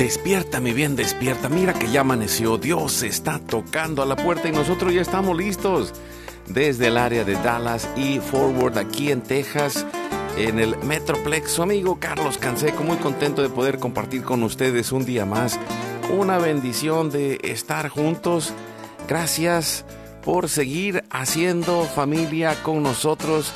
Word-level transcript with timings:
Despierta, 0.00 0.60
mi 0.60 0.72
bien, 0.72 0.96
despierta. 0.96 1.50
Mira 1.50 1.74
que 1.74 1.90
ya 1.90 2.00
amaneció. 2.00 2.56
Dios 2.56 3.02
está 3.02 3.38
tocando 3.38 4.02
a 4.02 4.06
la 4.06 4.16
puerta 4.16 4.48
y 4.48 4.50
nosotros 4.50 4.94
ya 4.94 5.02
estamos 5.02 5.36
listos. 5.36 5.92
Desde 6.48 6.86
el 6.86 6.96
área 6.96 7.22
de 7.22 7.34
Dallas 7.34 7.86
y 7.96 8.18
Forward, 8.18 8.78
aquí 8.78 9.12
en 9.12 9.20
Texas, 9.20 9.84
en 10.38 10.58
el 10.58 10.74
Metroplex. 10.78 11.58
Amigo 11.58 11.98
Carlos 12.00 12.38
Canseco, 12.38 12.82
muy 12.82 12.96
contento 12.96 13.42
de 13.42 13.50
poder 13.50 13.78
compartir 13.78 14.22
con 14.22 14.42
ustedes 14.42 14.90
un 14.90 15.04
día 15.04 15.26
más. 15.26 15.60
Una 16.08 16.38
bendición 16.38 17.10
de 17.10 17.38
estar 17.42 17.90
juntos. 17.90 18.54
Gracias 19.06 19.84
por 20.24 20.48
seguir 20.48 21.04
haciendo 21.10 21.84
familia 21.84 22.54
con 22.62 22.82
nosotros. 22.82 23.52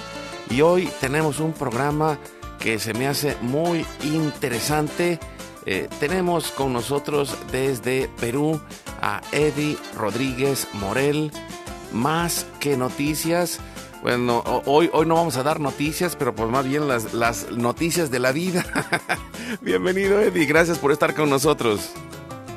Y 0.50 0.60
hoy 0.60 0.90
tenemos 1.00 1.40
un 1.40 1.54
programa 1.54 2.18
que 2.58 2.78
se 2.78 2.92
me 2.92 3.06
hace 3.08 3.34
muy 3.40 3.86
interesante 4.02 5.18
eh, 5.66 5.88
tenemos 5.98 6.50
con 6.50 6.72
nosotros 6.72 7.36
desde 7.50 8.08
Perú 8.20 8.60
a 9.00 9.22
Eddie 9.32 9.78
Rodríguez 9.96 10.68
Morel. 10.74 11.30
Más 11.92 12.46
que 12.60 12.76
noticias. 12.76 13.60
Bueno, 14.02 14.42
hoy, 14.66 14.90
hoy 14.92 15.06
no 15.06 15.14
vamos 15.14 15.36
a 15.38 15.42
dar 15.42 15.60
noticias, 15.60 16.16
pero 16.16 16.34
pues 16.34 16.50
más 16.50 16.66
bien 16.66 16.86
las, 16.86 17.14
las 17.14 17.50
noticias 17.50 18.10
de 18.10 18.18
la 18.18 18.32
vida. 18.32 18.66
Bienvenido 19.62 20.20
Eddie, 20.20 20.44
gracias 20.44 20.78
por 20.78 20.92
estar 20.92 21.14
con 21.14 21.30
nosotros. 21.30 21.92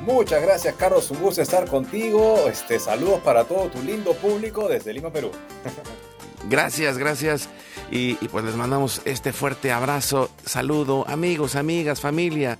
Muchas 0.04 0.42
gracias 0.42 0.74
Carlos, 0.74 1.10
un 1.10 1.20
gusto 1.20 1.40
estar 1.40 1.66
contigo. 1.66 2.46
Este, 2.48 2.78
saludos 2.78 3.20
para 3.20 3.44
todo 3.44 3.68
tu 3.68 3.82
lindo 3.82 4.12
público 4.12 4.68
desde 4.68 4.92
Lima, 4.92 5.10
Perú. 5.10 5.30
gracias, 6.50 6.98
gracias. 6.98 7.48
Y, 7.90 8.18
y 8.20 8.28
pues 8.28 8.44
les 8.44 8.54
mandamos 8.54 9.00
este 9.06 9.32
fuerte 9.32 9.72
abrazo, 9.72 10.28
saludo, 10.44 11.06
amigos, 11.08 11.56
amigas, 11.56 12.00
familia 12.00 12.58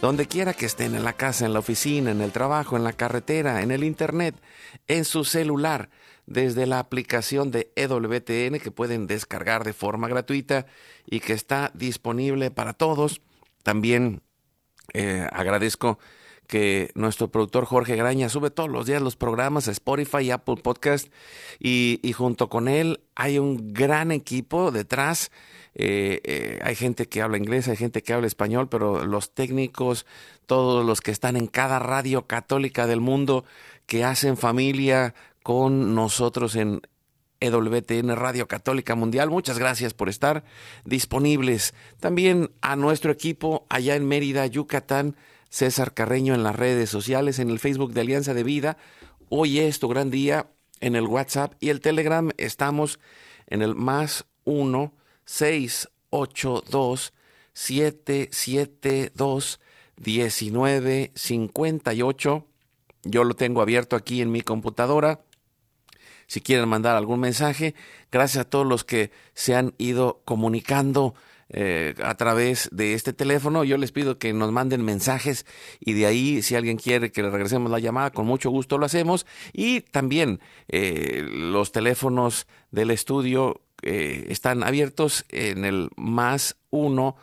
donde 0.00 0.26
quiera 0.26 0.54
que 0.54 0.66
estén, 0.66 0.94
en 0.94 1.04
la 1.04 1.14
casa, 1.14 1.46
en 1.46 1.52
la 1.52 1.60
oficina, 1.60 2.10
en 2.10 2.20
el 2.20 2.32
trabajo, 2.32 2.76
en 2.76 2.84
la 2.84 2.92
carretera, 2.92 3.62
en 3.62 3.70
el 3.70 3.84
internet, 3.84 4.34
en 4.88 5.04
su 5.04 5.24
celular, 5.24 5.88
desde 6.26 6.66
la 6.66 6.80
aplicación 6.80 7.50
de 7.50 7.72
EWTN 7.76 8.58
que 8.58 8.70
pueden 8.70 9.06
descargar 9.06 9.64
de 9.64 9.72
forma 9.72 10.08
gratuita 10.08 10.66
y 11.06 11.20
que 11.20 11.32
está 11.32 11.70
disponible 11.74 12.50
para 12.50 12.72
todos. 12.72 13.20
También 13.62 14.22
eh, 14.92 15.26
agradezco 15.32 15.98
que 16.46 16.90
nuestro 16.94 17.30
productor 17.30 17.64
Jorge 17.64 17.96
Graña 17.96 18.28
sube 18.28 18.50
todos 18.50 18.70
los 18.70 18.86
días 18.86 19.02
los 19.02 19.16
programas 19.16 19.66
a 19.68 19.72
Spotify 19.72 20.18
y 20.22 20.30
Apple 20.30 20.56
Podcast 20.62 21.08
y, 21.58 21.98
y 22.02 22.12
junto 22.12 22.48
con 22.48 22.68
él 22.68 23.00
hay 23.14 23.38
un 23.38 23.72
gran 23.72 24.12
equipo 24.12 24.70
detrás 24.70 25.30
eh, 25.78 26.22
eh, 26.24 26.58
hay 26.62 26.74
gente 26.74 27.06
que 27.06 27.20
habla 27.20 27.36
inglés, 27.36 27.68
hay 27.68 27.76
gente 27.76 28.02
que 28.02 28.14
habla 28.14 28.26
español, 28.26 28.68
pero 28.70 29.04
los 29.04 29.34
técnicos, 29.34 30.06
todos 30.46 30.86
los 30.86 31.02
que 31.02 31.10
están 31.10 31.36
en 31.36 31.46
cada 31.46 31.78
radio 31.78 32.26
católica 32.26 32.86
del 32.86 33.02
mundo, 33.02 33.44
que 33.84 34.02
hacen 34.02 34.38
familia 34.38 35.14
con 35.42 35.94
nosotros 35.94 36.56
en 36.56 36.80
EWTN 37.40 38.16
Radio 38.16 38.48
Católica 38.48 38.94
Mundial. 38.94 39.28
Muchas 39.28 39.58
gracias 39.58 39.92
por 39.92 40.08
estar 40.08 40.44
disponibles. 40.86 41.74
También 42.00 42.50
a 42.62 42.74
nuestro 42.74 43.12
equipo 43.12 43.66
allá 43.68 43.96
en 43.96 44.08
Mérida, 44.08 44.46
Yucatán, 44.46 45.14
César 45.50 45.92
Carreño 45.92 46.34
en 46.34 46.42
las 46.42 46.56
redes 46.56 46.88
sociales, 46.88 47.38
en 47.38 47.50
el 47.50 47.58
Facebook 47.58 47.92
de 47.92 48.00
Alianza 48.00 48.32
de 48.32 48.44
Vida. 48.44 48.78
Hoy 49.28 49.58
es 49.60 49.78
tu 49.78 49.88
gran 49.88 50.10
día 50.10 50.46
en 50.80 50.96
el 50.96 51.04
WhatsApp 51.04 51.52
y 51.60 51.68
el 51.68 51.82
Telegram. 51.82 52.30
Estamos 52.38 52.98
en 53.46 53.60
el 53.60 53.74
más 53.74 54.24
uno 54.44 54.94
682 55.26 57.12
772 57.52 59.60
1958. 59.98 62.46
Yo 63.04 63.24
lo 63.24 63.34
tengo 63.34 63.60
abierto 63.62 63.96
aquí 63.96 64.22
en 64.22 64.30
mi 64.32 64.42
computadora. 64.42 65.20
Si 66.26 66.40
quieren 66.40 66.68
mandar 66.68 66.96
algún 66.96 67.20
mensaje, 67.20 67.76
gracias 68.10 68.46
a 68.46 68.48
todos 68.48 68.66
los 68.66 68.84
que 68.84 69.12
se 69.34 69.54
han 69.54 69.74
ido 69.78 70.22
comunicando 70.24 71.14
eh, 71.48 71.94
a 72.02 72.16
través 72.16 72.68
de 72.72 72.94
este 72.94 73.12
teléfono. 73.12 73.62
Yo 73.62 73.76
les 73.76 73.92
pido 73.92 74.18
que 74.18 74.32
nos 74.32 74.50
manden 74.50 74.84
mensajes 74.84 75.46
y 75.78 75.92
de 75.92 76.06
ahí, 76.06 76.42
si 76.42 76.56
alguien 76.56 76.78
quiere 76.78 77.12
que 77.12 77.22
le 77.22 77.30
regresemos 77.30 77.70
la 77.70 77.78
llamada, 77.78 78.10
con 78.10 78.26
mucho 78.26 78.50
gusto 78.50 78.78
lo 78.78 78.86
hacemos. 78.86 79.24
Y 79.52 79.82
también 79.82 80.40
eh, 80.68 81.24
los 81.30 81.70
teléfonos 81.70 82.48
del 82.72 82.90
estudio 82.90 83.60
eh, 83.82 84.26
están 84.28 84.62
abiertos 84.62 85.24
en 85.30 85.64
el 85.64 85.90
más 85.96 86.56
uno 86.70 87.16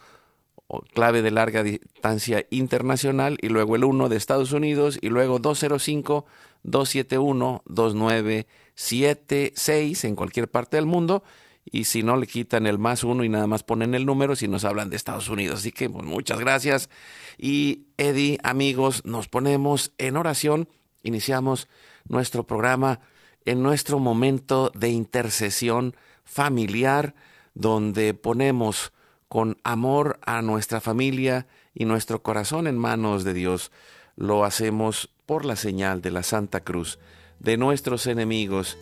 clave 0.94 1.22
de 1.22 1.32
larga 1.32 1.64
distancia 1.64 2.46
internacional 2.50 3.38
y 3.42 3.48
luego 3.50 3.76
el 3.76 3.84
1 3.84 4.08
de 4.10 4.18
Estados 4.18 4.54
Unidos 4.54 4.98
y 5.02 5.10
luego 5.10 5.40
205 5.40 6.26
271 6.64 7.64
2976 7.66 10.06
en 10.06 10.16
cualquier 10.16 10.50
parte 10.50 10.78
del 10.78 10.86
mundo. 10.86 11.24
Y 11.66 11.86
si 11.86 12.04
no 12.04 12.18
le 12.18 12.28
quitan 12.28 12.68
el 12.68 12.78
más 12.78 13.06
uno 13.06 13.24
y 13.24 13.30
nada 13.30 13.48
más 13.48 13.64
ponen 13.64 13.96
el 13.96 14.06
número 14.06 14.36
si 14.36 14.50
nos 14.50 14.66
hablan 14.66 14.90
de 14.90 14.98
Estados 14.98 15.30
Unidos. 15.30 15.60
Así 15.60 15.72
que 15.72 15.90
pues, 15.90 16.06
muchas 16.06 16.38
gracias. 16.40 16.90
Y 17.38 17.86
Eddie, 17.98 18.38
amigos, 18.44 19.06
nos 19.06 19.30
ponemos 19.30 19.94
en 19.98 20.18
oración, 20.18 20.68
iniciamos 21.04 21.70
nuestro 22.08 22.46
programa 22.46 23.00
en 23.46 23.64
nuestro 23.64 24.00
momento 24.00 24.74
de 24.76 24.90
intercesión 24.90 25.96
familiar 26.24 27.16
donde 27.54 28.14
ponemos 28.14 28.94
con 29.28 29.58
amor 29.64 30.20
a 30.26 30.42
nuestra 30.42 30.82
familia 30.82 31.48
y 31.74 31.86
nuestro 31.86 32.22
corazón 32.22 32.68
en 32.68 32.78
manos 32.78 33.24
de 33.24 33.34
Dios. 33.34 33.72
Lo 34.16 34.46
hacemos 34.46 35.10
por 35.26 35.46
la 35.46 35.56
señal 35.56 36.02
de 36.02 36.12
la 36.12 36.24
Santa 36.24 36.60
Cruz 36.60 37.00
de 37.40 37.58
nuestros 37.58 38.08
enemigos. 38.08 38.78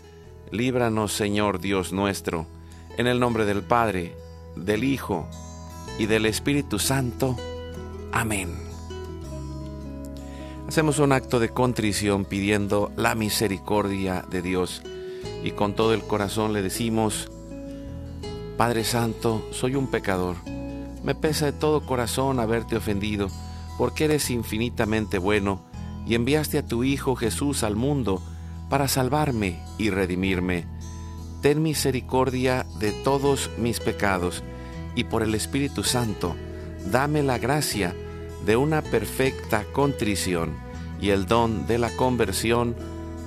Líbranos, 0.51 1.13
Señor 1.13 1.61
Dios 1.61 1.93
nuestro, 1.93 2.47
en 2.97 3.07
el 3.07 3.19
nombre 3.19 3.45
del 3.45 3.63
Padre, 3.63 4.13
del 4.55 4.83
Hijo 4.83 5.29
y 5.97 6.05
del 6.05 6.25
Espíritu 6.25 6.79
Santo. 6.79 7.37
Amén. 8.11 8.53
Hacemos 10.67 10.99
un 10.99 11.11
acto 11.11 11.39
de 11.39 11.49
contrición 11.49 12.25
pidiendo 12.25 12.91
la 12.95 13.15
misericordia 13.15 14.23
de 14.29 14.41
Dios 14.41 14.81
y 15.43 15.51
con 15.51 15.73
todo 15.73 15.93
el 15.93 16.01
corazón 16.03 16.53
le 16.53 16.61
decimos, 16.61 17.29
Padre 18.57 18.83
Santo, 18.83 19.47
soy 19.51 19.75
un 19.75 19.87
pecador. 19.87 20.35
Me 21.03 21.15
pesa 21.15 21.47
de 21.47 21.53
todo 21.53 21.85
corazón 21.85 22.39
haberte 22.39 22.75
ofendido, 22.75 23.29
porque 23.77 24.05
eres 24.05 24.29
infinitamente 24.29 25.17
bueno 25.17 25.61
y 26.05 26.15
enviaste 26.15 26.57
a 26.59 26.65
tu 26.65 26.83
Hijo 26.83 27.15
Jesús 27.15 27.63
al 27.63 27.75
mundo 27.75 28.21
para 28.69 28.87
salvarme 28.87 29.59
y 29.77 29.89
redimirme. 29.89 30.65
Ten 31.41 31.63
misericordia 31.63 32.65
de 32.79 32.91
todos 32.91 33.49
mis 33.57 33.79
pecados 33.79 34.43
y 34.95 35.05
por 35.05 35.23
el 35.23 35.33
Espíritu 35.33 35.83
Santo, 35.83 36.35
dame 36.91 37.23
la 37.23 37.37
gracia 37.37 37.95
de 38.45 38.55
una 38.55 38.81
perfecta 38.81 39.65
contrición 39.73 40.55
y 41.01 41.09
el 41.09 41.25
don 41.25 41.65
de 41.67 41.79
la 41.79 41.89
conversión 41.95 42.75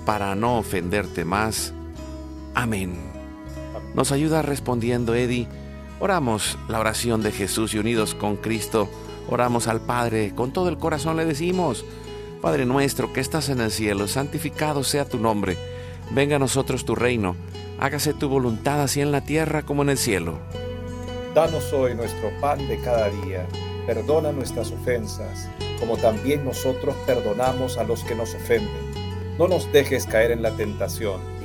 para 0.07 0.35
no 0.35 0.59
ofenderte 0.59 1.25
más. 1.25 1.73
Amén. 2.55 2.95
Nos 3.95 4.13
ayuda 4.13 4.43
respondiendo 4.43 5.15
Eddie. 5.15 5.49
Oramos 6.01 6.59
la 6.69 6.81
oración 6.81 7.23
de 7.23 7.33
Jesús 7.33 7.75
y 7.75 7.79
unidos 7.79 8.15
con 8.15 8.37
Cristo 8.37 8.89
Oramos 9.29 9.69
al 9.69 9.81
Padre, 9.81 10.33
con 10.35 10.53
todo 10.53 10.69
el 10.69 10.77
corazón 10.77 11.17
le 11.17 11.25
decimos, 11.25 11.85
Padre 12.43 12.67
nuestro 12.67 13.13
que 13.13 13.21
estás 13.21 13.49
en 13.49 13.61
el 13.61 13.71
cielo, 13.71 14.07
santificado 14.07 14.85
sea 14.85 15.07
tu 15.07 15.19
nombre, 15.19 15.57
venga 16.11 16.37
a 16.37 16.39
nosotros 16.39 16.85
tu 16.85 16.95
reino, 16.95 17.35
hágase 17.81 18.13
tu 18.13 18.29
voluntad 18.29 18.83
así 18.83 19.01
en 19.01 19.13
la 19.13 19.23
tierra 19.23 19.63
como 19.63 19.83
en 19.83 19.91
el 19.91 19.99
cielo. 19.99 20.39
Danos 21.35 21.73
hoy 21.73 21.95
nuestro 21.95 22.31
pan 22.41 22.69
de 22.69 22.79
cada 22.81 23.09
día, 23.09 23.47
perdona 23.87 24.31
nuestras 24.31 24.71
ofensas, 24.73 25.49
como 25.81 25.97
también 25.97 26.45
nosotros 26.45 26.95
perdonamos 27.07 27.79
a 27.79 27.85
los 27.85 28.05
que 28.05 28.15
nos 28.15 28.35
ofenden. 28.35 28.93
No 29.39 29.49
nos 29.49 29.73
dejes 29.73 30.07
caer 30.07 30.33
en 30.33 30.43
la 30.43 30.51
tentación 30.51 31.21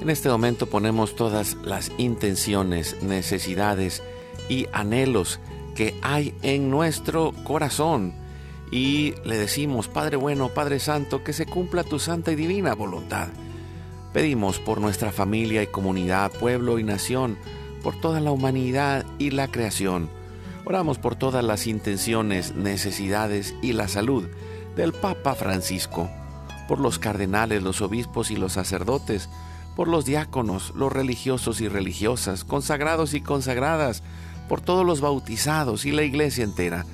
En 0.00 0.08
este 0.08 0.30
momento 0.30 0.66
ponemos 0.66 1.14
todas 1.14 1.58
las 1.62 1.92
intenciones, 1.98 3.02
necesidades 3.02 4.02
y 4.48 4.66
anhelos 4.72 5.40
que 5.74 5.94
hay 6.00 6.34
en 6.42 6.70
nuestro 6.70 7.32
corazón 7.44 8.14
y 8.70 9.14
le 9.24 9.36
decimos, 9.36 9.88
Padre 9.88 10.16
bueno, 10.16 10.48
Padre 10.48 10.78
Santo, 10.78 11.22
que 11.22 11.34
se 11.34 11.44
cumpla 11.44 11.84
tu 11.84 11.98
santa 11.98 12.32
y 12.32 12.36
divina 12.36 12.74
voluntad. 12.74 13.28
Pedimos 14.14 14.58
por 14.58 14.80
nuestra 14.80 15.12
familia 15.12 15.62
y 15.62 15.66
comunidad, 15.66 16.32
pueblo 16.32 16.78
y 16.78 16.84
nación, 16.84 17.36
por 17.82 18.00
toda 18.00 18.20
la 18.20 18.32
humanidad 18.32 19.04
y 19.18 19.30
la 19.30 19.48
creación. 19.48 20.08
Oramos 20.64 20.98
por 20.98 21.14
todas 21.14 21.44
las 21.44 21.66
intenciones, 21.66 22.54
necesidades 22.54 23.54
y 23.60 23.74
la 23.74 23.86
salud 23.86 24.28
del 24.76 24.94
Papa 24.94 25.34
Francisco, 25.34 26.08
por 26.68 26.80
los 26.80 26.98
cardenales, 26.98 27.62
los 27.62 27.82
obispos 27.82 28.30
y 28.30 28.36
los 28.36 28.54
sacerdotes, 28.54 29.28
por 29.80 29.88
los 29.88 30.04
diáconos, 30.04 30.74
los 30.76 30.92
religiosos 30.92 31.62
y 31.62 31.68
religiosas, 31.68 32.44
consagrados 32.44 33.14
y 33.14 33.22
consagradas, 33.22 34.02
por 34.46 34.60
todos 34.60 34.84
los 34.84 35.00
bautizados 35.00 35.86
y 35.86 35.90
la 35.90 36.02
iglesia 36.02 36.44
entera 36.44 36.84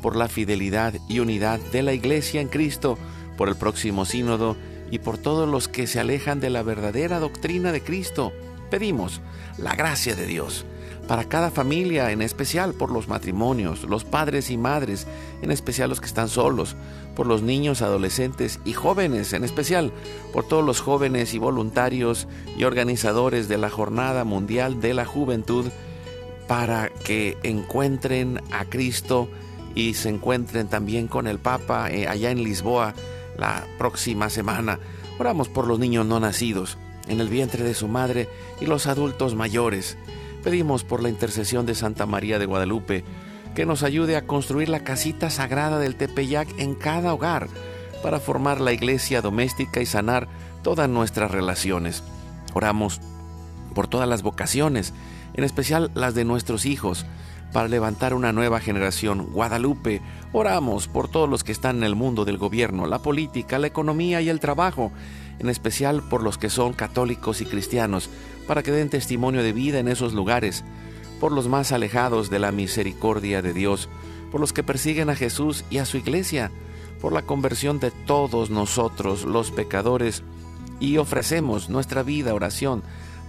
por 0.00 0.16
la 0.16 0.26
fidelidad 0.26 0.94
y 1.06 1.18
unidad 1.18 1.60
de 1.70 1.82
la 1.82 1.92
Iglesia 1.92 2.40
en 2.40 2.48
Cristo, 2.48 2.96
por 3.36 3.50
el 3.50 3.56
próximo 3.56 4.06
sínodo 4.06 4.56
y 4.90 5.00
por 5.00 5.18
todos 5.18 5.46
los 5.46 5.68
que 5.68 5.86
se 5.86 6.00
alejan 6.00 6.40
de 6.40 6.48
la 6.48 6.62
verdadera 6.62 7.18
doctrina 7.18 7.72
de 7.72 7.82
Cristo. 7.82 8.32
Pedimos 8.70 9.20
la 9.58 9.74
gracia 9.74 10.16
de 10.16 10.24
Dios 10.24 10.64
para 11.10 11.24
cada 11.24 11.50
familia, 11.50 12.12
en 12.12 12.22
especial 12.22 12.72
por 12.72 12.92
los 12.92 13.08
matrimonios, 13.08 13.82
los 13.82 14.04
padres 14.04 14.48
y 14.48 14.56
madres, 14.56 15.08
en 15.42 15.50
especial 15.50 15.90
los 15.90 15.98
que 15.98 16.06
están 16.06 16.28
solos, 16.28 16.76
por 17.16 17.26
los 17.26 17.42
niños, 17.42 17.82
adolescentes 17.82 18.60
y 18.64 18.74
jóvenes, 18.74 19.32
en 19.32 19.42
especial 19.42 19.90
por 20.32 20.46
todos 20.46 20.64
los 20.64 20.80
jóvenes 20.80 21.34
y 21.34 21.38
voluntarios 21.38 22.28
y 22.56 22.62
organizadores 22.62 23.48
de 23.48 23.58
la 23.58 23.70
Jornada 23.70 24.22
Mundial 24.22 24.80
de 24.80 24.94
la 24.94 25.04
Juventud, 25.04 25.66
para 26.46 26.90
que 26.90 27.36
encuentren 27.42 28.40
a 28.52 28.66
Cristo 28.66 29.28
y 29.74 29.94
se 29.94 30.10
encuentren 30.10 30.68
también 30.68 31.08
con 31.08 31.26
el 31.26 31.40
Papa 31.40 31.90
eh, 31.90 32.06
allá 32.06 32.30
en 32.30 32.44
Lisboa 32.44 32.94
la 33.36 33.66
próxima 33.78 34.30
semana. 34.30 34.78
Oramos 35.18 35.48
por 35.48 35.66
los 35.66 35.80
niños 35.80 36.06
no 36.06 36.20
nacidos 36.20 36.78
en 37.08 37.20
el 37.20 37.28
vientre 37.28 37.64
de 37.64 37.74
su 37.74 37.88
madre 37.88 38.28
y 38.60 38.66
los 38.66 38.86
adultos 38.86 39.34
mayores. 39.34 39.98
Pedimos 40.42 40.84
por 40.84 41.02
la 41.02 41.10
intercesión 41.10 41.66
de 41.66 41.74
Santa 41.74 42.06
María 42.06 42.38
de 42.38 42.46
Guadalupe 42.46 43.04
que 43.54 43.66
nos 43.66 43.82
ayude 43.82 44.16
a 44.16 44.26
construir 44.26 44.68
la 44.68 44.84
casita 44.84 45.28
sagrada 45.28 45.78
del 45.78 45.96
Tepeyac 45.96 46.48
en 46.58 46.74
cada 46.74 47.12
hogar 47.12 47.48
para 48.02 48.20
formar 48.20 48.60
la 48.60 48.72
iglesia 48.72 49.20
doméstica 49.20 49.80
y 49.80 49.86
sanar 49.86 50.28
todas 50.62 50.88
nuestras 50.88 51.30
relaciones. 51.30 52.02
Oramos 52.54 53.00
por 53.74 53.86
todas 53.86 54.08
las 54.08 54.22
vocaciones, 54.22 54.94
en 55.34 55.44
especial 55.44 55.90
las 55.94 56.14
de 56.14 56.24
nuestros 56.24 56.64
hijos, 56.64 57.04
para 57.52 57.68
levantar 57.68 58.14
una 58.14 58.32
nueva 58.32 58.60
generación. 58.60 59.26
Guadalupe, 59.32 60.00
oramos 60.32 60.88
por 60.88 61.08
todos 61.08 61.28
los 61.28 61.44
que 61.44 61.52
están 61.52 61.78
en 61.78 61.84
el 61.84 61.96
mundo 61.96 62.24
del 62.24 62.38
gobierno, 62.38 62.86
la 62.86 63.00
política, 63.00 63.58
la 63.58 63.66
economía 63.66 64.20
y 64.20 64.28
el 64.28 64.40
trabajo, 64.40 64.92
en 65.40 65.48
especial 65.48 66.02
por 66.02 66.22
los 66.22 66.38
que 66.38 66.50
son 66.50 66.74
católicos 66.74 67.40
y 67.40 67.46
cristianos, 67.46 68.10
para 68.46 68.62
que 68.62 68.70
den 68.70 68.90
testimonio 68.90 69.42
de 69.42 69.52
vida 69.52 69.78
en 69.78 69.88
esos 69.88 70.12
lugares, 70.12 70.64
por 71.18 71.32
los 71.32 71.48
más 71.48 71.72
alejados 71.72 72.30
de 72.30 72.38
la 72.38 72.52
misericordia 72.52 73.42
de 73.42 73.52
Dios, 73.52 73.88
por 74.30 74.40
los 74.40 74.52
que 74.52 74.62
persiguen 74.62 75.10
a 75.10 75.16
Jesús 75.16 75.64
y 75.70 75.78
a 75.78 75.86
su 75.86 75.96
iglesia, 75.96 76.50
por 77.00 77.12
la 77.12 77.22
conversión 77.22 77.80
de 77.80 77.90
todos 77.90 78.50
nosotros 78.50 79.24
los 79.24 79.50
pecadores, 79.50 80.22
y 80.78 80.98
ofrecemos 80.98 81.68
nuestra 81.68 82.02
vida, 82.02 82.34
oración, 82.34 82.82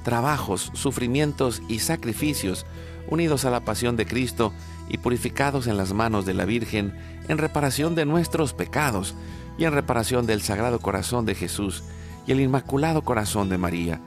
trabajos, 0.04 0.72
sufrimientos 0.74 1.62
y 1.68 1.80
sacrificios, 1.80 2.66
unidos 3.10 3.46
a 3.46 3.52
la 3.52 3.64
pasión 3.64 3.96
de 3.96 4.06
Cristo 4.06 4.54
y 4.90 4.98
purificados 4.98 5.68
en 5.68 5.78
las 5.78 5.94
manos 5.94 6.26
de 6.26 6.34
la 6.34 6.46
Virgen 6.46 6.94
en 7.28 7.38
reparación 7.38 7.96
de 7.96 8.06
nuestros 8.06 8.54
pecados 8.54 9.16
y 9.58 9.66
en 9.66 9.74
reparación 9.74 10.26
del 10.26 10.42
Sagrado 10.42 10.80
Corazón 10.80 11.26
de 11.26 11.36
Jesús 11.36 11.84
y 12.26 12.32
el 12.32 12.42
Inmaculado 12.42 13.04
Corazón 13.04 13.50
de 13.50 13.58
María. 13.58 14.00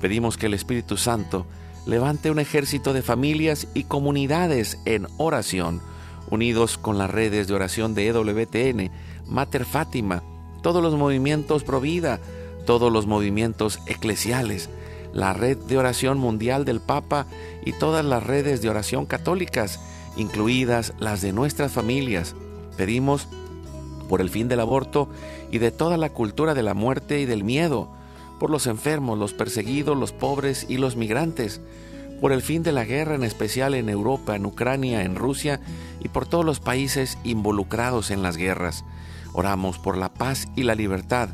Pedimos 0.00 0.36
que 0.36 0.46
el 0.46 0.54
Espíritu 0.54 0.96
Santo 0.96 1.46
levante 1.86 2.30
un 2.30 2.38
ejército 2.38 2.92
de 2.92 3.02
familias 3.02 3.68
y 3.74 3.84
comunidades 3.84 4.78
en 4.84 5.06
oración, 5.16 5.80
unidos 6.30 6.78
con 6.78 6.98
las 6.98 7.10
redes 7.10 7.46
de 7.48 7.54
oración 7.54 7.94
de 7.94 8.08
EWTN, 8.08 8.90
Mater 9.26 9.64
Fátima, 9.64 10.22
todos 10.62 10.82
los 10.82 10.96
movimientos 10.96 11.62
pro 11.62 11.80
vida, 11.80 12.20
todos 12.66 12.92
los 12.92 13.06
movimientos 13.06 13.80
eclesiales, 13.86 14.68
la 15.12 15.32
red 15.32 15.56
de 15.56 15.78
oración 15.78 16.18
mundial 16.18 16.64
del 16.64 16.80
Papa 16.80 17.26
y 17.64 17.72
todas 17.72 18.04
las 18.04 18.22
redes 18.22 18.60
de 18.60 18.68
oración 18.68 19.06
católicas, 19.06 19.80
incluidas 20.16 20.92
las 20.98 21.22
de 21.22 21.32
nuestras 21.32 21.72
familias. 21.72 22.34
Pedimos 22.76 23.28
por 24.08 24.20
el 24.20 24.28
fin 24.28 24.48
del 24.48 24.60
aborto 24.60 25.08
y 25.50 25.58
de 25.58 25.70
toda 25.70 25.96
la 25.96 26.10
cultura 26.10 26.54
de 26.54 26.62
la 26.62 26.74
muerte 26.74 27.20
y 27.20 27.24
del 27.24 27.44
miedo, 27.44 27.88
por 28.38 28.50
los 28.50 28.66
enfermos, 28.66 29.18
los 29.18 29.32
perseguidos, 29.32 29.96
los 29.96 30.12
pobres 30.12 30.66
y 30.68 30.76
los 30.76 30.96
migrantes, 30.96 31.60
por 32.20 32.32
el 32.32 32.42
fin 32.42 32.62
de 32.62 32.72
la 32.72 32.84
guerra 32.84 33.14
en 33.14 33.24
especial 33.24 33.74
en 33.74 33.88
Europa, 33.88 34.36
en 34.36 34.46
Ucrania, 34.46 35.02
en 35.02 35.16
Rusia 35.16 35.60
y 36.00 36.08
por 36.08 36.26
todos 36.26 36.44
los 36.44 36.60
países 36.60 37.18
involucrados 37.24 38.10
en 38.10 38.22
las 38.22 38.36
guerras. 38.36 38.84
Oramos 39.32 39.78
por 39.78 39.96
la 39.96 40.12
paz 40.12 40.48
y 40.56 40.62
la 40.62 40.74
libertad 40.74 41.30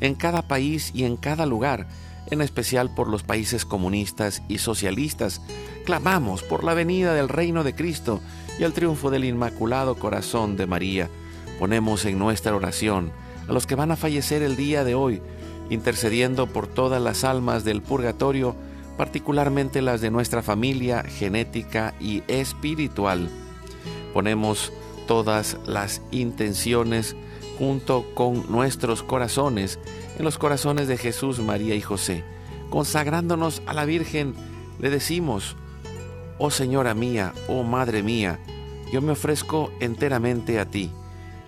en 0.00 0.14
cada 0.14 0.42
país 0.42 0.90
y 0.94 1.04
en 1.04 1.16
cada 1.16 1.46
lugar, 1.46 1.88
en 2.30 2.42
especial 2.42 2.94
por 2.94 3.08
los 3.08 3.22
países 3.22 3.64
comunistas 3.64 4.42
y 4.48 4.58
socialistas. 4.58 5.40
Clamamos 5.84 6.42
por 6.42 6.64
la 6.64 6.74
venida 6.74 7.14
del 7.14 7.28
reino 7.28 7.64
de 7.64 7.74
Cristo 7.74 8.20
y 8.58 8.64
el 8.64 8.72
triunfo 8.72 9.10
del 9.10 9.24
Inmaculado 9.24 9.94
Corazón 9.94 10.56
de 10.56 10.66
María. 10.66 11.08
Ponemos 11.58 12.04
en 12.04 12.18
nuestra 12.18 12.54
oración 12.54 13.12
a 13.48 13.52
los 13.52 13.66
que 13.66 13.74
van 13.74 13.90
a 13.90 13.96
fallecer 13.96 14.42
el 14.42 14.56
día 14.56 14.84
de 14.84 14.94
hoy, 14.94 15.22
intercediendo 15.70 16.46
por 16.46 16.66
todas 16.66 17.02
las 17.02 17.24
almas 17.24 17.64
del 17.64 17.82
purgatorio 17.82 18.56
particularmente 18.96 19.82
las 19.82 20.00
de 20.00 20.10
nuestra 20.10 20.42
familia 20.42 21.02
genética 21.02 21.94
y 22.00 22.22
espiritual. 22.28 23.28
Ponemos 24.12 24.72
todas 25.06 25.58
las 25.66 26.02
intenciones 26.10 27.14
junto 27.58 28.06
con 28.14 28.50
nuestros 28.50 29.02
corazones 29.02 29.78
en 30.18 30.24
los 30.24 30.38
corazones 30.38 30.88
de 30.88 30.96
Jesús, 30.96 31.40
María 31.40 31.74
y 31.74 31.80
José. 31.80 32.24
Consagrándonos 32.70 33.62
a 33.66 33.74
la 33.74 33.84
Virgen, 33.84 34.34
le 34.78 34.90
decimos, 34.90 35.56
Oh 36.38 36.50
Señora 36.50 36.94
mía, 36.94 37.32
oh 37.48 37.62
Madre 37.62 38.02
mía, 38.02 38.40
yo 38.92 39.02
me 39.02 39.12
ofrezco 39.12 39.70
enteramente 39.80 40.58
a 40.58 40.66
ti, 40.66 40.90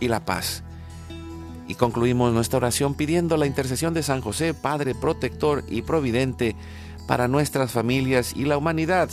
y 0.00 0.08
la 0.08 0.24
paz. 0.24 0.62
Y 1.68 1.74
concluimos 1.74 2.32
nuestra 2.32 2.58
oración 2.58 2.94
pidiendo 2.94 3.36
la 3.36 3.46
intercesión 3.46 3.92
de 3.94 4.02
San 4.02 4.20
José, 4.20 4.54
Padre 4.54 4.94
protector 4.94 5.64
y 5.68 5.82
providente 5.82 6.54
para 7.06 7.28
nuestras 7.28 7.72
familias 7.72 8.34
y 8.36 8.44
la 8.44 8.56
humanidad. 8.56 9.10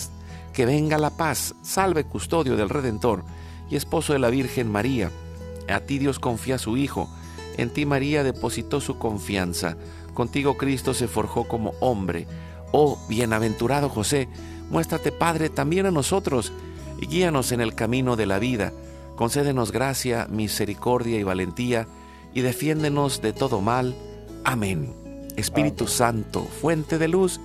Que 0.53 0.65
venga 0.65 0.99
la 0.99 1.09
paz, 1.09 1.55
salve 1.63 2.03
custodio 2.03 2.55
del 2.55 2.69
Redentor 2.69 3.23
y 3.71 3.75
esposo 3.75 4.13
de 4.13 4.19
la 4.19 4.29
Virgen 4.29 4.71
María. 4.71 5.09
A 5.67 5.79
ti 5.79 5.97
Dios 5.97 6.19
confía 6.19 6.59
su 6.59 6.77
Hijo, 6.77 7.09
en 7.57 7.71
ti 7.71 7.85
María 7.85 8.23
depositó 8.23 8.81
su 8.81 8.97
confianza, 8.97 9.77
contigo 10.13 10.57
Cristo 10.57 10.93
se 10.93 11.07
forjó 11.07 11.47
como 11.47 11.73
hombre. 11.79 12.27
Oh 12.71 12.99
bienaventurado 13.07 13.89
José, 13.89 14.27
muéstrate 14.69 15.11
Padre 15.11 15.49
también 15.49 15.85
a 15.85 15.91
nosotros 15.91 16.51
y 17.01 17.07
guíanos 17.07 17.51
en 17.51 17.61
el 17.61 17.73
camino 17.73 18.15
de 18.15 18.25
la 18.25 18.39
vida. 18.39 18.73
Concédenos 19.15 19.71
gracia, 19.71 20.27
misericordia 20.29 21.19
y 21.19 21.23
valentía 21.23 21.87
y 22.33 22.41
defiéndenos 22.41 23.21
de 23.21 23.33
todo 23.33 23.61
mal. 23.61 23.95
Amén. 24.43 24.93
Espíritu 25.35 25.87
Santo, 25.87 26.43
fuente 26.43 26.97
de 26.97 27.07
luz, 27.07 27.39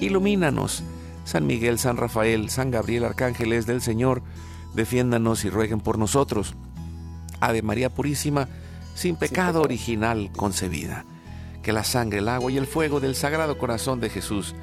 ilumínanos. 0.00 0.82
San 1.24 1.46
Miguel, 1.46 1.78
San 1.78 1.96
Rafael, 1.96 2.50
San 2.50 2.70
Gabriel, 2.70 3.04
arcángeles 3.04 3.66
del 3.66 3.80
Señor, 3.80 4.22
defiéndanos 4.74 5.44
y 5.44 5.50
rueguen 5.50 5.80
por 5.80 5.98
nosotros. 5.98 6.54
Ave 7.40 7.62
María 7.62 7.90
Purísima, 7.90 8.48
sin 8.94 9.16
pecado 9.16 9.62
original 9.62 10.30
concebida. 10.36 11.04
Que 11.62 11.72
la 11.72 11.84
sangre, 11.84 12.18
el 12.18 12.28
agua 12.28 12.50
y 12.50 12.56
el 12.56 12.66
fuego 12.66 12.98
del 12.98 13.14
Sagrado 13.14 13.56
Corazón 13.56 14.00
de 14.00 14.10
Jesús, 14.10 14.54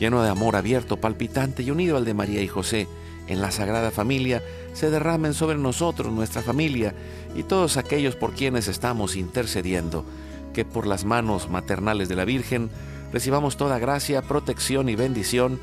lleno 0.00 0.22
de 0.22 0.30
amor 0.30 0.56
abierto, 0.56 1.00
palpitante 1.00 1.62
y 1.62 1.70
unido 1.70 1.96
al 1.96 2.04
de 2.04 2.14
María 2.14 2.42
y 2.42 2.48
José, 2.48 2.88
en 3.28 3.40
la 3.40 3.50
Sagrada 3.50 3.90
Familia, 3.90 4.42
se 4.72 4.90
derramen 4.90 5.34
sobre 5.34 5.58
nosotros, 5.58 6.12
nuestra 6.12 6.42
familia 6.42 6.94
y 7.34 7.42
todos 7.42 7.76
aquellos 7.76 8.16
por 8.16 8.32
quienes 8.32 8.68
estamos 8.68 9.16
intercediendo, 9.16 10.04
que 10.54 10.64
por 10.64 10.86
las 10.86 11.04
manos 11.04 11.48
maternales 11.48 12.08
de 12.08 12.16
la 12.16 12.24
Virgen 12.24 12.70
recibamos 13.12 13.56
toda 13.56 13.78
gracia, 13.78 14.22
protección 14.22 14.88
y 14.88 14.96
bendición, 14.96 15.60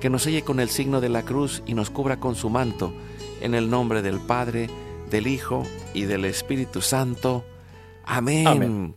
que 0.00 0.10
nos 0.10 0.22
selle 0.22 0.42
con 0.42 0.60
el 0.60 0.68
signo 0.68 1.00
de 1.00 1.08
la 1.08 1.24
cruz 1.24 1.62
y 1.66 1.74
nos 1.74 1.90
cubra 1.90 2.20
con 2.20 2.34
su 2.34 2.50
manto, 2.50 2.92
en 3.40 3.54
el 3.54 3.68
nombre 3.70 4.02
del 4.02 4.20
Padre, 4.20 4.70
del 5.10 5.26
Hijo 5.26 5.64
y 5.94 6.02
del 6.02 6.24
Espíritu 6.24 6.80
Santo. 6.80 7.44
Amén. 8.04 8.94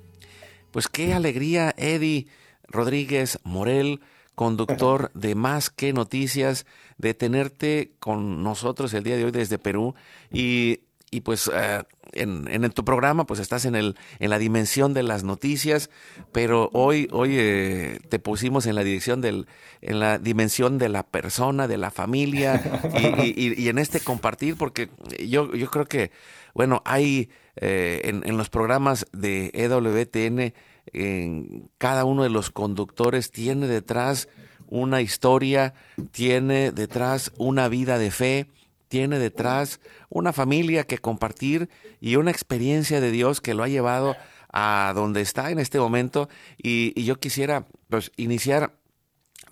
Pues 0.71 0.87
qué 0.87 1.13
alegría, 1.13 1.73
Eddie 1.77 2.27
Rodríguez 2.67 3.39
Morel, 3.43 3.99
conductor 4.41 5.11
de 5.13 5.35
Más 5.35 5.69
que 5.69 5.93
Noticias, 5.93 6.65
de 6.97 7.13
tenerte 7.13 7.91
con 7.99 8.41
nosotros 8.41 8.91
el 8.95 9.03
día 9.03 9.15
de 9.15 9.25
hoy 9.25 9.29
desde 9.29 9.59
Perú. 9.59 9.93
Y, 10.31 10.79
y 11.11 11.21
pues 11.21 11.47
eh, 11.53 11.83
en, 12.13 12.47
en, 12.49 12.71
tu 12.71 12.83
programa 12.83 13.27
pues 13.27 13.39
estás 13.39 13.65
en, 13.65 13.75
el, 13.75 13.95
en 14.17 14.31
la 14.31 14.39
dimensión 14.39 14.95
de 14.95 15.03
las 15.03 15.23
noticias, 15.23 15.91
pero 16.31 16.71
hoy, 16.73 17.07
hoy 17.11 17.35
eh, 17.37 17.99
te 18.09 18.17
pusimos 18.17 18.65
en 18.65 18.73
la 18.73 18.83
dirección 18.83 19.21
del, 19.21 19.45
en 19.79 19.99
la 19.99 20.17
dimensión 20.17 20.79
de 20.79 20.89
la 20.89 21.03
persona, 21.03 21.67
de 21.67 21.77
la 21.77 21.91
familia 21.91 22.81
y, 22.97 23.63
y, 23.63 23.69
en 23.69 23.77
este 23.77 23.99
compartir, 23.99 24.57
porque 24.57 24.89
yo, 25.23 25.53
yo 25.53 25.69
creo 25.69 25.85
que, 25.85 26.09
bueno, 26.55 26.81
hay 26.83 27.29
eh, 27.57 28.01
en, 28.05 28.23
en, 28.25 28.37
los 28.37 28.49
programas 28.49 29.05
de 29.11 29.51
EWTN, 29.53 30.55
en 30.93 31.69
cada 31.77 32.05
uno 32.05 32.23
de 32.23 32.29
los 32.29 32.51
conductores 32.51 33.31
tiene 33.31 33.67
detrás 33.67 34.29
una 34.67 35.01
historia, 35.01 35.73
tiene 36.11 36.71
detrás 36.71 37.31
una 37.37 37.67
vida 37.67 37.97
de 37.97 38.11
fe, 38.11 38.47
tiene 38.87 39.19
detrás 39.19 39.79
una 40.09 40.33
familia 40.33 40.85
que 40.85 40.97
compartir 40.97 41.69
y 41.99 42.15
una 42.15 42.31
experiencia 42.31 43.01
de 43.01 43.11
Dios 43.11 43.41
que 43.41 43.53
lo 43.53 43.63
ha 43.63 43.67
llevado 43.67 44.15
a 44.51 44.91
donde 44.95 45.21
está 45.21 45.51
en 45.51 45.59
este 45.59 45.79
momento. 45.79 46.29
Y, 46.57 47.01
yo 47.03 47.19
quisiera 47.19 47.67
pues, 47.89 48.11
iniciar 48.17 48.75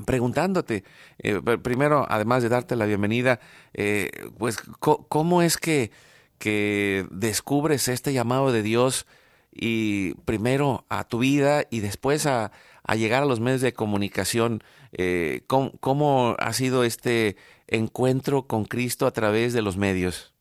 preguntándote, 0.05 0.83
eh, 1.19 1.41
primero, 1.61 2.05
además 2.09 2.43
de 2.43 2.49
darte 2.49 2.75
la 2.75 2.85
bienvenida, 2.85 3.39
eh, 3.73 4.09
pues, 4.37 4.57
¿cómo 4.79 5.41
es 5.41 5.57
que 5.57 5.91
que 6.39 7.05
descubres 7.11 7.87
este 7.89 8.13
llamado 8.13 8.51
de 8.51 8.63
Dios 8.63 9.05
y 9.51 10.13
primero 10.25 10.85
a 10.89 11.07
tu 11.07 11.19
vida 11.19 11.63
y 11.69 11.79
después 11.79 12.25
a, 12.25 12.51
llegar 12.95 13.23
a 13.23 13.25
los 13.25 13.39
medios 13.39 13.61
de 13.61 13.73
comunicación. 13.73 14.63
Eh, 14.91 15.41
¿cómo, 15.47 16.35
ha 16.39 16.53
sido 16.53 16.83
este 16.83 17.35
encuentro 17.67 18.47
con 18.47 18.65
Cristo 18.65 19.05
a 19.05 19.11
través 19.11 19.53
de 19.53 19.61
los 19.61 19.77
medios? 19.77 20.33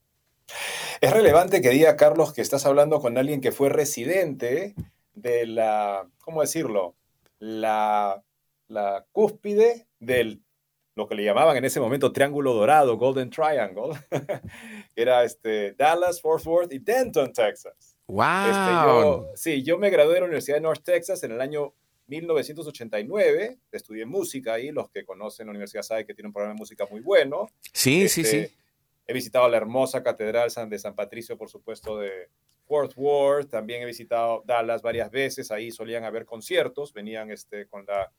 Es 1.01 1.13
relevante 1.13 1.61
que 1.61 1.71
diga, 1.71 1.97
Carlos, 1.97 2.33
que 2.33 2.41
estás 2.41 2.65
hablando 2.65 3.01
con 3.01 3.19
alguien 3.19 3.43
que 3.43 3.53
fue 3.53 3.69
residente 3.69 4.75
de 5.13 5.47
la, 5.47 6.09
¿cómo 6.21 6.41
decirlo? 6.41 6.97
La, 7.39 8.23
la 8.69 9.05
cúspide 9.13 9.87
del 9.99 10.43
lo 10.99 11.07
que 11.07 11.15
le 11.15 11.25
llamaban 11.25 11.57
en 11.57 11.65
ese 11.65 11.79
momento 11.79 12.13
Triángulo 12.13 12.53
Dorado, 12.55 12.99
Golden 12.99 13.31
Triangle, 13.31 13.97
era 14.97 15.23
este, 15.23 15.73
Dallas, 15.75 16.21
Fort 16.21 16.45
Worth 16.45 16.73
y 16.73 16.81
Denton, 16.81 17.33
Texas. 17.33 17.88
¡Wow! 18.09 19.29
Este, 19.35 19.37
sí, 19.37 19.63
yo 19.63 19.79
me 19.79 19.91
gradué 19.91 20.15
de 20.15 20.21
la 20.21 20.27
Universidad 20.27 20.57
de 20.57 20.63
North 20.63 20.83
Texas 20.83 21.23
en 21.23 21.33
el 21.33 21.41
año 21.41 21.75
1989. 22.09 23.59
Estudié 23.71 24.07
música 24.07 24.55
ahí. 24.55 24.73
Los 24.73 24.91
que 24.91 25.05
conocen 25.05 25.47
la 25.47 25.51
universidad 25.51 25.83
saben 25.83 26.07
que 26.07 26.15
tiene 26.15 26.29
un 26.29 26.33
programa 26.33 26.55
de 26.55 26.59
música 26.59 26.87
muy 26.91 27.01
bueno. 27.01 27.47
Sí, 27.73 28.09
sí, 28.09 28.23
este, 28.23 28.49
sí. 28.49 28.55
He 29.07 29.13
visitado 29.13 29.49
la 29.49 29.59
hermosa 29.59 30.03
Catedral 30.03 30.51
de 30.69 30.79
San 30.79 30.95
Patricio, 30.95 31.39
por 31.39 31.49
supuesto, 31.49 31.99
de 31.99 32.31
Fort 32.67 32.93
Worth. 32.97 33.51
También 33.51 33.83
he 33.83 33.87
visitado 33.87 34.43
Dallas 34.45 34.83
varias 34.83 35.11
veces. 35.11 35.51
Ahí 35.51 35.71
solían 35.71 36.05
haber 36.05 36.25
conciertos. 36.25 36.93
Venían 36.93 37.31
este, 37.31 37.67
con 37.69 37.87
la 37.87 38.11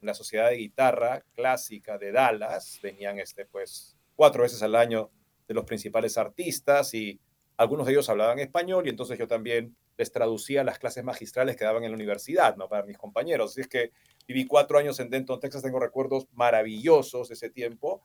la 0.00 0.14
Sociedad 0.14 0.50
de 0.50 0.56
Guitarra 0.56 1.24
Clásica 1.34 1.98
de 1.98 2.12
Dallas. 2.12 2.78
Venían 2.82 3.18
este, 3.18 3.46
pues, 3.46 3.96
cuatro 4.14 4.42
veces 4.42 4.62
al 4.62 4.74
año 4.74 5.10
de 5.46 5.54
los 5.54 5.64
principales 5.64 6.18
artistas 6.18 6.94
y 6.94 7.20
algunos 7.58 7.86
de 7.86 7.92
ellos 7.92 8.08
hablaban 8.08 8.38
español 8.38 8.86
y 8.86 8.90
entonces 8.90 9.18
yo 9.18 9.26
también 9.26 9.76
les 9.96 10.12
traducía 10.12 10.62
las 10.62 10.78
clases 10.78 11.02
magistrales 11.02 11.56
que 11.56 11.64
daban 11.64 11.82
en 11.82 11.90
la 11.90 11.96
universidad, 11.96 12.56
¿no? 12.56 12.68
Para 12.68 12.84
mis 12.84 12.96
compañeros. 12.96 13.50
Así 13.50 13.62
es 13.62 13.68
que 13.68 13.90
viví 14.28 14.46
cuatro 14.46 14.78
años 14.78 15.00
en 15.00 15.10
Denton, 15.10 15.40
Texas, 15.40 15.62
tengo 15.62 15.80
recuerdos 15.80 16.28
maravillosos 16.32 17.28
de 17.28 17.34
ese 17.34 17.50
tiempo. 17.50 18.00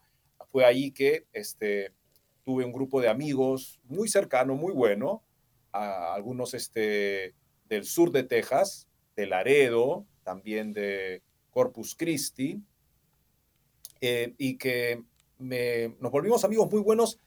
Fue 0.50 0.64
ahí 0.64 0.90
que 0.90 1.26
este, 1.32 1.92
tuve 2.42 2.64
un 2.64 2.72
grupo 2.72 3.00
de 3.00 3.08
amigos 3.08 3.78
muy 3.84 4.08
cercano, 4.08 4.56
muy 4.56 4.72
bueno, 4.72 5.22
algunos 5.70 6.52
este, 6.54 7.36
del 7.68 7.84
sur 7.84 8.10
de 8.10 8.24
Texas, 8.24 8.88
de 9.14 9.26
Laredo, 9.28 10.04
también 10.24 10.72
de 10.72 11.22
Corpus 11.50 11.94
Christi, 11.94 12.60
eh, 14.00 14.34
y 14.36 14.56
que 14.56 15.00
nos 15.38 16.10
volvimos 16.10 16.44
amigos 16.44 16.68
muy 16.72 16.80
buenos 16.80 17.20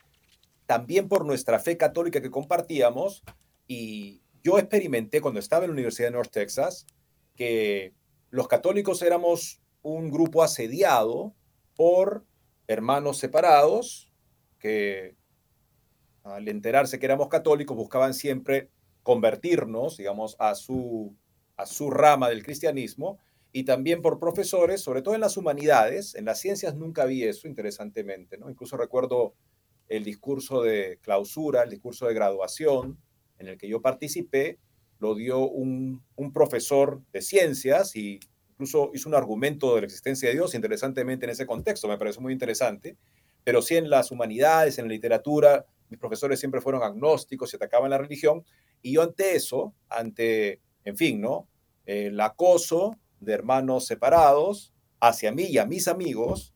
también 0.67 1.07
por 1.07 1.25
nuestra 1.25 1.57
fe 1.59 1.77
católica 1.77 2.21
que 2.21 2.29
compartíamos. 2.29 3.23
Y 3.65 4.21
yo 4.43 4.59
experimenté 4.59 5.21
cuando 5.21 5.39
estaba 5.39 5.63
en 5.65 5.71
la 5.71 5.73
Universidad 5.73 6.09
de 6.09 6.13
North 6.13 6.31
Texas 6.31 6.85
que 7.35 7.93
los 8.29 8.47
católicos 8.47 9.01
éramos 9.01 9.61
un 9.81 10.11
grupo 10.11 10.43
asediado 10.43 11.33
por 11.75 12.25
hermanos 12.67 13.17
separados 13.17 14.11
que 14.59 15.15
al 16.23 16.47
enterarse 16.49 16.99
que 16.99 17.05
éramos 17.05 17.29
católicos 17.29 17.77
buscaban 17.77 18.13
siempre 18.13 18.69
convertirnos, 19.03 19.97
digamos, 19.97 20.35
a 20.39 20.55
su, 20.55 21.15
a 21.55 21.65
su 21.65 21.89
rama 21.89 22.27
del 22.27 22.43
cristianismo 22.43 23.19
y 23.53 23.63
también 23.63 24.01
por 24.01 24.19
profesores, 24.19 24.81
sobre 24.81 25.01
todo 25.01 25.15
en 25.15 25.21
las 25.21 25.37
humanidades, 25.37 26.15
en 26.15 26.25
las 26.25 26.39
ciencias 26.39 26.75
nunca 26.75 27.05
vi 27.05 27.23
eso, 27.23 27.47
interesantemente, 27.47 28.37
¿no? 28.37 28.49
Incluso 28.49 28.75
recuerdo 28.75 29.35
el 29.89 30.03
discurso 30.03 30.61
de 30.61 30.99
clausura, 31.01 31.63
el 31.63 31.69
discurso 31.69 32.07
de 32.07 32.13
graduación 32.13 32.97
en 33.39 33.47
el 33.47 33.57
que 33.57 33.67
yo 33.67 33.81
participé, 33.81 34.59
lo 34.99 35.15
dio 35.15 35.39
un, 35.39 36.03
un 36.15 36.33
profesor 36.33 37.01
de 37.13 37.21
ciencias 37.21 37.95
y 37.95 38.19
incluso 38.51 38.91
hizo 38.93 39.07
un 39.07 39.15
argumento 39.15 39.75
de 39.75 39.81
la 39.81 39.85
existencia 39.85 40.29
de 40.29 40.35
Dios, 40.35 40.55
interesantemente 40.55 41.25
en 41.25 41.29
ese 41.29 41.45
contexto, 41.45 41.87
me 41.87 41.97
parece 41.97 42.19
muy 42.19 42.33
interesante, 42.33 42.97
pero 43.43 43.61
sí 43.61 43.75
en 43.75 43.89
las 43.89 44.11
humanidades, 44.11 44.79
en 44.79 44.85
la 44.85 44.93
literatura, 44.93 45.65
mis 45.89 45.99
profesores 45.99 46.39
siempre 46.39 46.59
fueron 46.59 46.83
agnósticos 46.83 47.53
y 47.53 47.55
atacaban 47.55 47.91
la 47.91 47.99
religión, 47.99 48.43
y 48.81 48.93
yo 48.93 49.03
ante 49.03 49.35
eso, 49.35 49.75
ante, 49.89 50.59
en 50.83 50.97
fin, 50.97 51.21
¿no? 51.21 51.47
El 51.85 52.19
acoso 52.19 52.97
de 53.19 53.33
hermanos 53.33 53.85
separados 53.85 54.73
hacia 54.99 55.31
mí 55.31 55.43
y 55.43 55.59
a 55.59 55.65
mis 55.65 55.87
amigos, 55.87 56.53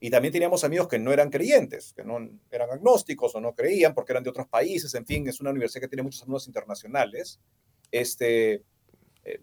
y 0.00 0.10
también 0.10 0.32
teníamos 0.32 0.64
amigos 0.64 0.88
que 0.88 0.98
no 0.98 1.12
eran 1.12 1.28
creyentes, 1.28 1.92
que 1.92 2.02
no 2.02 2.18
eran 2.50 2.70
agnósticos 2.70 3.34
o 3.34 3.40
no 3.40 3.54
creían 3.54 3.94
porque 3.94 4.12
eran 4.12 4.24
de 4.24 4.30
otros 4.30 4.48
países, 4.48 4.94
en 4.94 5.04
fin, 5.04 5.28
es 5.28 5.40
una 5.40 5.50
universidad 5.50 5.82
que 5.82 5.88
tiene 5.88 6.02
muchos 6.02 6.22
alumnos 6.22 6.46
internacionales. 6.46 7.38
Este, 7.90 8.64
eh, 9.24 9.40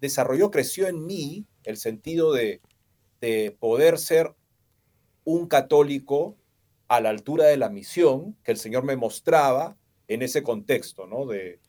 desarrolló, 0.00 0.50
creció 0.50 0.86
en 0.86 1.04
mí 1.04 1.46
el 1.64 1.76
sentido 1.76 2.32
de, 2.32 2.60
de 3.20 3.56
poder 3.58 3.98
ser 3.98 4.34
un 5.24 5.48
católico 5.48 6.36
a 6.88 7.00
la 7.00 7.10
altura 7.10 7.46
de 7.46 7.56
la 7.56 7.70
misión 7.70 8.36
que 8.42 8.52
el 8.52 8.58
Señor 8.58 8.84
me 8.84 8.96
mostraba 8.96 9.76
en 10.08 10.22
ese 10.22 10.42
contexto, 10.42 11.06
¿no? 11.06 11.26
De, 11.26 11.60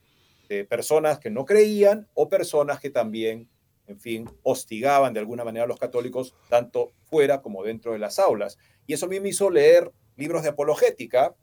de, 0.50 0.65
personas 0.65 1.19
que 1.19 1.29
no 1.29 1.45
creían 1.45 2.07
o 2.13 2.29
personas 2.29 2.79
que 2.79 2.89
también, 2.89 3.50
en 3.91 4.00
fin, 4.00 4.29
hostigaban 4.43 5.13
de 5.13 5.19
alguna 5.19 5.43
manera 5.43 5.65
a 5.65 5.67
los 5.67 5.79
católicos, 5.79 6.33
tanto 6.50 6.91
fuera 7.03 7.41
como 7.41 7.63
dentro 7.63 7.93
de 7.93 8.00
las 8.00 8.19
aulas. 8.19 8.57
Y 8.88 8.93
eso 8.93 9.05
a 9.05 9.10
mí 9.10 9.19
me 9.19 9.29
hizo 9.29 9.50
leer 9.50 9.91
libros 10.15 10.43
de 10.43 10.50
apologética, 10.50 11.36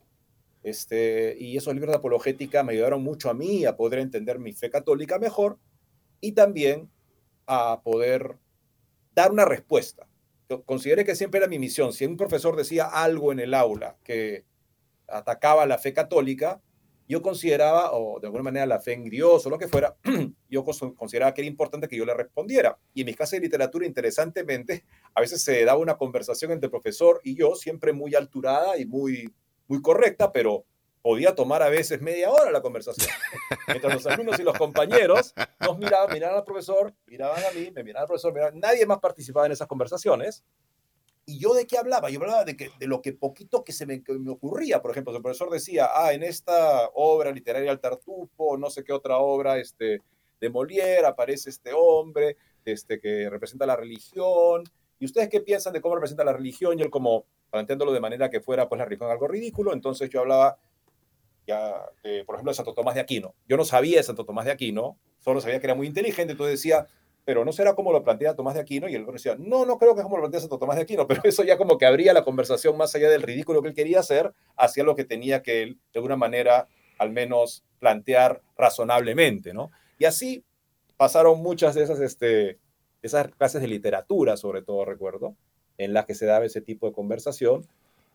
este, 0.62 1.36
y 1.38 1.56
esos 1.56 1.74
libros 1.74 1.92
de 1.92 1.98
apologética 1.98 2.62
me 2.62 2.72
ayudaron 2.72 3.02
mucho 3.02 3.30
a 3.30 3.34
mí 3.34 3.64
a 3.64 3.76
poder 3.76 4.00
entender 4.00 4.38
mi 4.38 4.52
fe 4.52 4.70
católica 4.70 5.18
mejor 5.18 5.58
y 6.20 6.32
también 6.32 6.90
a 7.46 7.80
poder 7.82 8.36
dar 9.14 9.30
una 9.30 9.44
respuesta. 9.44 10.08
consideré 10.64 11.04
que 11.04 11.14
siempre 11.14 11.38
era 11.38 11.46
mi 11.46 11.58
misión. 11.58 11.92
Si 11.92 12.06
un 12.06 12.16
profesor 12.16 12.56
decía 12.56 12.86
algo 12.86 13.32
en 13.32 13.40
el 13.40 13.52
aula 13.52 13.98
que 14.02 14.46
atacaba 15.06 15.66
la 15.66 15.78
fe 15.78 15.92
católica, 15.92 16.62
yo 17.06 17.22
consideraba, 17.22 17.92
o 17.92 18.20
de 18.20 18.26
alguna 18.26 18.44
manera 18.44 18.66
la 18.66 18.80
fe 18.80 18.94
en 18.94 19.04
Dios 19.04 19.46
o 19.46 19.50
lo 19.50 19.58
que 19.58 19.68
fuera, 19.68 19.96
yo 20.48 20.64
consideraba 20.64 21.34
que 21.34 21.42
era 21.42 21.48
importante 21.48 21.88
que 21.88 21.96
yo 21.96 22.04
le 22.04 22.14
respondiera. 22.14 22.78
Y 22.94 23.00
en 23.00 23.06
mis 23.06 23.16
clases 23.16 23.40
de 23.40 23.46
literatura, 23.46 23.86
interesantemente, 23.86 24.84
a 25.14 25.20
veces 25.20 25.42
se 25.42 25.64
daba 25.64 25.78
una 25.78 25.96
conversación 25.96 26.52
entre 26.52 26.66
el 26.66 26.70
profesor 26.70 27.20
y 27.24 27.36
yo, 27.36 27.54
siempre 27.54 27.92
muy 27.92 28.14
alturada 28.14 28.78
y 28.78 28.86
muy, 28.86 29.32
muy 29.66 29.82
correcta, 29.82 30.32
pero 30.32 30.64
podía 31.02 31.34
tomar 31.34 31.62
a 31.62 31.68
veces 31.68 32.00
media 32.00 32.30
hora 32.30 32.50
la 32.50 32.62
conversación. 32.62 33.08
Mientras 33.66 33.94
los 33.94 34.06
alumnos 34.06 34.38
y 34.38 34.42
los 34.42 34.56
compañeros 34.56 35.34
nos 35.60 35.78
miraban, 35.78 36.12
miraban 36.12 36.36
al 36.36 36.44
profesor, 36.44 36.94
miraban 37.06 37.42
a 37.44 37.50
mí, 37.52 37.70
me 37.74 37.84
miraban 37.84 38.02
al 38.02 38.08
profesor, 38.08 38.54
nadie 38.54 38.86
más 38.86 38.98
participaba 38.98 39.46
en 39.46 39.52
esas 39.52 39.68
conversaciones. 39.68 40.44
¿Y 41.24 41.38
yo 41.38 41.52
de 41.52 41.66
qué 41.66 41.76
hablaba? 41.76 42.08
Yo 42.08 42.20
hablaba 42.20 42.44
de, 42.44 42.56
que, 42.56 42.70
de 42.78 42.86
lo 42.86 43.02
que 43.02 43.12
poquito 43.12 43.62
que 43.62 43.72
se 43.72 43.84
me, 43.84 44.02
me 44.18 44.30
ocurría. 44.30 44.80
Por 44.80 44.92
ejemplo, 44.92 45.14
el 45.14 45.22
profesor 45.22 45.50
decía, 45.50 45.90
ah, 45.92 46.14
en 46.14 46.22
esta 46.22 46.88
obra 46.94 47.32
literaria 47.32 47.70
El 47.70 47.80
Tartufo, 47.80 48.56
no 48.56 48.70
sé 48.70 48.82
qué 48.82 48.94
otra 48.94 49.18
obra 49.18 49.58
este, 49.58 50.00
de 50.40 50.50
Molière, 50.50 51.06
aparece 51.06 51.50
este 51.50 51.72
hombre 51.74 52.36
este, 52.64 53.00
que 53.00 53.28
representa 53.30 53.66
la 53.66 53.76
religión. 53.76 54.64
¿Y 54.98 55.04
ustedes 55.04 55.28
qué 55.28 55.40
piensan 55.40 55.72
de 55.72 55.80
cómo 55.80 55.94
representa 55.94 56.24
la 56.24 56.32
religión? 56.32 56.78
Y 56.78 56.82
él 56.82 56.90
como 56.90 57.26
planteándolo 57.50 57.92
de 57.92 58.00
manera 58.00 58.30
que 58.30 58.40
fuera 58.40 58.68
pues 58.68 58.78
la 58.78 58.84
religión 58.84 59.10
algo 59.10 59.28
ridículo. 59.28 59.72
Entonces 59.72 60.10
yo 60.10 60.20
hablaba 60.20 60.58
ya, 61.48 61.82
por 62.26 62.34
ejemplo, 62.34 62.50
de 62.50 62.54
Santo 62.54 62.74
Tomás 62.74 62.94
de 62.94 63.00
Aquino. 63.00 63.34
Yo 63.48 63.56
no 63.56 63.64
sabía 63.64 63.96
de 63.96 64.02
Santo 64.02 64.26
Tomás 64.26 64.44
de 64.44 64.52
Aquino, 64.52 64.98
solo 65.18 65.40
sabía 65.40 65.58
que 65.60 65.66
era 65.66 65.74
muy 65.74 65.86
inteligente, 65.86 66.32
entonces 66.32 66.60
decía, 66.60 66.86
pero 67.24 67.44
no 67.44 67.52
será 67.52 67.74
como 67.74 67.90
lo 67.90 68.04
plantea 68.04 68.36
Tomás 68.36 68.54
de 68.54 68.60
Aquino, 68.60 68.86
y 68.86 68.96
otro 68.96 69.14
decía, 69.14 69.34
no, 69.38 69.64
no 69.64 69.78
creo 69.78 69.94
que 69.94 70.00
es 70.00 70.04
como 70.04 70.16
lo 70.18 70.24
plantea 70.24 70.40
Santo 70.40 70.58
Tomás 70.58 70.76
de 70.76 70.82
Aquino, 70.82 71.06
pero 71.08 71.22
eso 71.24 71.44
ya 71.44 71.56
como 71.56 71.78
que 71.78 71.86
abría 71.86 72.12
la 72.12 72.22
conversación 72.22 72.76
más 72.76 72.94
allá 72.94 73.08
del 73.08 73.22
ridículo 73.22 73.62
que 73.62 73.68
él 73.68 73.74
quería 73.74 74.00
hacer, 74.00 74.34
hacia 74.56 74.84
lo 74.84 74.94
que 74.94 75.04
tenía 75.04 75.42
que 75.42 75.62
él, 75.62 75.78
de 75.92 75.98
alguna 76.00 76.16
manera, 76.16 76.68
al 76.98 77.10
menos 77.10 77.64
plantear 77.78 78.42
razonablemente, 78.56 79.54
¿no? 79.54 79.70
Y 79.98 80.04
así 80.04 80.44
pasaron 80.96 81.40
muchas 81.40 81.74
de 81.74 81.82
esas, 81.82 82.00
este, 82.00 82.58
esas 83.02 83.28
clases 83.34 83.60
de 83.60 83.68
literatura, 83.68 84.36
sobre 84.36 84.62
todo 84.62 84.84
recuerdo, 84.84 85.36
en 85.76 85.92
las 85.92 86.06
que 86.06 86.14
se 86.14 86.26
daba 86.26 86.44
ese 86.44 86.60
tipo 86.60 86.86
de 86.86 86.92
conversación, 86.92 87.66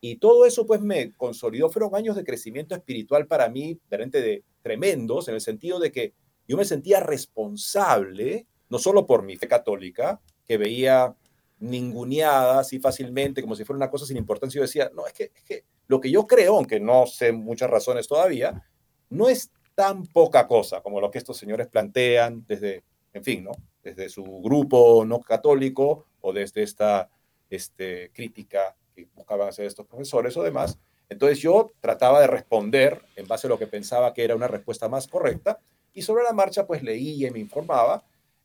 y 0.01 0.17
todo 0.17 0.45
eso 0.45 0.65
pues 0.65 0.81
me 0.81 1.13
consolidó, 1.13 1.69
fueron 1.69 1.95
años 1.95 2.17
de 2.17 2.25
crecimiento 2.25 2.75
espiritual 2.75 3.25
para 3.25 3.47
mí, 3.47 3.79
realmente 3.89 4.21
de 4.21 4.43
tremendos, 4.61 5.29
en 5.29 5.35
el 5.35 5.41
sentido 5.41 5.79
de 5.79 5.93
que 5.93 6.13
yo 6.45 6.57
me 6.57 6.65
sentía 6.65 6.99
responsable, 6.99 8.45
no 8.69 8.79
solo 8.79 9.05
por 9.05 9.23
mi 9.23 9.37
fe 9.37 9.47
católica, 9.47 10.19
que 10.45 10.57
veía 10.57 11.15
ninguneada 11.59 12.59
así 12.59 12.79
fácilmente, 12.79 13.41
como 13.41 13.55
si 13.55 13.63
fuera 13.63 13.77
una 13.77 13.89
cosa 13.89 14.05
sin 14.05 14.17
importancia. 14.17 14.59
Yo 14.59 14.63
decía, 14.63 14.91
no, 14.93 15.07
es 15.07 15.13
que, 15.13 15.31
es 15.33 15.43
que 15.43 15.63
lo 15.87 16.01
que 16.01 16.11
yo 16.11 16.27
creo, 16.27 16.57
aunque 16.57 16.81
no 16.81 17.05
sé 17.05 17.31
muchas 17.31 17.69
razones 17.69 18.05
todavía, 18.05 18.67
no 19.09 19.29
es 19.29 19.51
tan 19.75 20.05
poca 20.05 20.47
cosa 20.47 20.81
como 20.81 21.01
lo 21.01 21.11
que 21.11 21.17
estos 21.17 21.37
señores 21.37 21.67
plantean 21.67 22.45
desde, 22.47 22.83
en 23.13 23.23
fin, 23.23 23.43
¿no? 23.43 23.51
Desde 23.83 24.09
su 24.09 24.23
grupo 24.41 25.03
no 25.05 25.19
católico 25.21 26.05
o 26.21 26.33
desde 26.33 26.63
esta 26.63 27.09
este, 27.49 28.11
crítica 28.13 28.75
que 28.95 29.07
buscaban 29.15 29.49
hacer 29.49 29.65
estos 29.65 29.85
profesores 29.87 30.37
o 30.37 30.43
demás. 30.43 30.79
Entonces 31.09 31.39
yo 31.39 31.71
trataba 31.81 32.21
de 32.21 32.27
responder 32.27 33.01
en 33.15 33.27
base 33.27 33.47
a 33.47 33.49
lo 33.49 33.59
que 33.59 33.67
pensaba 33.67 34.13
que 34.13 34.23
era 34.23 34.35
una 34.35 34.47
respuesta 34.47 34.87
más 34.87 35.07
correcta 35.07 35.59
y 35.93 36.01
sobre 36.01 36.23
la 36.23 36.33
marcha 36.33 36.65
pues 36.65 36.81
leía 36.81 37.27
y 37.27 37.31
me 37.31 37.39
informaba 37.39 38.03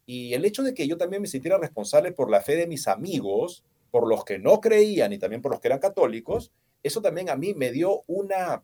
y 0.09 0.33
el 0.33 0.47
hecho 0.47 0.63
de 0.63 0.73
que 0.73 0.89
yo 0.89 0.97
también 0.97 1.21
me 1.21 1.29
sintiera 1.29 1.59
responsable 1.59 2.13
por 2.13 2.31
la 2.31 2.41
fe 2.41 2.57
de 2.57 2.67
mis 2.67 2.89
amigos, 2.89 3.63
por 3.91 4.09
los 4.09 4.25
que 4.25 4.39
no 4.39 4.59
creían 4.59 5.13
y 5.13 5.19
también 5.19 5.43
por 5.43 5.53
los 5.53 5.61
que 5.61 5.69
eran 5.69 5.81
católicos, 5.81 6.51
eso 6.83 7.03
también 7.03 7.29
a 7.29 7.37
mí 7.37 7.53
me 7.53 7.73
dio 7.73 8.05
una, 8.07 8.63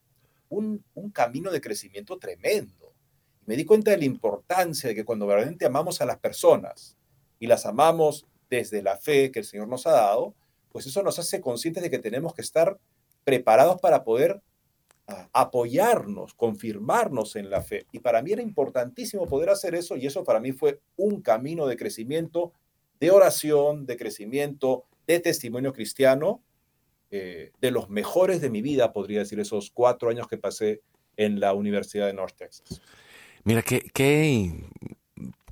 un, 0.55 1.11
camino 1.13 1.51
de 1.51 1.61
crecimiento 1.61 2.19
tremendo. 2.19 2.93
Me 3.47 3.57
di 3.57 3.65
cuenta 3.65 3.91
de 3.91 3.99
la 3.99 4.05
importancia 4.05 4.89
de 4.89 4.95
que 4.95 5.05
cuando 5.05 5.27
verdaderamente 5.27 5.67
amamos 5.67 6.01
a 6.01 6.07
las 6.07 6.19
personas 6.19 6.97
y 7.39 7.47
las 7.47 7.67
amamos 7.67 8.27
desde 8.49 8.83
la 8.83 8.97
fe 8.97 9.31
que 9.31 9.41
el 9.41 9.45
Señor 9.45 9.69
nos 9.69 9.87
ha 9.87 9.93
dado, 9.93 10.35
pues 10.71 10.87
eso 10.87 11.03
nos 11.03 11.19
hace 11.19 11.41
conscientes 11.41 11.83
de 11.83 11.91
que 11.91 11.99
tenemos 11.99 12.35
que 12.35 12.43
estar 12.43 12.79
preparados 13.25 13.81
para 13.81 14.05
poder 14.05 14.43
ah, 15.07 15.29
apoyarnos, 15.33 16.35
confirmarnos 16.35 17.37
en 17.37 17.51
la 17.51 17.63
fe. 17.63 17.87
Y 17.93 18.01
para 18.01 18.23
mí 18.23 18.33
era 18.33 18.43
importantísimo 18.43 19.27
poder 19.27 19.51
hacer 19.51 19.75
eso 19.75 19.97
y 19.97 20.07
eso 20.07 20.25
para 20.25 20.41
mí 20.41 20.53
fue 20.53 20.81
un 20.97 21.21
camino 21.21 21.67
de 21.67 21.77
crecimiento, 21.77 22.53
de 22.99 23.11
oración, 23.11 23.87
de 23.87 23.97
crecimiento, 23.97 24.85
de 25.07 25.21
testimonio 25.21 25.73
cristiano, 25.73 26.43
eh, 27.17 27.53
de 27.61 27.71
los 27.71 27.89
mejores 27.91 28.41
de 28.41 28.51
mi 28.51 28.61
vida, 28.61 28.93
podría 28.93 29.21
decir, 29.21 29.39
esos 29.39 29.71
cuatro 29.71 30.11
años 30.11 30.27
que 30.27 30.37
pasé 30.37 30.83
en 31.17 31.39
la 31.39 31.55
Universidad 31.55 32.07
de 32.07 32.13
North 32.13 32.35
Texas. 32.37 32.83
Mira, 33.45 33.63
qué, 33.63 33.89
qué 33.95 34.51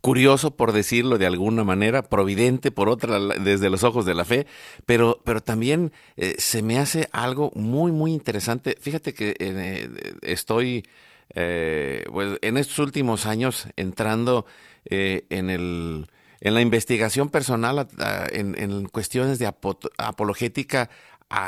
curioso 0.01 0.57
por 0.57 0.72
decirlo 0.72 1.18
de 1.18 1.27
alguna 1.27 1.62
manera, 1.62 2.03
providente 2.03 2.72
por 2.72 2.88
otra 2.88 3.20
desde 3.20 3.70
los 3.70 3.85
ojos 3.85 4.05
de 4.05 4.14
la 4.14 4.25
fe, 4.25 4.48
pero, 4.87 5.20
pero 5.25 5.40
también 5.40 5.92
eh, 6.16 6.35
se 6.38 6.62
me 6.62 6.79
hace 6.81 7.09
algo 7.12 7.53
muy, 7.55 7.92
muy 7.92 8.12
interesante. 8.12 8.77
Fíjate 8.81 9.14
que 9.14 9.37
eh, 9.38 9.88
estoy 10.22 10.85
pues, 11.33 12.38
en 12.42 12.57
estos 12.57 12.81
últimos 12.81 13.25
años 13.27 13.68
entrando 13.77 14.46
en, 14.85 15.48
el, 15.48 16.09
en 16.40 16.55
la 16.55 16.61
investigación 16.61 17.31
personal 17.31 17.87
en, 18.33 18.61
en, 18.61 18.88
cuestiones 18.88 19.38
de 19.38 19.46
apologética 19.46 20.90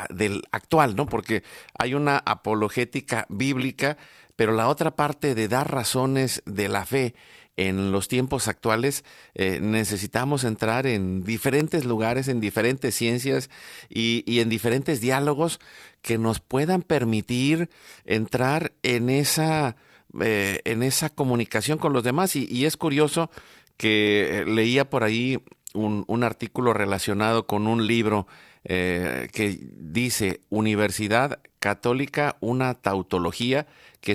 del 0.09 0.43
actual, 0.51 0.95
¿no? 0.95 1.05
Porque 1.05 1.43
hay 1.77 1.93
una 1.93 2.17
apologética 2.17 3.25
bíblica, 3.29 3.97
pero 4.35 4.51
la 4.53 4.67
otra 4.67 4.95
parte 4.95 5.35
de 5.35 5.47
dar 5.47 5.71
razones 5.71 6.41
de 6.45 6.69
la 6.69 6.85
fe 6.85 7.15
en 7.57 7.91
los 7.91 8.07
tiempos 8.07 8.47
actuales 8.47 9.05
eh, 9.33 9.59
necesitamos 9.61 10.43
entrar 10.43 10.87
en 10.87 11.23
diferentes 11.23 11.85
lugares, 11.85 12.27
en 12.27 12.41
diferentes 12.41 12.95
ciencias 12.95 13.49
y, 13.89 14.39
en 14.39 14.49
diferentes 14.49 14.99
diálogos 14.99 15.59
que 16.01 16.17
nos 16.17 16.39
puedan 16.39 16.81
permitir 16.81 17.69
entrar 18.05 18.73
en 18.83 19.09
esa, 19.09 19.77
eh, 20.19 20.59
en 20.65 20.83
esa 20.83 21.09
comunicación 21.09 21.77
con 21.77 21.93
los 21.93 22.03
demás. 22.03 22.35
Y, 22.35 22.65
es 22.65 22.75
curioso 22.75 23.31
que 23.77 24.43
leía 24.47 24.89
por 24.89 25.03
ahí 25.03 25.39
un, 25.73 26.23
artículo 26.23 26.73
relacionado 26.73 27.47
con 27.47 27.67
un 27.67 27.87
libro 27.87 28.27
eh, 28.67 29.29
que 29.31 29.59
dice 29.77 30.41
Universidad 30.49 31.39
Católica, 31.59 32.35
una 32.39 32.73
tautología 32.73 33.67
que, 34.01 34.11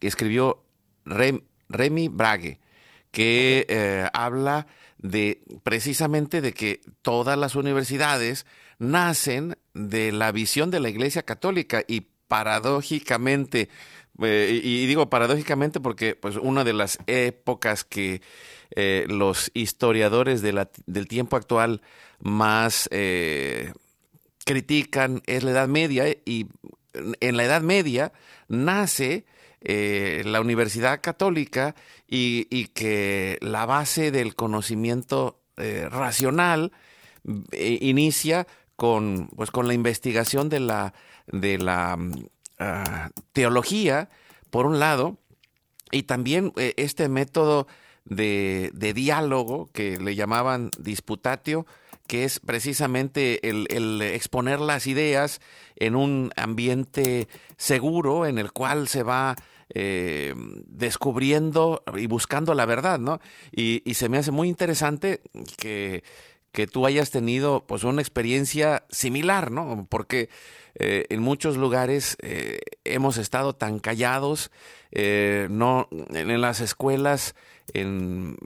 escribió 0.00 0.64
Remy 1.04 2.08
Brague 2.08 2.58
que 3.10 3.66
eh, 3.68 4.08
habla 4.14 4.66
de 4.96 5.42
precisamente 5.62 6.40
de 6.40 6.54
que 6.54 6.80
todas 7.02 7.36
las 7.36 7.54
universidades 7.54 8.46
nacen 8.78 9.58
de 9.74 10.10
la 10.10 10.32
visión 10.32 10.70
de 10.70 10.80
la 10.80 10.88
Iglesia 10.88 11.22
Católica 11.22 11.84
y 11.86 12.06
paradójicamente, 12.28 13.68
eh, 14.22 14.60
y 14.64 14.86
digo 14.86 15.10
paradójicamente 15.10 15.80
porque 15.80 16.14
pues 16.14 16.36
una 16.36 16.64
de 16.64 16.72
las 16.72 16.98
épocas 17.06 17.84
que 17.84 18.22
los 18.74 19.50
historiadores 19.52 20.40
del 20.40 21.06
tiempo 21.08 21.36
actual 21.36 21.82
más 22.20 22.88
critican 24.44 25.22
es 25.26 25.42
la 25.44 25.52
Edad 25.52 25.68
Media 25.68 26.06
y 26.24 26.46
en 27.20 27.36
la 27.36 27.44
Edad 27.44 27.62
Media 27.62 28.12
nace 28.48 29.24
eh, 29.60 30.22
la 30.24 30.40
Universidad 30.40 31.00
Católica 31.00 31.74
y, 32.08 32.66
que 32.74 33.38
la 33.40 33.64
base 33.64 34.10
del 34.10 34.34
conocimiento 34.34 35.40
eh, 35.56 35.88
racional 35.88 36.72
eh, 37.52 37.78
inicia 37.80 38.46
con, 38.76 39.28
pues, 39.36 39.50
con 39.50 39.68
la 39.68 39.74
investigación 39.74 40.48
de 40.48 40.60
la, 40.60 40.94
de 41.26 41.58
la 41.58 41.96
mm, 41.96 42.12
ah, 42.58 43.10
teología, 43.32 44.10
por 44.50 44.66
un 44.66 44.78
lado, 44.80 45.16
y 45.92 46.02
también 46.04 46.52
este 46.56 47.08
método 47.08 47.66
de, 48.04 48.70
de, 48.74 48.92
diálogo 48.94 49.70
que 49.72 49.98
le 49.98 50.14
llamaban 50.14 50.70
disputatio, 50.78 51.66
que 52.12 52.24
es 52.24 52.40
precisamente 52.40 53.48
el, 53.48 54.02
exponer 54.02 54.60
las 54.60 54.86
ideas 54.86 55.40
en 55.76 55.96
un 55.96 56.30
ambiente 56.36 57.26
seguro 57.56 58.26
en 58.26 58.36
el 58.36 58.52
cual 58.52 58.86
se 58.86 59.02
va 59.02 59.34
eh, 59.70 60.34
descubriendo 60.66 61.82
y 61.96 62.08
buscando 62.08 62.52
la 62.52 62.66
verdad, 62.66 62.98
¿no? 62.98 63.18
Y, 63.50 63.80
se 63.94 64.10
me 64.10 64.18
hace 64.18 64.30
muy 64.30 64.48
interesante 64.48 65.22
que, 65.56 66.04
que, 66.52 66.66
tú 66.66 66.84
hayas 66.84 67.10
tenido 67.10 67.64
pues 67.66 67.82
una 67.82 68.02
experiencia 68.02 68.84
similar, 68.90 69.50
¿no? 69.50 69.86
Porque 69.88 70.28
eh, 70.74 71.06
en 71.10 71.20
muchos 71.20 71.56
lugares 71.56 72.16
eh, 72.22 72.60
hemos 72.84 73.16
estado 73.16 73.54
tan 73.54 73.78
callados, 73.78 74.50
no 74.92 75.88
en 75.90 76.40
las 76.40 76.60
escuelas, 76.60 77.34
en, 77.72 78.36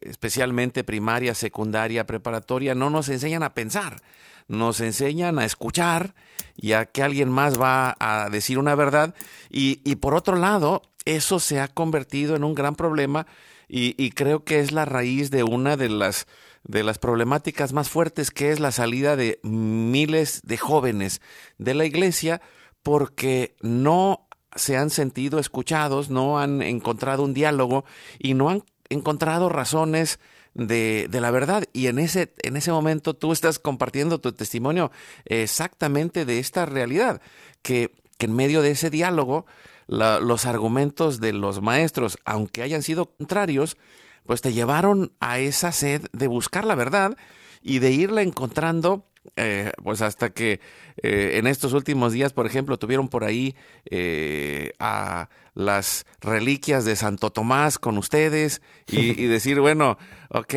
especialmente 0.00 0.84
primaria, 0.84 1.34
secundaria, 1.34 2.06
preparatoria, 2.06 2.74
no 2.74 2.90
nos 2.90 3.08
enseñan 3.08 3.42
a 3.42 3.54
pensar 3.54 4.02
nos 4.48 4.80
enseñan 4.80 5.38
a 5.38 5.44
escuchar 5.44 6.14
y 6.56 6.72
a 6.72 6.86
que 6.86 7.02
alguien 7.02 7.30
más 7.30 7.60
va 7.60 7.96
a 7.98 8.28
decir 8.30 8.58
una 8.58 8.74
verdad. 8.74 9.14
Y, 9.50 9.96
por 9.96 10.14
otro 10.14 10.36
lado, 10.36 10.82
eso 11.04 11.40
se 11.40 11.60
ha 11.60 11.68
convertido 11.68 12.36
en 12.36 12.44
un 12.44 12.54
gran 12.54 12.74
problema 12.74 13.26
y, 13.68 14.10
creo 14.10 14.44
que 14.44 14.60
es 14.60 14.72
la 14.72 14.84
raíz 14.84 15.30
de 15.30 15.42
una 15.42 15.76
de 15.76 15.88
las, 15.88 16.26
de 16.64 16.82
las 16.82 16.98
problemáticas 16.98 17.72
más 17.72 17.88
fuertes, 17.88 18.30
que 18.30 18.50
es 18.50 18.60
la 18.60 18.72
salida 18.72 19.16
de 19.16 19.38
miles 19.42 20.40
de 20.44 20.56
jóvenes 20.56 21.20
de 21.58 21.74
la 21.74 21.84
iglesia 21.84 22.40
porque 22.82 23.54
no 23.60 24.26
se 24.56 24.76
han 24.76 24.90
sentido 24.90 25.38
escuchados, 25.38 26.10
no 26.10 26.38
han 26.38 26.62
encontrado 26.62 27.22
un 27.22 27.34
diálogo 27.34 27.84
y 28.18 28.34
no 28.34 28.50
han 28.50 28.62
encontrado 28.88 29.48
razones 29.48 30.20
de, 30.54 31.08
la 31.10 31.30
verdad. 31.30 31.64
Y 31.72 31.88
en 31.88 31.98
ese, 31.98 32.32
en 32.42 32.56
ese 32.56 32.70
momento 32.70 33.14
tú 33.14 33.32
estás 33.32 33.58
compartiendo 33.58 34.20
tu 34.20 34.32
testimonio 34.32 34.90
exactamente 35.24 36.24
de 36.24 36.38
esta 36.38 36.66
realidad, 36.66 37.20
que, 37.62 37.92
que 38.18 38.26
en 38.26 38.36
medio 38.36 38.62
de 38.62 38.72
ese 38.72 38.90
diálogo 38.90 39.46
los 39.86 40.46
argumentos 40.46 41.20
de 41.20 41.32
los 41.32 41.60
maestros, 41.60 42.16
aunque 42.24 42.62
hayan 42.62 42.82
sido 42.82 43.06
contrarios, 43.16 43.76
pues 44.26 44.40
te 44.40 44.52
llevaron 44.52 45.12
a 45.20 45.38
esa 45.38 45.72
sed 45.72 46.06
de 46.12 46.26
buscar 46.26 46.64
la 46.64 46.74
verdad 46.74 47.16
y 47.62 47.78
de 47.78 47.92
irla 47.92 48.22
encontrando 48.22 49.06
eh, 49.36 49.72
pues 49.82 50.02
hasta 50.02 50.30
que 50.30 50.60
eh, 51.02 51.38
en 51.38 51.46
estos 51.46 51.72
últimos 51.72 52.12
días, 52.12 52.32
por 52.34 52.46
ejemplo, 52.46 52.78
tuvieron 52.78 53.08
por 53.08 53.24
ahí 53.24 53.56
eh, 53.90 54.72
a 54.78 55.30
las 55.54 56.04
reliquias 56.20 56.84
de 56.84 56.94
Santo 56.94 57.30
Tomás 57.30 57.78
con 57.78 57.96
ustedes 57.96 58.60
y, 58.86 59.14
decir, 59.26 59.60
bueno, 59.60 59.96
ok, 60.28 60.54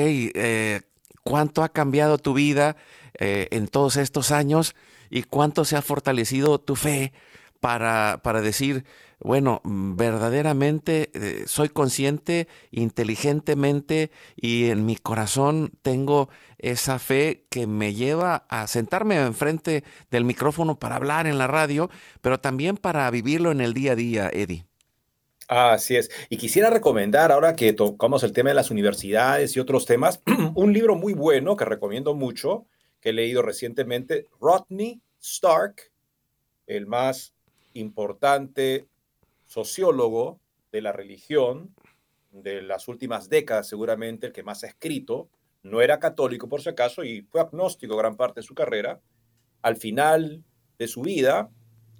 ¿cuánto 1.23 1.63
ha 1.63 1.69
cambiado 1.69 2.17
tu 2.17 2.33
vida 2.33 2.75
en 3.19 3.67
todos 3.67 3.97
estos 3.97 4.31
años 4.31 4.75
y 5.09 5.23
cuánto 5.23 5.65
se 5.65 5.75
ha 5.75 5.81
fortalecido 5.81 6.59
tu 6.59 6.75
fe 6.75 7.13
para, 7.59 8.19
para 8.21 8.41
decir, 8.41 8.85
bueno, 9.19 9.61
verdaderamente 9.63 11.09
eh, 11.13 11.43
soy 11.47 11.69
consciente 11.69 12.47
inteligentemente 12.71 14.11
y 14.35 14.69
en 14.69 14.85
mi 14.85 14.95
corazón 14.95 15.71
tengo 15.81 16.29
esa 16.59 16.99
fe 16.99 17.45
que 17.49 17.65
me 17.65 17.93
lleva 17.93 18.45
a 18.49 18.67
sentarme 18.67 19.17
enfrente 19.17 19.83
del 20.11 20.23
micrófono 20.23 20.77
para 20.77 20.97
hablar 20.97 21.25
en 21.25 21.37
la 21.37 21.47
radio, 21.47 21.89
pero 22.21 22.39
también 22.39 22.77
para 22.77 23.09
vivirlo 23.09 23.51
en 23.51 23.61
el 23.61 23.73
día 23.73 23.93
a 23.93 23.95
día, 23.95 24.29
Eddie. 24.31 24.65
Así 25.47 25.95
es. 25.95 26.11
Y 26.29 26.37
quisiera 26.37 26.69
recomendar, 26.69 27.31
ahora 27.31 27.55
que 27.55 27.71
tocamos 27.73 28.21
el 28.23 28.33
tema 28.33 28.49
de 28.49 28.55
las 28.55 28.69
universidades 28.69 29.55
y 29.55 29.59
otros 29.59 29.85
temas, 29.85 30.21
un 30.55 30.73
libro 30.73 30.95
muy 30.95 31.13
bueno 31.13 31.55
que 31.55 31.65
recomiendo 31.65 32.13
mucho, 32.13 32.65
que 32.99 33.09
he 33.09 33.13
leído 33.13 33.41
recientemente, 33.41 34.27
Rodney 34.41 35.01
Stark, 35.21 35.91
el 36.67 36.85
más 36.85 37.33
importante 37.73 38.87
sociólogo 39.47 40.39
de 40.71 40.81
la 40.81 40.91
religión 40.91 41.73
de 42.31 42.61
las 42.61 42.87
últimas 42.87 43.29
décadas, 43.29 43.67
seguramente 43.67 44.27
el 44.27 44.33
que 44.33 44.43
más 44.43 44.63
ha 44.63 44.67
escrito, 44.67 45.29
no 45.63 45.81
era 45.81 45.99
católico 45.99 46.47
por 46.47 46.61
si 46.61 46.69
acaso 46.69 47.03
y 47.03 47.23
fue 47.23 47.41
agnóstico 47.41 47.97
gran 47.97 48.15
parte 48.15 48.41
de 48.41 48.47
su 48.47 48.53
carrera. 48.53 49.01
Al 49.61 49.75
final 49.75 50.43
de 50.77 50.87
su 50.87 51.01
vida 51.01 51.49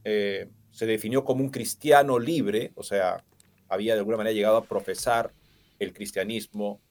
eh, 0.04 0.50
se 0.72 0.86
definió 0.86 1.24
como 1.24 1.42
un 1.42 1.50
cristiano 1.50 2.20
libre, 2.20 2.72
o 2.76 2.84
sea, 2.84 3.24
había 3.68 3.94
de 3.94 4.00
alguna 4.00 4.18
manera 4.18 4.34
llegado 4.34 4.58
a 4.58 4.64
profesar 4.64 5.34
el 5.80 5.94
cristianismo, 5.94 6.82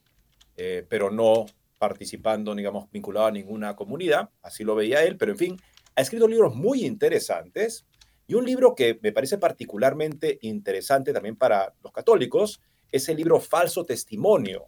eh, 0.56 0.84
pero 0.88 1.10
no 1.10 1.46
participando, 1.78 2.54
digamos, 2.54 2.90
vinculado 2.90 3.26
a 3.26 3.30
ninguna 3.30 3.76
comunidad, 3.76 4.30
así 4.42 4.64
lo 4.64 4.74
veía 4.74 5.04
él, 5.04 5.16
pero 5.16 5.32
en 5.32 5.38
fin, 5.38 5.56
ha 5.94 6.00
escrito 6.00 6.26
libros 6.26 6.54
muy 6.54 6.84
interesantes 6.84 7.86
y 8.26 8.34
un 8.34 8.44
libro 8.44 8.74
que 8.74 8.98
me 9.02 9.12
parece 9.12 9.38
particularmente 9.38 10.38
interesante 10.42 11.12
también 11.12 11.36
para 11.36 11.72
los 11.82 11.92
católicos 11.92 12.60
es 12.90 13.08
el 13.08 13.16
libro 13.16 13.40
Falso 13.40 13.84
Testimonio. 13.84 14.66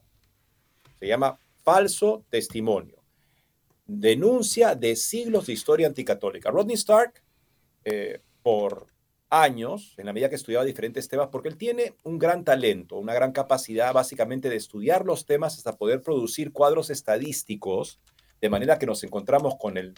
Se 0.98 1.06
llama 1.06 1.38
Falso 1.62 2.24
Testimonio. 2.28 3.02
Denuncia 3.86 4.74
de 4.74 4.96
siglos 4.96 5.46
de 5.46 5.54
historia 5.54 5.86
anticatólica. 5.86 6.50
Rodney 6.50 6.74
Stark, 6.74 7.22
eh, 7.84 8.20
por 8.42 8.86
años, 9.30 9.94
en 9.98 10.06
la 10.06 10.12
medida 10.12 10.28
que 10.28 10.36
estudiaba 10.36 10.64
diferentes 10.64 11.08
temas, 11.08 11.28
porque 11.28 11.48
él 11.48 11.56
tiene 11.56 11.94
un 12.04 12.18
gran 12.18 12.44
talento, 12.44 12.96
una 12.96 13.14
gran 13.14 13.32
capacidad 13.32 13.92
básicamente 13.92 14.48
de 14.48 14.56
estudiar 14.56 15.04
los 15.04 15.26
temas 15.26 15.56
hasta 15.56 15.76
poder 15.76 16.00
producir 16.00 16.52
cuadros 16.52 16.90
estadísticos, 16.90 18.00
de 18.40 18.50
manera 18.50 18.78
que 18.78 18.86
nos 18.86 19.02
encontramos 19.04 19.56
con 19.58 19.76
el 19.76 19.94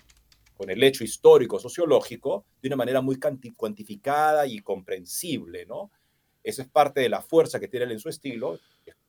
con 0.61 0.69
el 0.69 0.83
hecho 0.83 1.05
histórico, 1.05 1.59
sociológico, 1.59 2.45
de 2.61 2.69
una 2.69 2.77
manera 2.77 3.01
muy 3.01 3.19
cuantificada 3.57 4.47
y 4.47 4.59
comprensible, 4.59 5.65
¿no? 5.65 5.91
Esa 6.45 6.61
es 6.61 6.69
parte 6.69 7.01
de 7.01 7.09
la 7.09 7.23
fuerza 7.23 7.59
que 7.59 7.67
tiene 7.67 7.87
él 7.87 7.93
en 7.93 7.99
su 7.99 8.11
estilo, 8.11 8.59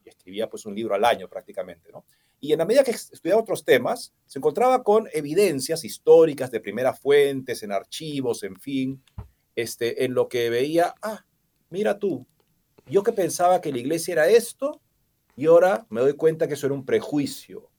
escribía 0.06 0.50
pues 0.50 0.66
un 0.66 0.74
libro 0.74 0.96
al 0.96 1.04
año 1.04 1.28
prácticamente, 1.28 1.92
¿no? 1.92 2.06
Y 2.40 2.54
en 2.54 2.60
la 2.60 2.64
medida 2.66 2.86
que 2.86 2.92
estudiaba 2.92 3.42
otros 3.42 3.66
temas, 3.66 4.14
se 4.28 4.40
encontraba 4.40 4.82
con 4.82 5.10
evidencias 5.12 5.84
históricas 5.84 6.52
de 6.52 6.62
primeras 6.62 6.98
fuentes, 6.98 7.64
en 7.64 7.74
archivos, 7.74 8.44
en 8.44 8.58
fin, 8.58 9.04
este, 9.54 10.06
en 10.06 10.14
lo 10.14 10.30
que 10.30 10.50
veía, 10.50 10.96
ah, 11.02 11.26
mira 11.70 12.00
tú, 12.00 12.26
yo 12.86 13.04
que 13.04 13.12
pensaba 13.12 13.60
que 13.60 13.74
la 13.74 13.80
iglesia 13.80 14.14
era 14.14 14.30
esto, 14.30 14.80
y 15.36 15.48
ahora 15.48 15.86
me 15.90 16.00
doy 16.00 16.14
cuenta 16.14 16.48
que 16.48 16.54
eso 16.54 16.68
era 16.68 16.76
un 16.76 16.86
prejuicio. 16.86 17.70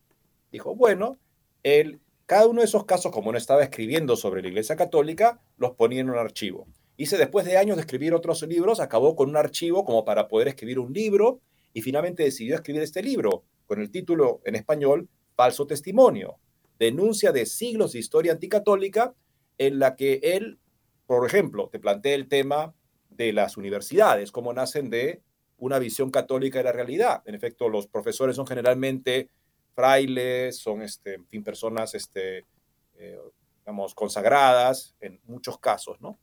Dijo, 0.51 0.75
bueno, 0.77 1.17
él 1.63 2.02
cada 2.33 2.47
uno 2.47 2.63
de 2.63 2.65
esos 2.65 2.87
casos, 2.87 3.13
como 3.13 3.31
no 3.31 3.37
estaba 3.37 3.63
escribiendo 3.63 4.17
sobre 4.17 4.41
la 4.41 4.49
Iglesia 4.49 4.75
Católica, 4.75 5.43
los 5.59 5.73
ponía 5.73 6.01
en 6.01 6.09
un 6.09 6.17
archivo. 6.17 6.67
Hice 6.97 7.19
después 7.19 7.45
de 7.45 7.59
años 7.59 7.77
de 7.77 7.83
escribir 7.83 8.15
otros 8.15 8.41
libros, 8.45 8.81
acabó 8.81 9.15
con 9.15 9.29
un 9.29 9.37
archivo 9.37 9.85
como 9.85 10.07
para 10.07 10.29
poder 10.29 10.49
escribir 10.49 10.79
un 10.79 10.95
libro 10.95 11.43
y 11.75 11.83
finalmente 11.83 12.23
decidió 12.23 12.55
escribir 12.55 12.81
este 12.81 13.03
libro 13.03 13.45
con 13.67 13.83
el 13.83 13.91
título 13.91 14.41
en 14.47 14.55
español 14.55 15.11
Falso 15.37 15.67
Testimonio, 15.67 16.39
denuncia 16.79 17.33
de 17.33 17.45
siglos 17.45 17.93
de 17.93 17.99
historia 17.99 18.33
anticatólica 18.33 19.13
en 19.59 19.79
la 19.79 19.95
que 19.95 20.19
él, 20.23 20.59
por 21.07 21.27
ejemplo, 21.27 21.69
te 21.69 21.81
plantea 21.81 22.15
el 22.15 22.29
tema 22.29 22.75
de 23.11 23.35
las 23.35 23.59
universidades, 23.59 24.33
cómo 24.33 24.55
nacen 24.55 24.89
de 24.89 25.21
una 25.59 25.79
visión 25.79 26.11
católica 26.11 26.61
de 26.61 26.65
la 26.65 26.73
realidad. 26.73 27.23
En 27.27 27.35
efecto, 27.35 27.69
los 27.69 27.89
profesores 27.89 28.37
son 28.37 28.47
generalmente 28.47 29.29
frailes, 29.75 30.59
son, 30.59 30.83
este, 30.83 31.15
en 31.15 31.27
fin, 31.27 31.43
personas, 31.43 31.95
este, 31.95 32.47
eh, 32.95 33.19
digamos, 33.61 33.95
consagradas 33.95 34.95
en 35.01 35.21
muchos 35.25 35.59
casos, 35.59 36.01
¿no? 36.01 36.19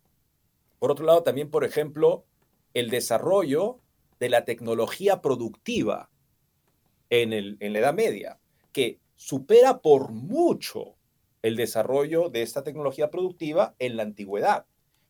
Por 0.78 0.92
otro 0.92 1.06
lado, 1.06 1.24
también, 1.24 1.50
por 1.50 1.64
ejemplo, 1.64 2.26
el 2.74 2.90
desarrollo 2.90 3.80
de 4.20 4.30
la 4.30 4.46
tecnología 4.46 5.22
productiva 5.22 6.10
en, 7.10 7.34
el, 7.34 7.58
en 7.60 7.74
la 7.74 7.80
Edad 7.80 7.94
Media, 7.94 8.40
que 8.72 9.00
supera 9.16 9.80
por 9.80 10.12
mucho 10.12 10.96
el 11.42 11.56
desarrollo 11.56 12.30
de 12.30 12.42
esta 12.42 12.64
tecnología 12.64 13.10
productiva 13.10 13.76
en 13.80 13.98
la 13.98 14.04
antigüedad. 14.04 14.66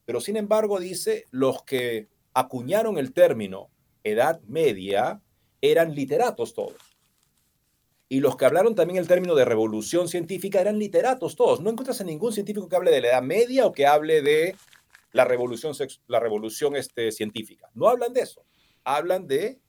Pero 0.06 0.21
sin 0.21 0.38
embargo, 0.38 0.80
dice, 0.80 1.25
los 1.32 1.63
que 1.63 2.08
acuñaron 2.34 2.97
el 2.97 3.13
término 3.13 3.69
Edad 4.04 4.41
Media 4.47 5.21
eran 5.62 5.93
literatos 5.93 6.54
todos. 6.54 6.88
Y 8.12 8.22
los 8.22 8.36
que 8.36 8.45
hablaron 8.45 8.74
también 8.74 8.98
el 8.98 9.08
término 9.08 9.36
de 9.36 9.45
revolución 9.45 10.08
científica 10.08 10.60
eran 10.60 10.80
literatos 10.80 11.36
todos. 11.36 11.62
No 11.62 11.69
encuentras 11.69 12.02
a 12.02 12.04
ningún 12.04 12.34
científico 12.34 12.67
que 12.67 12.76
hable 12.76 12.89
de 12.89 13.02
la 13.02 13.10
Edad 13.10 13.22
Media 13.22 13.67
o 13.67 13.72
que 13.72 13.86
hable 13.86 14.24
de 14.24 14.56
la 15.12 15.26
revolución, 15.26 15.74
la 16.08 16.19
revolución 16.19 16.76
este, 16.76 17.12
científica. 17.12 17.69
No 17.76 17.88
hablan 17.88 18.12
de 18.13 18.22
eso. 18.22 18.43
Hablan 18.84 19.28
de... 19.28 19.60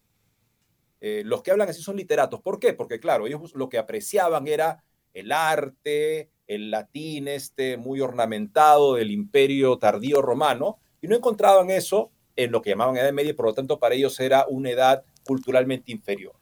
Eh, 1.03 1.23
los 1.25 1.43
que 1.43 1.51
hablan 1.51 1.69
así 1.69 1.83
son 1.83 1.97
literatos. 1.97 2.41
¿Por 2.41 2.59
qué? 2.59 2.73
Porque 2.73 2.99
claro, 2.99 3.27
ellos 3.27 3.55
lo 3.55 3.69
que 3.69 3.79
apreciaban 3.79 4.49
era 4.49 4.85
el 5.13 5.33
arte, 5.33 6.31
el 6.47 6.71
latín 6.71 7.29
este 7.29 7.77
muy 7.77 8.01
ornamentado 8.01 8.95
del 8.95 9.11
imperio 9.11 9.79
tardío 9.79 10.21
romano, 10.23 10.79
y 11.01 11.09
no 11.09 11.17
encontraban 11.17 11.71
eso 11.71 12.11
en 12.37 12.53
lo 12.53 12.63
que 12.63 12.71
llamaban 12.71 12.97
Edad 12.97 13.13
Media, 13.13 13.35
por 13.35 13.47
lo 13.47 13.55
tanto 13.55 13.79
para 13.79 13.95
ellos 13.95 14.19
era 14.21 14.47
una 14.49 14.71
edad 14.71 15.05
culturalmente 15.25 15.93
inferior. 15.93 16.35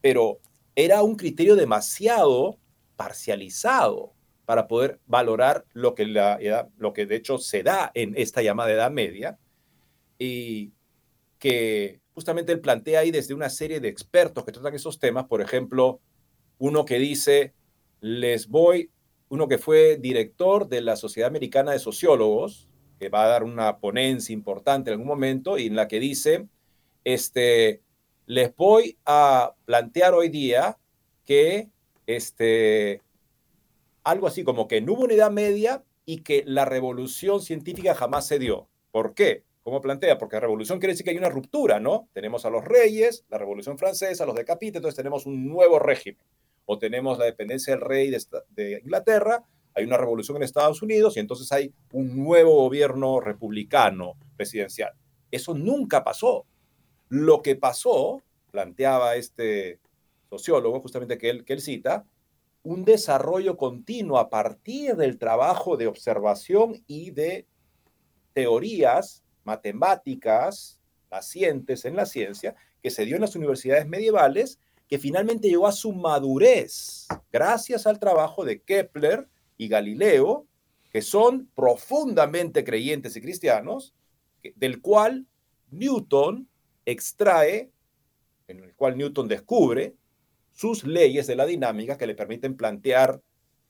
Pero 0.00 0.38
era 0.76 1.02
un 1.02 1.16
criterio 1.16 1.56
demasiado 1.56 2.58
parcializado 2.96 4.12
para 4.44 4.68
poder 4.68 5.00
valorar 5.06 5.64
lo 5.72 5.94
que, 5.94 6.06
la 6.06 6.68
lo 6.76 6.92
que 6.92 7.06
de 7.06 7.16
hecho 7.16 7.38
se 7.38 7.62
da 7.62 7.90
en 7.94 8.14
esta 8.16 8.42
llamada 8.42 8.72
Edad 8.72 8.90
Media, 8.90 9.38
y 10.18 10.72
que 11.38 12.00
justamente 12.12 12.52
él 12.52 12.60
plantea 12.60 13.00
ahí 13.00 13.10
desde 13.10 13.34
una 13.34 13.50
serie 13.50 13.80
de 13.80 13.88
expertos 13.88 14.44
que 14.44 14.52
tratan 14.52 14.74
esos 14.74 14.98
temas, 14.98 15.24
por 15.24 15.40
ejemplo, 15.40 16.00
uno 16.58 16.84
que 16.84 16.98
dice, 16.98 17.54
les 18.00 18.48
voy, 18.48 18.90
uno 19.28 19.48
que 19.48 19.58
fue 19.58 19.96
director 19.96 20.68
de 20.68 20.80
la 20.80 20.96
Sociedad 20.96 21.28
Americana 21.28 21.72
de 21.72 21.78
Sociólogos, 21.78 22.68
que 22.98 23.08
va 23.08 23.24
a 23.24 23.28
dar 23.28 23.42
una 23.42 23.78
ponencia 23.78 24.32
importante 24.32 24.90
en 24.90 24.94
algún 24.94 25.08
momento, 25.08 25.58
y 25.58 25.66
en 25.66 25.76
la 25.76 25.88
que 25.88 26.00
dice, 26.00 26.46
este, 27.02 27.82
les 28.26 28.54
voy 28.56 28.98
a 29.04 29.54
plantear 29.64 30.14
hoy 30.14 30.28
día 30.28 30.78
que 31.24 31.68
este, 32.06 33.02
algo 34.02 34.26
así 34.26 34.44
como 34.44 34.68
que 34.68 34.80
no 34.80 34.92
hubo 34.92 35.04
unidad 35.04 35.30
media 35.30 35.84
y 36.04 36.18
que 36.18 36.44
la 36.46 36.64
revolución 36.64 37.40
científica 37.40 37.94
jamás 37.94 38.26
se 38.26 38.38
dio. 38.38 38.68
¿Por 38.90 39.14
qué? 39.14 39.44
¿Cómo 39.62 39.80
plantea? 39.80 40.18
Porque 40.18 40.38
revolución 40.38 40.78
quiere 40.78 40.92
decir 40.92 41.04
que 41.04 41.10
hay 41.10 41.16
una 41.16 41.30
ruptura, 41.30 41.80
¿no? 41.80 42.08
Tenemos 42.12 42.44
a 42.44 42.50
los 42.50 42.64
reyes, 42.64 43.24
la 43.30 43.38
revolución 43.38 43.78
francesa, 43.78 44.26
los 44.26 44.34
decapites, 44.34 44.76
entonces 44.76 44.96
tenemos 44.96 45.24
un 45.24 45.48
nuevo 45.48 45.78
régimen. 45.78 46.20
O 46.66 46.78
tenemos 46.78 47.18
la 47.18 47.24
dependencia 47.24 47.74
del 47.74 47.82
rey 47.82 48.10
de, 48.10 48.22
de 48.50 48.80
Inglaterra, 48.82 49.42
hay 49.74 49.84
una 49.84 49.96
revolución 49.96 50.36
en 50.36 50.44
Estados 50.44 50.82
Unidos 50.82 51.16
y 51.16 51.20
entonces 51.20 51.50
hay 51.50 51.72
un 51.92 52.16
nuevo 52.16 52.54
gobierno 52.54 53.20
republicano 53.20 54.14
presidencial. 54.36 54.92
Eso 55.30 55.54
nunca 55.54 56.04
pasó. 56.04 56.46
Lo 57.14 57.42
que 57.42 57.54
pasó, 57.54 58.24
planteaba 58.50 59.14
este 59.14 59.78
sociólogo 60.30 60.80
justamente 60.80 61.16
que 61.16 61.30
él, 61.30 61.44
que 61.44 61.52
él 61.52 61.60
cita, 61.60 62.04
un 62.64 62.84
desarrollo 62.84 63.56
continuo 63.56 64.18
a 64.18 64.28
partir 64.28 64.96
del 64.96 65.16
trabajo 65.16 65.76
de 65.76 65.86
observación 65.86 66.82
y 66.88 67.12
de 67.12 67.46
teorías 68.32 69.22
matemáticas, 69.44 70.80
pacientes 71.08 71.84
en 71.84 71.94
la 71.94 72.04
ciencia, 72.04 72.56
que 72.82 72.90
se 72.90 73.04
dio 73.04 73.14
en 73.14 73.22
las 73.22 73.36
universidades 73.36 73.86
medievales, 73.86 74.58
que 74.88 74.98
finalmente 74.98 75.48
llegó 75.48 75.68
a 75.68 75.72
su 75.72 75.92
madurez 75.92 77.06
gracias 77.32 77.86
al 77.86 78.00
trabajo 78.00 78.44
de 78.44 78.60
Kepler 78.60 79.28
y 79.56 79.68
Galileo, 79.68 80.48
que 80.90 81.00
son 81.00 81.48
profundamente 81.54 82.64
creyentes 82.64 83.14
y 83.14 83.20
cristianos, 83.20 83.94
del 84.56 84.80
cual 84.80 85.28
Newton 85.70 86.48
extrae, 86.86 87.70
en 88.48 88.60
el 88.60 88.74
cual 88.74 88.96
Newton 88.96 89.28
descubre 89.28 89.94
sus 90.52 90.84
leyes 90.84 91.26
de 91.26 91.36
la 91.36 91.46
dinámica 91.46 91.98
que 91.98 92.06
le 92.06 92.14
permiten 92.14 92.56
plantear 92.56 93.20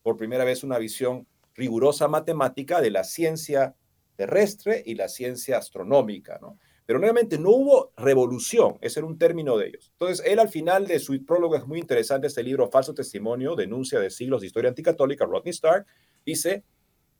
por 0.02 0.16
primera 0.16 0.44
vez 0.44 0.62
una 0.64 0.78
visión 0.78 1.26
rigurosa 1.54 2.08
matemática 2.08 2.80
de 2.80 2.90
la 2.90 3.04
ciencia 3.04 3.74
terrestre 4.16 4.82
y 4.84 4.94
la 4.94 5.08
ciencia 5.08 5.58
astronómica, 5.58 6.38
¿no? 6.40 6.58
Pero 6.86 6.98
nuevamente 6.98 7.38
no 7.38 7.50
hubo 7.50 7.92
revolución, 7.96 8.76
ese 8.82 9.00
era 9.00 9.06
un 9.06 9.16
término 9.16 9.56
de 9.56 9.68
ellos. 9.68 9.90
Entonces, 9.92 10.24
él 10.26 10.38
al 10.38 10.50
final 10.50 10.86
de 10.86 10.98
su 10.98 11.24
prólogo 11.24 11.56
es 11.56 11.66
muy 11.66 11.78
interesante, 11.78 12.26
este 12.26 12.42
libro 12.42 12.70
Falso 12.70 12.92
Testimonio, 12.92 13.56
denuncia 13.56 13.98
de 13.98 14.10
siglos 14.10 14.42
de 14.42 14.48
historia 14.48 14.68
anticatólica, 14.68 15.24
Rodney 15.24 15.52
Stark, 15.52 15.86
dice, 16.26 16.62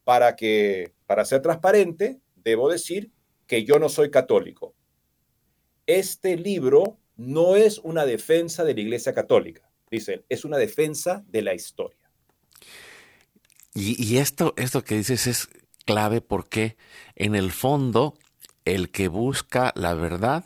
para 0.03 0.35
que, 0.35 0.93
para 1.07 1.25
ser 1.25 1.41
transparente, 1.41 2.19
debo 2.35 2.69
decir 2.69 3.11
que 3.47 3.63
yo 3.63 3.79
no 3.79 3.89
soy 3.89 4.11
católico. 4.11 4.74
Este 5.87 6.37
libro 6.37 6.97
no 7.17 7.55
es 7.55 7.79
una 7.79 8.05
defensa 8.05 8.63
de 8.63 8.73
la 8.73 8.81
Iglesia 8.81 9.13
Católica, 9.13 9.69
dice 9.89 10.15
él, 10.15 10.25
es 10.29 10.45
una 10.45 10.57
defensa 10.57 11.23
de 11.27 11.41
la 11.41 11.53
historia. 11.53 11.97
Y, 13.77 14.17
esto, 14.17 14.53
esto 14.55 14.85
que 14.85 14.95
dices 14.95 15.27
es 15.27 15.49
clave 15.85 16.21
porque 16.21 16.77
en 17.15 17.35
el 17.35 17.51
fondo 17.51 18.17
el 18.63 18.89
que 18.89 19.09
busca 19.09 19.73
la 19.75 19.93
verdad 19.93 20.45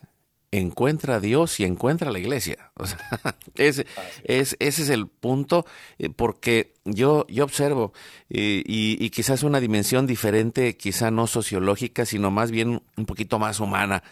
encuentra 0.52 1.15
a 1.15 1.19
Dios 1.19 1.60
y 1.60 1.63
encuentra 1.63 2.10
a 2.10 2.12
la 2.12 2.17
iglesia. 2.17 2.71
ese, 3.56 3.86
es, 4.23 4.58
ese 4.60 4.82
es 4.82 4.89
el 4.89 5.08
punto, 5.08 5.67
eh, 5.99 6.10
porque 6.10 6.73
yo, 6.86 7.28
yo 7.30 7.43
observo, 7.43 7.93
eh, 8.32 8.63
y, 8.65 9.10
quizás 9.12 9.43
una 9.43 9.60
dimensión 9.60 10.08
diferente, 10.08 10.75
quizá 10.75 11.12
no 11.12 11.28
sociológica, 11.28 12.06
sino 12.08 12.32
más 12.32 12.49
bien 12.49 12.82
un 12.97 13.06
poquito 13.06 13.38
más 13.38 13.60
humana. 13.60 14.04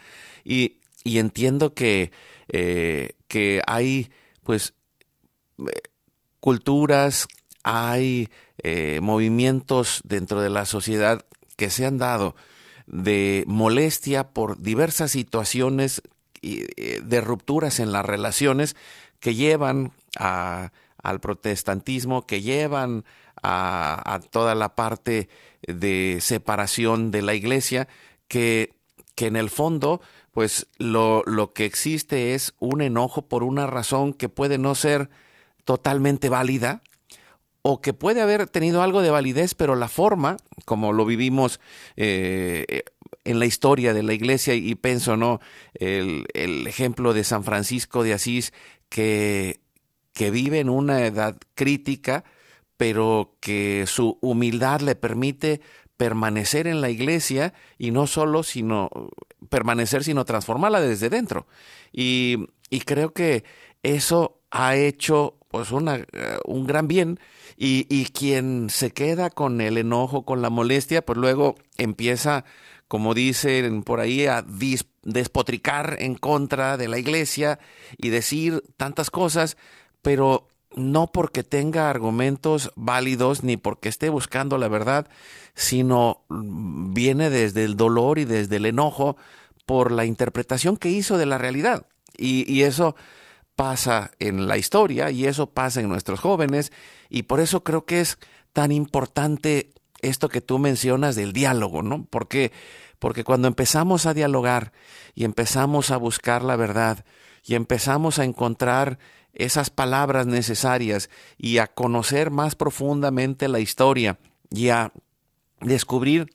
Y, 0.46 0.78
y 1.08 1.20
entiendo 1.20 1.74
que 1.74 2.12
eh, 2.50 3.14
que 3.28 3.62
hay 3.68 4.10
pues 4.44 4.74
eh, 5.60 5.72
culturas, 6.40 7.28
hay 7.64 8.30
eh, 8.64 9.00
movimientos 9.02 10.02
dentro 10.06 10.42
de 10.42 10.50
la 10.50 10.66
sociedad 10.66 11.26
que 11.58 11.70
se 11.70 11.86
han 11.86 11.98
dado 11.98 12.36
de 12.86 13.44
molestia 13.48 14.30
por 14.30 14.62
diversas 14.62 15.12
situaciones 15.12 16.02
de 16.42 17.20
rupturas 17.20 17.80
en 17.80 17.92
las 17.92 18.06
relaciones 18.06 18.76
que 19.20 19.34
llevan 19.34 19.92
al 20.18 21.20
protestantismo, 21.20 22.26
que 22.26 22.42
llevan 22.42 23.04
a, 23.42 24.14
a, 24.14 24.20
toda 24.20 24.56
la 24.56 24.76
parte 24.76 25.28
de 25.64 26.20
separación 26.22 27.12
de 27.12 27.24
la 27.24 27.34
iglesia, 27.34 27.90
que, 28.30 28.76
que 29.16 29.26
en 29.26 29.36
el 29.36 29.50
fondo 29.50 30.00
pues 30.38 30.68
lo, 30.78 31.24
lo 31.26 31.52
que 31.52 31.66
existe 31.66 32.36
es 32.36 32.54
un 32.60 32.84
enojo 32.84 33.28
por 33.28 33.42
una 33.42 33.66
razón 33.66 34.14
que 34.14 34.30
puede 34.30 34.60
no 34.60 34.76
ser 34.76 35.10
totalmente 35.66 36.30
válida, 36.30 36.84
o 37.64 37.82
que 37.82 37.92
puede 37.92 38.22
haber 38.22 38.46
tenido 38.46 38.84
algo 38.84 39.02
de 39.02 39.10
validez, 39.10 39.56
pero 39.56 39.76
la 39.76 39.88
forma, 39.88 40.38
como 40.64 40.94
lo 40.94 41.06
vivimos 41.06 41.60
eh, 41.96 42.84
en 43.24 43.40
la 43.40 43.48
historia 43.48 43.96
de 43.96 44.04
la 44.04 44.14
iglesia, 44.14 44.54
y 44.54 44.76
pienso, 44.76 45.18
¿no? 45.18 45.40
El, 45.74 46.28
el, 46.36 46.68
ejemplo 46.68 47.16
de 47.16 47.24
San 47.24 47.44
Francisco 47.44 48.04
de 48.04 48.14
Asís, 48.14 48.54
que, 48.90 49.60
que 50.14 50.30
vive 50.30 50.60
en 50.60 50.70
una 50.70 51.04
edad 51.08 51.36
crítica, 51.56 52.26
pero 52.78 53.38
que 53.40 53.86
su 53.88 54.20
humildad 54.22 54.82
le 54.82 54.94
permite 54.94 55.62
permanecer 55.98 56.68
en 56.68 56.80
la 56.80 56.90
iglesia 56.90 57.54
y 57.78 57.92
no 57.92 58.08
solo 58.08 58.44
sino 58.44 58.90
permanecer, 59.50 60.04
sino 60.04 60.26
transformarla 60.26 60.80
desde 60.80 61.10
dentro. 61.10 61.48
Y, 61.92 62.48
creo 62.86 63.14
que 63.14 63.44
eso 63.84 64.40
ha 64.52 64.76
hecho 64.76 65.36
pues 65.50 65.72
una, 65.72 65.96
eh, 65.96 66.06
un 66.46 66.68
gran 66.68 66.88
bien 66.88 67.20
y, 67.58 67.88
y, 67.90 68.06
quien 68.06 68.70
se 68.70 68.92
queda 68.92 69.30
con 69.30 69.60
el 69.62 69.78
enojo, 69.78 70.24
con 70.26 70.42
la 70.42 70.50
molestia, 70.50 71.04
pues 71.04 71.18
luego 71.18 71.56
empieza, 71.78 72.46
como 72.88 73.14
dicen 73.14 73.84
por 73.84 74.00
ahí, 74.00 74.28
a 74.28 74.46
despotricar 75.04 75.98
en 76.00 76.16
contra 76.16 76.78
de 76.78 76.88
la 76.88 77.00
iglesia 77.00 77.60
y 77.98 78.10
decir 78.10 78.64
tantas 78.76 79.10
cosas, 79.10 79.58
pero 80.02 80.48
no 80.78 81.12
porque 81.12 81.44
tenga 81.44 81.90
argumentos 81.90 82.72
válidos 82.76 83.44
ni 83.44 83.58
porque 83.58 83.90
esté 83.90 84.10
buscando 84.10 84.58
la 84.58 84.68
verdad, 84.68 85.08
sino 85.56 86.24
viene 86.30 87.30
desde 87.30 87.64
el 87.64 87.76
dolor 87.76 88.20
y 88.20 88.26
desde 88.26 88.58
el 88.58 88.66
enojo 88.66 89.18
por 89.66 89.92
la 89.92 90.06
interpretación 90.06 90.78
que 90.78 90.90
hizo 90.90 91.18
de 91.18 91.26
la 91.26 91.38
realidad. 91.38 91.88
Y, 92.18 92.52
y 92.52 92.64
eso 92.64 92.96
pasa 93.56 94.12
en 94.20 94.48
la 94.48 94.58
historia 94.58 95.12
y 95.12 95.26
eso 95.26 95.52
pasa 95.52 95.82
en 95.82 95.90
nuestros 95.90 96.20
jóvenes 96.20 96.72
y 97.10 97.24
por 97.24 97.40
eso 97.40 97.64
creo 97.64 97.86
que 97.86 98.00
es 98.00 98.20
tan 98.54 98.72
importante 98.72 99.72
esto 100.02 100.30
que 100.30 100.42
tú 100.42 100.60
mencionas 100.60 101.16
del 101.16 101.34
diálogo, 101.34 101.82
¿no? 101.82 102.06
Porque 102.10 102.52
porque 103.00 103.24
cuando 103.24 103.48
empezamos 103.48 104.06
a 104.06 104.14
dialogar 104.14 104.72
y 105.14 105.24
empezamos 105.24 105.92
a 105.92 105.98
buscar 105.98 106.44
la 106.44 106.56
verdad 106.56 107.06
y 107.44 107.56
empezamos 107.56 108.20
a 108.20 108.26
encontrar 108.26 109.00
esas 109.38 109.70
palabras 109.70 110.26
necesarias 110.26 111.10
y 111.38 111.60
a 111.60 111.68
conocer 111.68 112.32
más 112.32 112.56
profundamente 112.56 113.48
la 113.48 113.60
historia 113.60 114.18
y 114.50 114.70
a 114.70 114.92
descubrir 115.62 116.28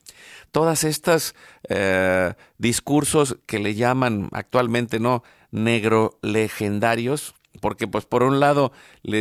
todas 0.53 0.85
estas 0.85 1.35
eh, 1.69 2.35
discursos 2.59 3.37
que 3.47 3.59
le 3.59 3.75
llaman 3.75 4.29
actualmente 4.33 5.01
no 5.01 5.23
negro 5.51 6.19
legendarios, 6.23 7.35
porque 7.61 7.87
pues 7.87 8.07
por 8.07 8.23
un 8.23 8.41
lado 8.41 8.73
le, 9.03 9.21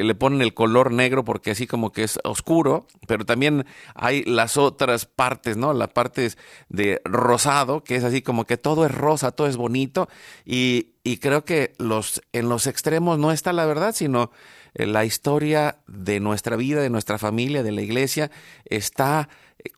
eh, 0.00 0.04
le, 0.04 0.14
ponen 0.14 0.42
el 0.42 0.54
color 0.54 0.92
negro 0.92 1.24
porque 1.24 1.52
así 1.52 1.66
como 1.66 1.92
que 1.92 2.04
es 2.04 2.18
oscuro, 2.24 2.86
pero 3.06 3.24
también 3.24 3.66
hay 3.94 4.24
las 4.24 4.56
otras 4.56 5.06
partes, 5.06 5.56
¿no? 5.56 5.72
Las 5.72 5.88
partes 5.88 6.38
de 6.68 7.00
rosado, 7.04 7.84
que 7.84 7.96
es 7.96 8.04
así 8.04 8.22
como 8.22 8.44
que 8.44 8.56
todo 8.56 8.84
es 8.84 8.92
rosa, 8.92 9.32
todo 9.32 9.46
es 9.46 9.56
bonito, 9.56 10.08
y, 10.44 10.90
y 11.04 11.18
creo 11.18 11.44
que 11.44 11.72
los, 11.78 12.22
en 12.32 12.48
los 12.48 12.66
extremos 12.66 13.18
no 13.18 13.32
está 13.32 13.52
la 13.52 13.66
verdad, 13.66 13.94
sino 13.94 14.30
eh, 14.74 14.86
la 14.86 15.04
historia 15.04 15.78
de 15.86 16.20
nuestra 16.20 16.56
vida, 16.56 16.80
de 16.80 16.90
nuestra 16.90 17.18
familia, 17.18 17.62
de 17.62 17.72
la 17.72 17.82
iglesia, 17.82 18.30
está 18.64 19.28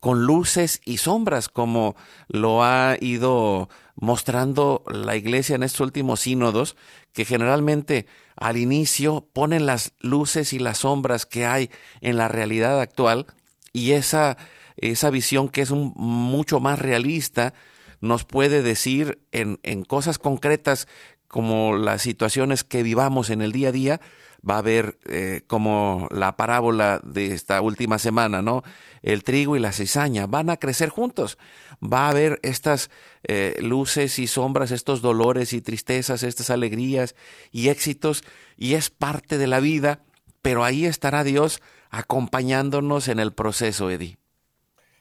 con 0.00 0.24
luces 0.24 0.80
y 0.84 0.98
sombras, 0.98 1.48
como 1.48 1.96
lo 2.28 2.62
ha 2.62 2.96
ido 3.00 3.68
mostrando 3.94 4.82
la 4.86 5.16
iglesia 5.16 5.56
en 5.56 5.62
estos 5.62 5.80
últimos 5.80 6.20
sínodos, 6.20 6.76
que 7.12 7.24
generalmente 7.24 8.06
al 8.36 8.56
inicio 8.56 9.28
ponen 9.32 9.66
las 9.66 9.92
luces 10.00 10.52
y 10.52 10.58
las 10.58 10.78
sombras 10.78 11.26
que 11.26 11.46
hay 11.46 11.70
en 12.00 12.16
la 12.16 12.28
realidad 12.28 12.80
actual 12.80 13.26
y 13.72 13.92
esa, 13.92 14.36
esa 14.76 15.10
visión 15.10 15.48
que 15.48 15.62
es 15.62 15.70
un, 15.70 15.92
mucho 15.96 16.60
más 16.60 16.78
realista 16.78 17.52
nos 18.00 18.24
puede 18.24 18.62
decir 18.62 19.20
en, 19.32 19.60
en 19.62 19.84
cosas 19.84 20.18
concretas 20.18 20.88
como 21.28 21.76
las 21.76 22.02
situaciones 22.02 22.64
que 22.64 22.82
vivamos 22.82 23.30
en 23.30 23.42
el 23.42 23.52
día 23.52 23.68
a 23.68 23.72
día, 23.72 24.00
va 24.48 24.56
a 24.56 24.58
haber 24.58 24.98
eh, 25.06 25.42
como 25.46 26.08
la 26.10 26.36
parábola 26.36 27.00
de 27.02 27.34
esta 27.34 27.60
última 27.60 27.98
semana, 27.98 28.42
¿no? 28.42 28.62
El 29.02 29.24
trigo 29.24 29.56
y 29.56 29.60
la 29.60 29.72
cizaña 29.72 30.26
van 30.26 30.50
a 30.50 30.56
crecer 30.56 30.88
juntos. 30.88 31.38
Va 31.82 32.06
a 32.06 32.10
haber 32.10 32.38
estas 32.42 32.90
eh, 33.22 33.56
luces 33.60 34.18
y 34.18 34.26
sombras, 34.26 34.70
estos 34.70 35.02
dolores 35.02 35.52
y 35.52 35.60
tristezas, 35.60 36.22
estas 36.22 36.50
alegrías 36.50 37.14
y 37.50 37.68
éxitos, 37.68 38.22
y 38.56 38.74
es 38.74 38.90
parte 38.90 39.38
de 39.38 39.46
la 39.46 39.60
vida, 39.60 40.00
pero 40.42 40.64
ahí 40.64 40.86
estará 40.86 41.24
Dios 41.24 41.62
acompañándonos 41.90 43.08
en 43.08 43.18
el 43.18 43.32
proceso, 43.32 43.90
Eddie. 43.90 44.18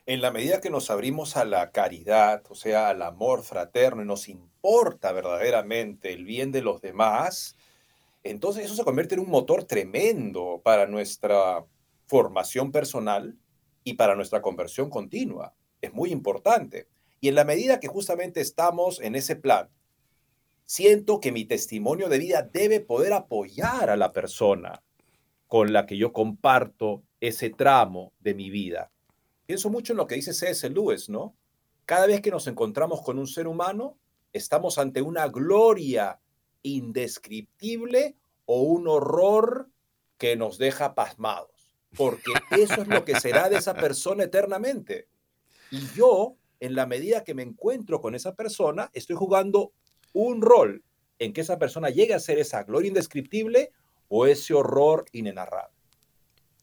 En 0.05 0.21
la 0.21 0.31
medida 0.31 0.59
que 0.59 0.71
nos 0.71 0.89
abrimos 0.89 1.37
a 1.37 1.45
la 1.45 1.69
caridad, 1.69 2.41
o 2.49 2.55
sea, 2.55 2.89
al 2.89 3.03
amor 3.03 3.43
fraterno, 3.43 4.01
y 4.01 4.05
nos 4.05 4.27
importa 4.27 5.11
verdaderamente 5.11 6.13
el 6.13 6.25
bien 6.25 6.51
de 6.51 6.63
los 6.63 6.81
demás, 6.81 7.55
entonces 8.23 8.65
eso 8.65 8.75
se 8.75 8.83
convierte 8.83 9.15
en 9.15 9.21
un 9.21 9.29
motor 9.29 9.63
tremendo 9.63 10.61
para 10.63 10.87
nuestra 10.87 11.65
formación 12.05 12.71
personal 12.71 13.37
y 13.83 13.93
para 13.93 14.15
nuestra 14.15 14.41
conversión 14.41 14.89
continua. 14.89 15.55
Es 15.81 15.93
muy 15.93 16.11
importante. 16.11 16.87
Y 17.21 17.29
en 17.29 17.35
la 17.35 17.45
medida 17.45 17.79
que 17.79 17.87
justamente 17.87 18.41
estamos 18.41 18.99
en 18.99 19.15
ese 19.15 19.35
plan, 19.35 19.69
siento 20.65 21.19
que 21.19 21.31
mi 21.31 21.45
testimonio 21.45 22.09
de 22.09 22.19
vida 22.19 22.41
debe 22.41 22.79
poder 22.79 23.13
apoyar 23.13 23.89
a 23.89 23.97
la 23.97 24.11
persona 24.11 24.83
con 25.47 25.73
la 25.73 25.85
que 25.85 25.97
yo 25.97 26.13
comparto 26.13 27.03
ese 27.19 27.49
tramo 27.49 28.13
de 28.19 28.35
mi 28.35 28.49
vida. 28.49 28.91
Pienso 29.45 29.69
mucho 29.69 29.93
en 29.93 29.97
lo 29.97 30.07
que 30.07 30.15
dice 30.15 30.33
C.S. 30.33 30.69
Lewis, 30.69 31.09
¿no? 31.09 31.35
Cada 31.85 32.05
vez 32.05 32.21
que 32.21 32.29
nos 32.29 32.45
encontramos 32.45 33.01
con 33.01 33.17
un 33.17 33.25
ser 33.25 33.47
humano, 33.47 33.97
estamos 34.31 34.77
ante 34.77 35.01
una 35.01 35.27
gloria 35.27 36.19
indescriptible 36.63 38.15
o 38.45 38.61
un 38.61 38.87
horror 38.87 39.69
que 40.17 40.35
nos 40.35 40.57
deja 40.57 40.95
pasmados, 40.95 41.77
porque 41.95 42.31
eso 42.51 42.81
es 42.81 42.87
lo 42.87 43.05
que 43.05 43.19
será 43.19 43.49
de 43.49 43.57
esa 43.57 43.73
persona 43.73 44.23
eternamente. 44.25 45.07
Y 45.71 45.87
yo, 45.95 46.35
en 46.59 46.75
la 46.75 46.85
medida 46.85 47.23
que 47.23 47.33
me 47.33 47.43
encuentro 47.43 48.01
con 48.01 48.15
esa 48.15 48.35
persona, 48.35 48.89
estoy 48.93 49.15
jugando 49.15 49.71
un 50.13 50.41
rol 50.41 50.83
en 51.19 51.33
que 51.33 51.41
esa 51.41 51.59
persona 51.59 51.89
llegue 51.89 52.13
a 52.13 52.19
ser 52.19 52.39
esa 52.39 52.63
gloria 52.63 52.87
indescriptible 52.87 53.71
o 54.07 54.25
ese 54.25 54.53
horror 54.53 55.05
inenarrable. 55.11 55.77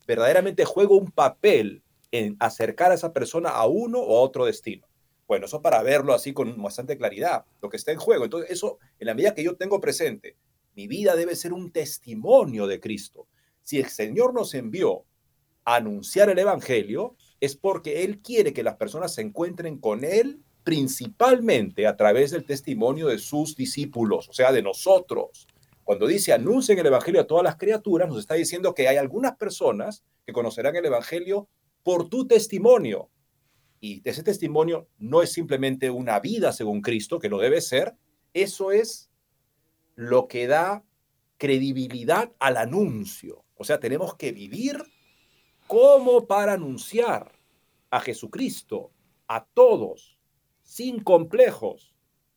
Verdaderamente 0.06 0.64
juego 0.64 0.96
un 0.96 1.10
papel 1.10 1.82
en 2.10 2.36
acercar 2.40 2.90
a 2.90 2.94
esa 2.94 3.12
persona 3.12 3.50
a 3.50 3.66
uno 3.66 4.00
o 4.00 4.20
otro 4.20 4.46
destino. 4.46 4.86
Bueno, 5.26 5.46
eso 5.46 5.60
para 5.60 5.82
verlo 5.82 6.14
así 6.14 6.32
con 6.32 6.60
bastante 6.62 6.96
claridad, 6.96 7.44
lo 7.60 7.68
que 7.68 7.76
está 7.76 7.92
en 7.92 7.98
juego. 7.98 8.24
Entonces, 8.24 8.50
eso, 8.50 8.78
en 8.98 9.06
la 9.06 9.14
medida 9.14 9.34
que 9.34 9.42
yo 9.42 9.56
tengo 9.56 9.80
presente, 9.80 10.36
mi 10.74 10.86
vida 10.86 11.16
debe 11.16 11.34
ser 11.34 11.52
un 11.52 11.72
testimonio 11.72 12.66
de 12.66 12.80
Cristo. 12.80 13.26
Si 13.62 13.78
el 13.78 13.86
Señor 13.86 14.34
nos 14.34 14.54
envió 14.54 15.04
a 15.64 15.76
anunciar 15.76 16.30
el 16.30 16.38
Evangelio, 16.38 17.16
es 17.40 17.56
porque 17.56 18.04
Él 18.04 18.20
quiere 18.20 18.52
que 18.52 18.62
las 18.62 18.76
personas 18.76 19.14
se 19.14 19.22
encuentren 19.22 19.78
con 19.78 20.04
Él 20.04 20.42
principalmente 20.62 21.86
a 21.86 21.96
través 21.96 22.32
del 22.32 22.44
testimonio 22.44 23.06
de 23.06 23.18
sus 23.18 23.56
discípulos, 23.56 24.28
o 24.28 24.32
sea, 24.32 24.50
de 24.52 24.62
nosotros. 24.62 25.46
Cuando 25.84 26.08
dice 26.08 26.32
anuncien 26.32 26.78
el 26.78 26.86
Evangelio 26.86 27.20
a 27.20 27.26
todas 27.26 27.44
las 27.44 27.56
criaturas, 27.56 28.08
nos 28.08 28.18
está 28.18 28.34
diciendo 28.34 28.74
que 28.74 28.88
hay 28.88 28.96
algunas 28.96 29.36
personas 29.36 30.02
que 30.26 30.32
conocerán 30.32 30.74
el 30.74 30.84
Evangelio 30.84 31.48
por 31.84 32.08
tu 32.08 32.26
testimonio, 32.26 33.08
y 33.86 34.02
ese 34.04 34.24
testimonio 34.24 34.88
no 34.98 35.22
es 35.22 35.32
simplemente 35.32 35.90
una 35.90 36.18
vida 36.18 36.52
según 36.52 36.82
Cristo, 36.82 37.20
que 37.20 37.28
lo 37.28 37.38
debe 37.38 37.60
ser, 37.60 37.94
eso 38.34 38.72
es 38.72 39.10
lo 39.94 40.26
que 40.26 40.48
da 40.48 40.84
credibilidad 41.36 42.32
al 42.40 42.56
anuncio. 42.56 43.44
O 43.54 43.62
sea, 43.62 43.78
tenemos 43.78 44.16
que 44.16 44.32
vivir 44.32 44.82
como 45.68 46.26
para 46.26 46.54
anunciar 46.54 47.30
a 47.90 48.00
Jesucristo, 48.00 48.90
a 49.28 49.46
todos, 49.46 50.18
sin 50.62 51.00
complejos, 51.00 51.94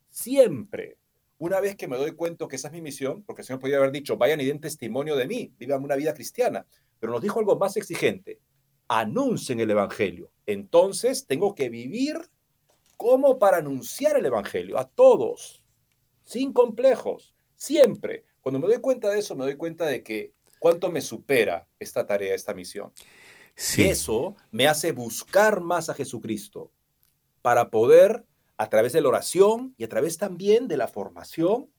siempre. 0.09 0.97
Una 1.39 1.59
vez 1.59 1.75
que 1.75 1.87
me 1.87 1.97
doy 1.97 2.11
cuenta 2.11 2.47
que 2.47 2.57
esa 2.57 2.67
es 2.67 2.73
mi 2.73 2.81
misión, 2.81 3.23
porque 3.23 3.41
el 3.41 3.47
Señor 3.47 3.59
podría 3.59 3.77
haber 3.77 3.91
dicho, 3.91 4.17
vayan 4.17 4.41
y 4.41 4.45
den 4.45 4.59
testimonio 4.59 5.15
de 5.15 5.27
mí, 5.27 5.53
vivan 5.57 5.83
una 5.83 5.95
vida 5.95 6.13
cristiana, 6.13 6.67
pero 6.99 7.11
nos 7.11 7.21
dijo 7.23 7.39
algo 7.39 7.57
más 7.57 7.75
exigente, 7.75 8.39
anuncien 8.87 9.59
el 9.59 9.71
Evangelio. 9.71 10.31
Entonces 10.49 11.27
tengo 11.27 11.53
que 11.53 11.69
vivir 11.69 12.17
como 12.97 13.37
para 13.37 13.57
anunciar 13.57 14.17
el 14.17 14.25
Evangelio 14.25 14.79
a 14.79 14.89
todos, 14.89 15.63
sin 16.23 16.53
complejos, 16.53 17.35
siempre. 17.55 18.25
Cuando 18.41 18.57
me 18.57 18.65
doy 18.65 18.79
cuenta 18.79 19.11
de 19.11 19.19
eso, 19.19 19.35
me 19.35 19.45
doy 19.45 19.57
cuenta 19.57 19.85
de 19.85 20.01
que 20.01 20.33
cuánto 20.57 20.91
me 20.91 21.01
supera 21.01 21.67
esta 21.77 22.07
tarea, 22.07 22.33
esta 22.33 22.55
misión. 22.55 22.91
Eso 23.77 24.35
me 24.49 24.67
hace 24.67 24.91
buscar 24.91 25.61
más 25.61 25.87
a 25.87 25.93
Jesucristo 25.93 26.71
para 27.43 27.69
poder, 27.69 28.25
a 28.57 28.69
través 28.69 28.91
de 28.93 29.01
la 29.01 29.09
oración 29.09 29.75
y 29.77 29.83
a 29.83 29.89
través 29.89 30.17
también 30.17 30.67
de 30.67 30.77
la 30.77 30.87
formación, 30.87 31.69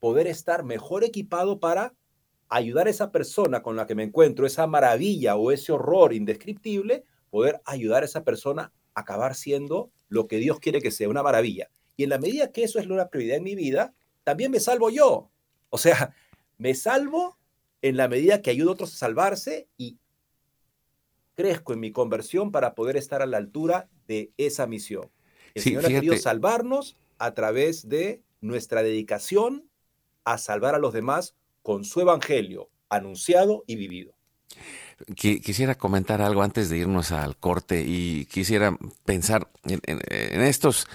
poder 0.00 0.26
estar 0.26 0.64
mejor 0.64 1.02
equipado 1.02 1.60
para 1.60 1.94
ayudar 2.50 2.88
a 2.88 2.90
esa 2.90 3.10
persona 3.10 3.62
con 3.62 3.74
la 3.74 3.86
que 3.86 3.94
me 3.94 4.02
encuentro, 4.02 4.44
esa 4.44 4.66
maravilla 4.66 5.36
o 5.36 5.50
ese 5.50 5.72
horror 5.72 6.12
indescriptible, 6.12 7.06
poder 7.32 7.62
ayudar 7.64 8.02
a 8.02 8.06
esa 8.06 8.24
persona 8.24 8.74
a 8.92 9.00
acabar 9.00 9.34
siendo 9.34 9.90
lo 10.08 10.28
que 10.28 10.36
Dios 10.36 10.60
quiere 10.60 10.82
que 10.82 10.90
sea, 10.90 11.08
una 11.08 11.22
maravilla. 11.22 11.70
Y 11.96 12.02
en 12.02 12.10
la 12.10 12.18
medida 12.18 12.52
que 12.52 12.62
eso 12.62 12.78
es 12.78 12.86
una 12.86 13.08
prioridad 13.08 13.38
en 13.38 13.42
mi 13.42 13.54
vida, 13.54 13.94
también 14.22 14.50
me 14.50 14.60
salvo 14.60 14.90
yo. 14.90 15.30
O 15.70 15.78
sea, 15.78 16.14
me 16.58 16.74
salvo 16.74 17.38
en 17.80 17.96
la 17.96 18.06
medida 18.06 18.42
que 18.42 18.50
ayudo 18.50 18.68
a 18.68 18.72
otros 18.74 18.92
a 18.92 18.98
salvarse 18.98 19.66
y 19.78 19.96
crezco 21.34 21.72
en 21.72 21.80
mi 21.80 21.90
conversión 21.90 22.52
para 22.52 22.74
poder 22.74 22.98
estar 22.98 23.22
a 23.22 23.26
la 23.26 23.38
altura 23.38 23.88
de 24.06 24.30
esa 24.36 24.66
misión. 24.66 25.10
El 25.54 25.62
Señor 25.62 25.86
ha 25.86 25.88
querido 25.88 26.18
salvarnos 26.18 26.98
a 27.16 27.32
través 27.32 27.88
de 27.88 28.22
nuestra 28.42 28.82
dedicación 28.82 29.70
a 30.24 30.36
salvar 30.36 30.74
a 30.74 30.78
los 30.78 30.92
demás 30.92 31.34
con 31.62 31.86
su 31.86 32.02
evangelio, 32.02 32.68
anunciado 32.90 33.64
y 33.66 33.76
vivido. 33.76 34.14
Quisiera 35.14 35.74
comentar 35.74 36.22
algo 36.22 36.42
antes 36.42 36.70
de 36.70 36.78
irnos 36.78 37.12
al 37.12 37.36
corte 37.36 37.84
y 37.86 38.26
quisiera 38.26 38.76
pensar 39.04 39.48
en, 39.64 39.80
estos 40.42 40.86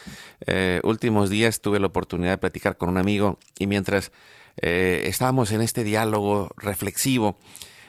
eh, 0.46 0.80
últimos 0.84 1.30
días 1.30 1.62
tuve 1.62 1.80
la 1.80 1.88
oportunidad 1.88 2.32
de 2.32 2.38
platicar 2.38 2.78
con 2.78 2.90
un 2.90 2.98
amigo 2.98 3.38
y 3.60 3.68
mientras 3.68 4.12
eh, 4.62 5.04
estábamos 5.06 5.52
en 5.52 5.62
este 5.62 5.84
diálogo 5.84 6.50
reflexivo, 6.58 7.38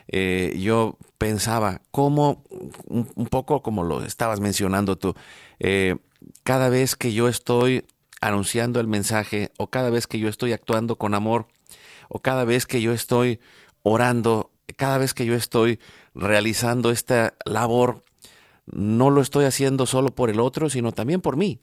eh, 0.08 0.56
yo 0.58 0.98
pensaba 1.18 1.82
cómo, 1.90 2.44
un, 2.86 3.26
poco 3.26 3.62
como 3.62 3.84
lo 3.84 4.02
estabas 4.04 4.40
mencionando 4.40 4.96
tú, 4.96 5.14
cada 6.42 6.68
vez 6.68 6.96
que 6.96 7.12
yo 7.12 7.28
estoy 7.28 7.84
anunciando 8.20 8.80
el 8.80 8.86
mensaje 8.86 9.52
o 9.58 9.68
cada 9.68 9.90
vez 9.90 10.06
que 10.06 10.18
yo 10.18 10.28
estoy 10.28 10.52
actuando 10.52 10.96
con 10.96 11.14
amor 11.14 11.46
o 12.08 12.20
cada 12.20 12.44
vez 12.44 12.66
que 12.66 12.80
yo 12.80 12.92
estoy 12.92 13.40
orando, 13.82 14.50
cada 14.76 14.98
vez 14.98 15.14
que 15.14 15.26
yo 15.26 15.34
estoy 15.34 15.78
realizando 16.14 16.90
esta 16.90 17.34
labor, 17.44 18.04
no 18.66 19.10
lo 19.10 19.20
estoy 19.20 19.44
haciendo 19.44 19.86
solo 19.86 20.14
por 20.14 20.30
el 20.30 20.40
otro, 20.40 20.70
sino 20.70 20.92
también 20.92 21.20
por 21.20 21.36
mí. 21.36 21.60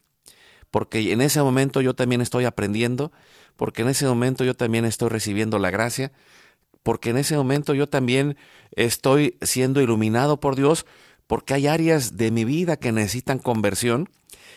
Porque 0.71 1.11
en 1.11 1.21
ese 1.21 1.41
momento 1.41 1.81
yo 1.81 1.93
también 1.93 2.21
estoy 2.21 2.45
aprendiendo, 2.45 3.11
porque 3.55 3.83
en 3.83 3.89
ese 3.89 4.05
momento 4.07 4.43
yo 4.43 4.55
también 4.55 4.85
estoy 4.85 5.09
recibiendo 5.09 5.59
la 5.59 5.71
gracia, 5.71 6.11
porque 6.83 7.11
en 7.11 7.17
ese 7.17 7.37
momento 7.37 7.73
yo 7.73 7.87
también 7.87 8.37
estoy 8.71 9.37
siendo 9.41 9.81
iluminado 9.81 10.39
por 10.39 10.55
Dios, 10.55 10.85
porque 11.27 11.53
hay 11.53 11.67
áreas 11.67 12.17
de 12.17 12.31
mi 12.31 12.45
vida 12.45 12.77
que 12.77 12.91
necesitan 12.91 13.39
conversión 13.39 14.09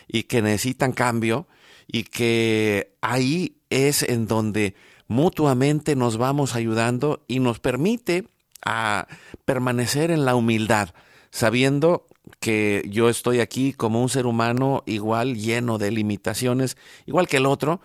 y 0.07 0.23
que 0.23 0.41
necesitan 0.41 0.91
cambio 0.91 1.47
y 1.87 2.03
que 2.03 2.95
ahí 3.01 3.57
es 3.69 4.03
en 4.03 4.27
donde 4.27 4.75
mutuamente 5.07 5.95
nos 5.95 6.17
vamos 6.17 6.55
ayudando 6.55 7.23
y 7.27 7.39
nos 7.39 7.59
permite 7.59 8.25
a 8.65 9.07
permanecer 9.45 10.11
en 10.11 10.25
la 10.25 10.35
humildad, 10.35 10.89
sabiendo 11.31 12.07
que 12.39 12.83
yo 12.89 13.09
estoy 13.09 13.39
aquí 13.39 13.73
como 13.73 14.01
un 14.01 14.09
ser 14.09 14.25
humano 14.25 14.83
igual 14.85 15.35
lleno 15.35 15.77
de 15.77 15.91
limitaciones, 15.91 16.77
igual 17.05 17.27
que 17.27 17.37
el 17.37 17.45
otro, 17.45 17.81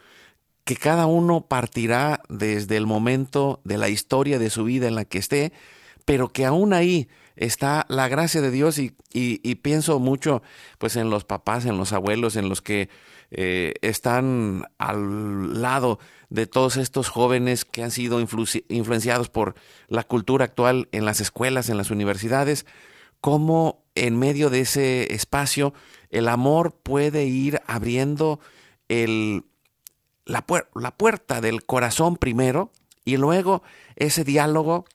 que 0.65 0.77
cada 0.77 1.07
uno 1.07 1.47
partirá 1.47 2.23
desde 2.29 2.77
el 2.77 2.87
momento 2.87 3.61
de 3.65 3.79
la 3.79 3.89
historia 3.89 4.39
de 4.39 4.51
su 4.51 4.65
vida 4.65 4.89
en 4.89 4.95
la 4.95 5.05
que 5.05 5.19
esté, 5.19 5.53
pero 6.05 6.29
que 6.29 6.45
aún 6.45 6.73
ahí 6.73 7.09
está 7.37 7.87
la 7.89 8.09
gracia 8.09 8.41
de 8.41 8.51
Dios 8.51 8.79
y, 8.79 8.95
pienso 9.63 9.99
mucho 9.99 10.43
pues 10.79 10.97
en 10.97 11.11
los 11.11 11.25
papás, 11.25 11.67
en 11.67 11.79
los 11.79 11.93
abuelos, 11.93 12.37
en 12.37 12.49
los 12.49 12.63
que 12.63 12.89
eh, 13.31 13.75
están 13.83 14.67
al 14.79 15.61
lado 15.61 15.99
de 16.35 16.49
todos 16.49 16.77
estos 16.77 17.09
jóvenes 17.09 17.65
que 17.65 17.85
han 17.85 17.93
sido 17.93 18.19
influenciados 18.21 19.29
por 19.29 19.55
la 19.87 20.03
cultura 20.03 20.45
actual 20.47 20.89
en 20.91 21.05
las 21.05 21.21
escuelas, 21.21 21.69
en 21.69 21.77
las 21.77 21.93
universidades, 21.93 22.67
cómo 23.21 23.85
en 23.95 24.19
medio 24.19 24.51
de 24.51 24.61
ese 24.61 25.15
espacio 25.15 25.75
el 26.11 26.27
amor 26.29 26.75
puede 26.75 27.25
ir 27.27 27.61
abriendo 27.69 28.41
el, 28.89 29.45
la, 30.25 30.45
la 30.75 30.97
puerta 30.97 31.41
del 31.41 31.65
corazón 31.65 32.17
primero 32.17 32.73
y 33.05 33.17
luego 33.17 33.63
ese 33.95 34.25
diálogo 34.25 34.87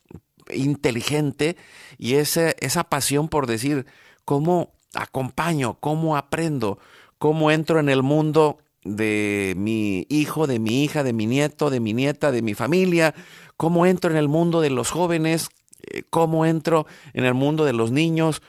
inteligente 0.53 1.55
y 1.97 2.15
ese, 2.15 2.57
esa 2.59 2.83
pasión 2.83 3.29
por 3.29 3.47
decir 3.47 3.85
cómo 4.25 4.73
acompaño, 4.93 5.77
cómo 5.79 6.17
aprendo, 6.17 6.79
cómo 7.17 7.49
entro 7.49 7.79
en 7.79 7.87
el 7.87 8.03
mundo 8.03 8.57
de 8.95 9.53
mi 9.57 10.05
hijo, 10.09 10.47
de 10.47 10.59
mi 10.59 10.83
hija, 10.83 11.03
de 11.03 11.13
mi 11.13 11.25
nieto, 11.25 11.69
de 11.69 11.79
mi 11.79 11.93
nieta, 11.93 12.31
de 12.31 12.41
mi 12.41 12.53
familia, 12.53 13.13
cómo 13.57 13.85
entro 13.85 14.11
en 14.11 14.17
el 14.17 14.27
mundo 14.27 14.61
de 14.61 14.69
los 14.69 14.91
jóvenes, 14.91 15.49
eh, 15.91 16.03
cómo 16.09 16.45
entro 16.45 16.85
en 17.13 17.25
el 17.25 17.33
mundo 17.33 17.65
de 17.65 17.73
los 17.73 17.91
niños, 17.91 18.41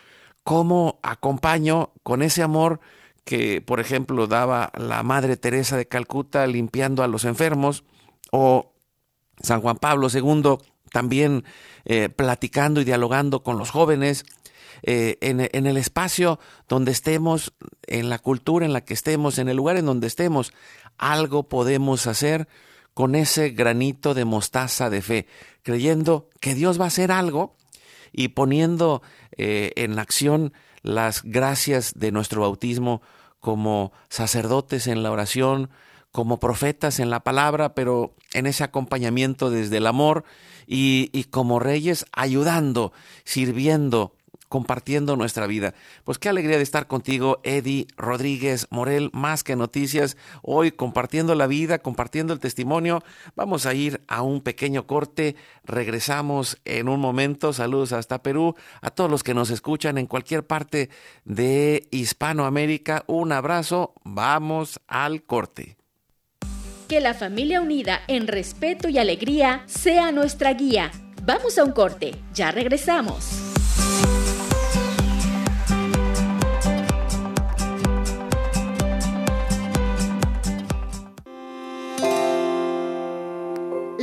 cómo 0.45 0.99
acompaño 1.03 1.93
con 2.03 2.23
ese 2.23 2.43
amor 2.43 2.81
que, 3.25 3.61
por 3.61 3.81
ejemplo, 3.81 4.27
daba 4.27 4.73
la 4.77 5.03
Madre 5.03 5.37
Teresa 5.37 5.77
de 5.77 5.87
Calcuta 5.87 6.47
limpiando 6.47 7.03
a 7.03 7.09
los 7.09 7.25
enfermos, 7.25 7.85
o 8.33 8.73
San 9.43 9.61
Juan 9.61 9.77
Pablo 9.77 10.09
II 10.13 10.59
también 10.91 11.45
eh, 11.85 12.09
platicando 12.09 12.81
y 12.81 12.85
dialogando 12.85 13.43
con 13.43 13.59
los 13.59 13.71
jóvenes, 13.71 14.25
eh, 14.83 15.19
en, 15.21 15.67
el 15.67 15.77
espacio 15.77 16.39
donde 16.69 16.93
estemos, 16.93 17.53
en 17.87 18.09
la 18.09 18.19
cultura 18.19 18.65
en 18.65 18.73
la 18.73 18.85
que 18.85 18.95
estemos, 18.95 19.39
en 19.39 19.49
el 19.49 19.57
lugar 19.57 19.77
en 19.77 19.87
donde 19.87 20.07
estemos, 20.07 20.53
algo 20.99 21.49
podemos 21.49 22.07
hacer 22.07 22.49
con 22.95 23.15
ese 23.15 23.51
granito 23.51 24.15
de 24.15 24.25
mostaza 24.25 24.91
de 24.91 25.03
fe, 25.03 25.27
creyendo 25.63 26.29
que 26.41 26.55
Dios 26.55 26.81
va 26.81 26.85
a 26.85 26.89
hacer 26.89 27.13
algo 27.13 27.57
y 28.13 28.29
poniendo 28.29 29.03
eh, 29.37 29.73
en 29.77 29.99
acción 29.99 30.53
las 30.83 31.23
gracias 31.23 31.93
de 31.95 32.11
nuestro 32.11 32.43
bautismo 32.43 33.03
como 33.39 33.93
sacerdotes 34.09 34.87
en 34.87 35.03
la 35.03 35.11
oración, 35.11 35.71
como 36.11 36.41
profetas 36.41 36.99
en 36.99 37.11
la 37.11 37.21
palabra, 37.21 37.75
pero 37.75 38.15
en 38.33 38.47
ese 38.47 38.65
acompañamiento 38.65 39.51
desde 39.51 39.77
el 39.77 39.87
amor 39.87 40.25
y 40.67 41.25
como 41.31 41.59
reyes 41.59 42.07
ayudando, 42.13 42.93
sirviendo, 43.25 44.15
compartiendo 44.51 45.17
nuestra 45.17 45.47
vida. 45.47 45.75
Pues 46.05 46.19
qué 46.19 46.29
alegría 46.29 46.57
de 46.57 46.63
estar 46.65 46.89
contigo, 46.89 47.41
Eddie 47.45 47.87
Rodríguez 47.97 48.67
Morel, 48.71 49.09
más 49.13 49.45
que 49.45 49.55
noticias, 49.55 50.17
hoy 50.43 50.73
compartiendo 50.73 51.37
la 51.37 51.47
vida, 51.47 51.79
compartiendo 51.79 52.35
el 52.35 52.41
testimonio. 52.41 53.03
Vamos 53.37 53.65
a 53.65 53.75
ir 53.75 54.03
a 54.09 54.23
un 54.23 54.41
pequeño 54.43 54.89
corte, 54.89 55.37
regresamos 55.65 56.59
en 56.65 56.89
un 56.89 57.01
momento. 57.01 57.53
Saludos 57.53 57.93
hasta 57.93 58.25
Perú, 58.25 58.57
a 58.83 58.91
todos 58.91 59.09
los 59.09 59.23
que 59.23 59.35
nos 59.35 59.51
escuchan 59.51 59.99
en 59.99 60.07
cualquier 60.07 60.45
parte 60.45 60.91
de 61.25 61.87
Hispanoamérica, 61.93 63.05
un 63.07 63.31
abrazo, 63.31 63.95
vamos 64.03 64.81
al 64.89 65.23
corte. 65.23 65.77
Que 66.89 67.01
la 67.01 67.15
familia 67.15 67.61
unida 67.61 68.01
en 68.09 68.27
respeto 68.27 68.89
y 68.89 68.99
alegría 68.99 69.63
sea 69.67 70.11
nuestra 70.11 70.55
guía. 70.55 70.91
Vamos 71.23 71.57
a 71.57 71.63
un 71.63 71.71
corte, 71.71 72.17
ya 72.35 72.51
regresamos. 72.51 73.51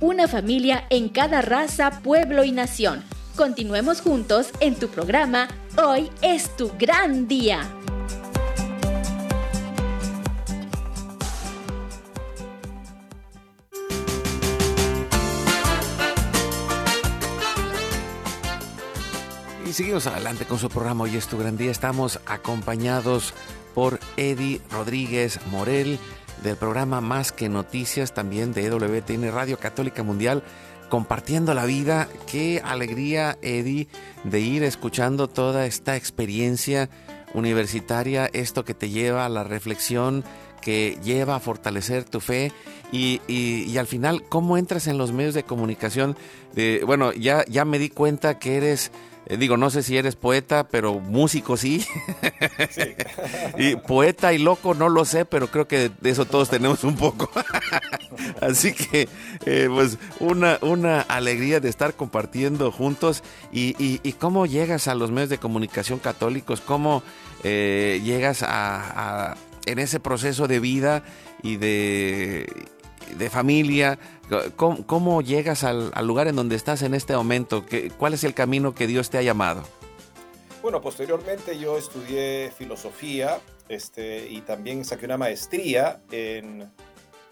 una 0.00 0.28
familia 0.28 0.84
en 0.90 1.08
cada 1.08 1.42
raza, 1.42 2.02
pueblo 2.02 2.44
y 2.44 2.52
nación. 2.52 3.02
Continuemos 3.36 4.00
juntos 4.00 4.50
en 4.60 4.74
tu 4.74 4.88
programa 4.88 5.48
Hoy 5.82 6.10
es 6.22 6.54
tu 6.56 6.72
gran 6.78 7.28
día. 7.28 7.60
Y 19.66 19.72
seguimos 19.72 20.06
adelante 20.06 20.46
con 20.46 20.58
su 20.58 20.70
programa 20.70 21.04
Hoy 21.04 21.16
es 21.16 21.26
tu 21.26 21.36
gran 21.36 21.56
día. 21.56 21.70
Estamos 21.70 22.20
acompañados 22.26 23.34
por 23.74 24.00
Eddie 24.16 24.62
Rodríguez 24.70 25.38
Morel 25.50 25.98
del 26.46 26.56
programa 26.56 27.00
Más 27.00 27.32
que 27.32 27.48
Noticias, 27.48 28.14
también 28.14 28.52
de 28.52 28.64
EWTN 28.66 29.32
Radio 29.32 29.58
Católica 29.58 30.04
Mundial, 30.04 30.44
compartiendo 30.88 31.54
la 31.54 31.66
vida. 31.66 32.08
Qué 32.30 32.62
alegría, 32.64 33.36
Eddie, 33.42 33.88
de 34.22 34.40
ir 34.40 34.62
escuchando 34.62 35.28
toda 35.28 35.66
esta 35.66 35.96
experiencia 35.96 36.88
universitaria, 37.34 38.30
esto 38.32 38.64
que 38.64 38.74
te 38.74 38.90
lleva 38.90 39.26
a 39.26 39.28
la 39.28 39.42
reflexión, 39.42 40.22
que 40.60 40.96
lleva 41.02 41.34
a 41.34 41.40
fortalecer 41.40 42.04
tu 42.04 42.20
fe 42.20 42.52
y, 42.92 43.20
y, 43.26 43.76
al 43.76 43.88
final, 43.88 44.22
¿cómo 44.28 44.56
entras 44.56 44.86
en 44.86 44.98
los 44.98 45.12
medios 45.12 45.34
de 45.34 45.42
comunicación? 45.42 46.16
bueno, 46.86 47.12
ya, 47.12 47.44
ya 47.48 47.64
me 47.64 47.78
di 47.80 47.90
cuenta 47.90 48.38
que 48.38 48.56
eres 48.56 48.92
digo, 49.28 49.56
no 49.56 49.70
sé 49.70 49.82
si 49.82 49.96
eres 49.96 50.14
poeta, 50.14 50.68
pero 50.68 51.00
músico 51.00 51.56
sí. 51.56 51.84
y 53.58 53.74
poeta 53.76 54.32
y 54.32 54.38
loco 54.38 54.74
no 54.74 54.88
lo 54.88 55.04
sé, 55.04 55.24
pero 55.24 55.48
creo 55.48 55.66
que 55.66 55.90
de 56.00 56.10
eso 56.10 56.26
todos 56.26 56.48
tenemos 56.48 56.84
un 56.84 56.96
poco. 56.96 57.30
Así 58.40 58.72
que, 58.72 59.08
eh, 59.44 59.68
pues, 59.68 59.98
una, 60.20 60.58
una 60.62 61.00
alegría 61.00 61.58
de 61.60 61.68
estar 61.68 61.94
compartiendo 61.94 62.70
juntos. 62.70 63.22
Y, 63.52 63.74
y, 63.78 64.12
cómo 64.12 64.46
llegas 64.46 64.88
a 64.88 64.94
los 64.94 65.10
medios 65.10 65.30
de 65.30 65.38
comunicación 65.38 65.98
católicos, 65.98 66.60
cómo 66.60 67.02
eh, 67.42 68.00
llegas 68.04 68.42
a, 68.42 69.30
a, 69.30 69.36
en 69.66 69.78
ese 69.78 70.00
proceso 70.00 70.46
de 70.46 70.60
vida 70.60 71.02
y 71.42 71.56
de, 71.56 72.46
de 73.18 73.30
familia 73.30 73.98
¿Cómo, 74.56 75.22
llegas 75.22 75.62
al, 75.62 75.92
lugar 76.02 76.26
en 76.26 76.34
donde 76.34 76.56
estás 76.56 76.82
en 76.82 76.94
este 76.94 77.14
momento? 77.14 77.64
¿Cuál 77.96 78.14
es 78.14 78.24
el 78.24 78.34
camino 78.34 78.74
que 78.74 78.88
Dios 78.88 79.08
te 79.08 79.18
ha 79.18 79.22
llamado? 79.22 79.62
Bueno, 80.62 80.80
posteriormente 80.80 81.56
yo 81.58 81.78
estudié 81.78 82.50
filosofía 82.50 83.38
este, 83.68 84.28
y 84.28 84.40
también 84.40 84.84
saqué 84.84 85.04
una 85.04 85.16
maestría 85.16 86.02
en 86.10 86.68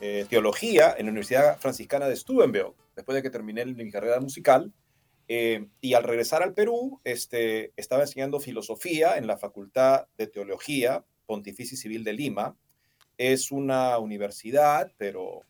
eh, 0.01 0.25
teología 0.31 0.95
en 0.97 1.07
la 1.07 1.11
Universidad 1.11 1.59
Franciscana 1.59 2.07
de 2.07 2.15
Steubenville, 2.15 2.75
después 2.95 3.17
de 3.17 3.23
que 3.23 3.31
terminé 3.31 3.65
mi 3.65 3.91
carrera 3.91 4.21
musical. 4.21 4.73
Eh, 5.27 5.67
y 5.81 5.95
al 5.95 6.05
regresar 6.05 6.45
al 6.45 6.55
Perú, 6.55 7.01
este, 7.03 7.73
estaba 7.77 8.03
enseñando 8.03 8.39
filosofía 8.39 9.17
en 9.17 9.27
la 9.27 9.37
Facultad 9.37 10.07
de 10.17 10.29
Teología 10.29 11.05
Pontificia 11.27 11.77
Civil 11.77 12.05
de 12.05 12.13
Lima. 12.13 12.57
Es 13.19 13.51
una 13.51 13.99
universidad, 13.99 14.93
pero 14.97 15.43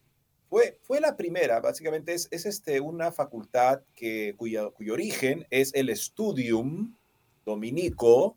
fue, 0.82 1.00
la 1.00 1.16
primera, 1.16 1.61
básicamente 1.61 2.12
es, 2.14 2.28
este, 2.30 2.80
una 2.80 3.12
facultad 3.12 3.82
que, 3.94 4.34
cuyo 4.36 4.74
origen 4.92 5.46
es 5.50 5.72
el 5.74 5.94
Studium 5.96 6.94
Dominico. 7.44 8.36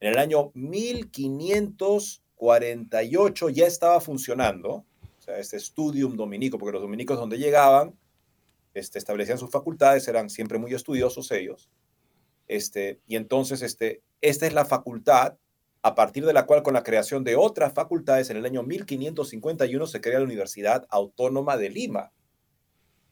En 0.00 0.12
el 0.12 0.18
año 0.18 0.50
1548 0.54 3.48
ya 3.50 3.66
estaba 3.66 4.00
funcionando, 4.00 4.70
o 4.70 5.22
sea, 5.22 5.38
este 5.38 5.58
Studium 5.58 6.16
Dominico, 6.16 6.58
porque 6.58 6.72
los 6.72 6.82
dominicos 6.82 7.18
donde 7.18 7.38
llegaban, 7.38 7.94
este, 8.74 8.98
establecían 8.98 9.38
sus 9.38 9.50
facultades, 9.50 10.06
eran 10.08 10.30
siempre 10.30 10.58
muy 10.58 10.74
estudiosos 10.74 11.30
ellos. 11.30 11.68
Este, 12.48 12.98
y 13.06 13.16
entonces, 13.16 13.62
este, 13.62 14.02
esta 14.20 14.46
es 14.46 14.52
la 14.52 14.64
facultad 14.64 15.36
a 15.82 15.94
partir 15.94 16.26
de 16.26 16.32
la 16.32 16.46
cual 16.46 16.62
con 16.62 16.74
la 16.74 16.82
creación 16.82 17.24
de 17.24 17.36
otras 17.36 17.72
facultades 17.72 18.30
en 18.30 18.36
el 18.36 18.44
año 18.44 18.62
1551 18.62 19.86
se 19.86 20.00
crea 20.00 20.18
la 20.18 20.24
Universidad 20.24 20.86
Autónoma 20.90 21.56
de 21.56 21.70
Lima. 21.70 22.12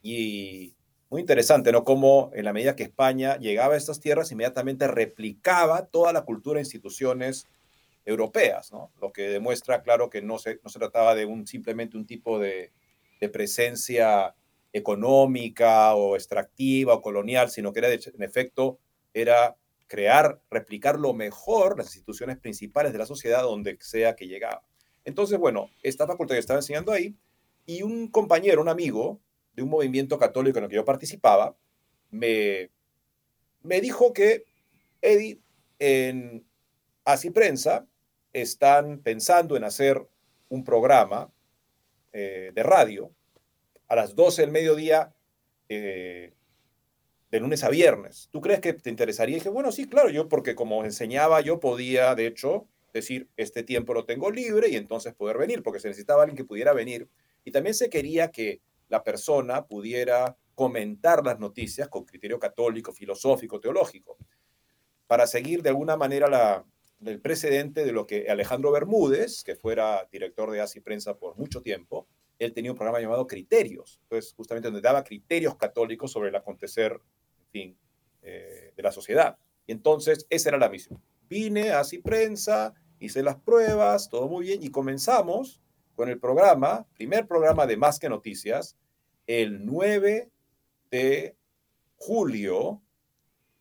Y 0.02 0.74
muy 1.10 1.22
interesante, 1.22 1.72
¿no? 1.72 1.84
Como 1.84 2.30
en 2.34 2.44
la 2.44 2.52
medida 2.52 2.76
que 2.76 2.82
España 2.82 3.38
llegaba 3.38 3.74
a 3.74 3.78
estas 3.78 4.00
tierras, 4.00 4.30
inmediatamente 4.30 4.86
replicaba 4.86 5.86
toda 5.86 6.12
la 6.12 6.22
cultura 6.22 6.60
e 6.60 6.62
instituciones 6.62 7.48
europeas, 8.04 8.72
¿no? 8.72 8.92
Lo 9.00 9.12
que 9.12 9.28
demuestra, 9.28 9.82
claro, 9.82 10.10
que 10.10 10.20
no 10.20 10.38
se, 10.38 10.60
no 10.62 10.68
se 10.68 10.78
trataba 10.78 11.14
de 11.14 11.24
un, 11.24 11.46
simplemente 11.46 11.96
un 11.96 12.06
tipo 12.06 12.38
de, 12.38 12.72
de 13.20 13.28
presencia 13.30 14.34
económica 14.72 15.94
o 15.94 16.16
extractiva 16.16 16.94
o 16.94 17.02
colonial, 17.02 17.50
sino 17.50 17.72
que 17.72 17.80
era, 17.80 17.88
en 17.92 18.22
efecto, 18.22 18.78
era 19.14 19.56
crear, 19.88 20.40
replicar 20.50 20.98
lo 21.00 21.14
mejor 21.14 21.76
las 21.76 21.86
instituciones 21.86 22.38
principales 22.38 22.92
de 22.92 22.98
la 22.98 23.06
sociedad 23.06 23.42
donde 23.42 23.76
sea 23.80 24.14
que 24.14 24.28
llegaba. 24.28 24.62
Entonces, 25.04 25.38
bueno, 25.38 25.70
esta 25.82 26.06
facultad 26.06 26.34
que 26.34 26.40
estaba 26.40 26.60
enseñando 26.60 26.92
ahí, 26.92 27.16
y 27.66 27.82
un 27.82 28.08
compañero, 28.08 28.62
un 28.62 28.68
amigo 28.68 29.20
de 29.54 29.62
un 29.62 29.70
movimiento 29.70 30.18
católico 30.18 30.58
en 30.58 30.64
el 30.64 30.70
que 30.70 30.76
yo 30.76 30.84
participaba, 30.84 31.56
me, 32.10 32.70
me 33.62 33.80
dijo 33.80 34.12
que, 34.12 34.44
Eddie, 35.02 35.40
en 35.78 36.46
Así 37.04 37.30
Prensa 37.30 37.86
están 38.32 39.00
pensando 39.00 39.56
en 39.56 39.64
hacer 39.64 40.06
un 40.48 40.64
programa 40.64 41.32
eh, 42.12 42.52
de 42.54 42.62
radio 42.62 43.10
a 43.88 43.96
las 43.96 44.14
12 44.14 44.42
del 44.42 44.50
mediodía 44.50 45.14
eh, 45.68 46.34
de 47.30 47.40
lunes 47.40 47.64
a 47.64 47.68
viernes. 47.68 48.28
¿Tú 48.30 48.40
crees 48.40 48.60
que 48.60 48.72
te 48.72 48.90
interesaría? 48.90 49.36
Y 49.36 49.38
dije, 49.38 49.50
bueno, 49.50 49.72
sí, 49.72 49.86
claro, 49.86 50.08
yo 50.10 50.28
porque 50.28 50.54
como 50.54 50.84
enseñaba, 50.84 51.40
yo 51.40 51.60
podía, 51.60 52.14
de 52.14 52.26
hecho, 52.26 52.66
decir, 52.92 53.28
este 53.36 53.62
tiempo 53.62 53.94
lo 53.94 54.04
tengo 54.04 54.30
libre 54.30 54.68
y 54.68 54.76
entonces 54.76 55.14
poder 55.14 55.38
venir, 55.38 55.62
porque 55.62 55.80
se 55.80 55.88
necesitaba 55.88 56.22
alguien 56.22 56.36
que 56.36 56.44
pudiera 56.44 56.72
venir. 56.72 57.08
Y 57.44 57.52
también 57.52 57.74
se 57.74 57.90
quería 57.90 58.30
que 58.30 58.60
la 58.88 59.04
persona 59.04 59.66
pudiera 59.66 60.36
comentar 60.54 61.24
las 61.24 61.38
noticias 61.38 61.88
con 61.88 62.04
criterio 62.04 62.38
católico, 62.38 62.92
filosófico, 62.92 63.60
teológico, 63.60 64.16
para 65.06 65.26
seguir 65.26 65.62
de 65.62 65.68
alguna 65.68 65.96
manera 65.96 66.28
la, 66.28 66.64
el 67.04 67.20
precedente 67.20 67.84
de 67.84 67.92
lo 67.92 68.06
que 68.06 68.28
Alejandro 68.28 68.72
Bermúdez, 68.72 69.44
que 69.44 69.54
fuera 69.54 70.08
director 70.10 70.50
de 70.50 70.60
ASI 70.60 70.80
Prensa 70.80 71.16
por 71.16 71.36
mucho 71.36 71.62
tiempo, 71.62 72.08
él 72.38 72.52
tenía 72.52 72.70
un 72.70 72.76
programa 72.76 73.00
llamado 73.00 73.26
Criterios, 73.26 74.00
entonces 74.02 74.32
justamente 74.34 74.68
donde 74.68 74.80
daba 74.80 75.04
criterios 75.04 75.56
católicos 75.56 76.12
sobre 76.12 76.28
el 76.28 76.36
acontecer 76.36 77.00
fin, 77.50 77.76
eh, 78.22 78.72
de 78.76 78.82
la 78.82 78.92
sociedad. 78.92 79.38
Y 79.66 79.72
entonces 79.72 80.26
esa 80.30 80.50
era 80.50 80.58
la 80.58 80.68
misión. 80.68 81.02
Vine, 81.28 81.70
así 81.70 81.98
prensa, 81.98 82.74
hice 82.98 83.22
las 83.22 83.36
pruebas, 83.36 84.08
todo 84.08 84.28
muy 84.28 84.46
bien, 84.46 84.62
y 84.62 84.70
comenzamos 84.70 85.60
con 85.94 86.08
el 86.08 86.18
programa, 86.18 86.86
primer 86.94 87.26
programa 87.26 87.66
de 87.66 87.76
Más 87.76 87.98
que 87.98 88.08
Noticias, 88.08 88.76
el 89.26 89.66
9 89.66 90.30
de 90.90 91.36
julio 91.96 92.80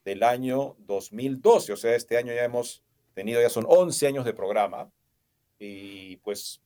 del 0.06 0.24
año 0.24 0.76
2012. 0.80 1.74
O 1.74 1.76
sea, 1.76 1.96
este 1.96 2.18
año 2.18 2.34
ya 2.34 2.46
hemos 2.46 2.84
tenido, 3.14 3.42
ya 3.42 3.50
son 3.50 3.66
11 3.68 4.08
años 4.08 4.26
de 4.26 4.34
programa. 4.34 4.92
Y 5.60 6.18
pues 6.18 6.62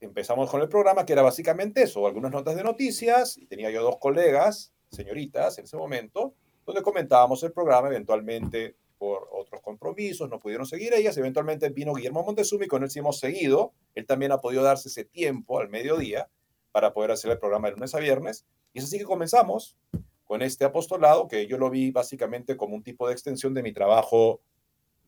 empezamos 0.00 0.50
con 0.50 0.62
el 0.62 0.68
programa, 0.68 1.04
que 1.04 1.12
era 1.12 1.22
básicamente 1.22 1.82
eso, 1.82 2.06
algunas 2.06 2.30
notas 2.30 2.56
de 2.56 2.62
noticias, 2.62 3.36
y 3.36 3.46
tenía 3.46 3.70
yo 3.70 3.82
dos 3.82 3.98
colegas, 3.98 4.72
señoritas, 4.90 5.58
en 5.58 5.64
ese 5.64 5.76
momento, 5.76 6.34
donde 6.68 6.82
comentábamos 6.82 7.42
el 7.44 7.52
programa, 7.52 7.88
eventualmente 7.88 8.76
por 8.98 9.26
otros 9.32 9.62
compromisos, 9.62 10.28
no 10.28 10.38
pudieron 10.38 10.66
seguir 10.66 10.92
ellas, 10.92 11.16
eventualmente 11.16 11.70
vino 11.70 11.94
Guillermo 11.94 12.22
Montezuma 12.22 12.66
y 12.66 12.68
con 12.68 12.82
él 12.82 12.90
sí 12.90 12.98
hemos 12.98 13.18
seguido, 13.18 13.72
él 13.94 14.04
también 14.04 14.32
ha 14.32 14.40
podido 14.42 14.62
darse 14.62 14.90
ese 14.90 15.06
tiempo 15.06 15.60
al 15.60 15.70
mediodía 15.70 16.28
para 16.70 16.92
poder 16.92 17.12
hacer 17.12 17.30
el 17.30 17.38
programa 17.38 17.68
de 17.68 17.74
lunes 17.74 17.94
a 17.94 18.00
viernes, 18.00 18.44
y 18.74 18.80
es 18.80 18.84
así 18.84 18.98
que 18.98 19.04
comenzamos 19.04 19.78
con 20.24 20.42
este 20.42 20.66
apostolado, 20.66 21.26
que 21.26 21.46
yo 21.46 21.56
lo 21.56 21.70
vi 21.70 21.90
básicamente 21.90 22.58
como 22.58 22.74
un 22.74 22.82
tipo 22.82 23.06
de 23.08 23.14
extensión 23.14 23.54
de 23.54 23.62
mi 23.62 23.72
trabajo 23.72 24.42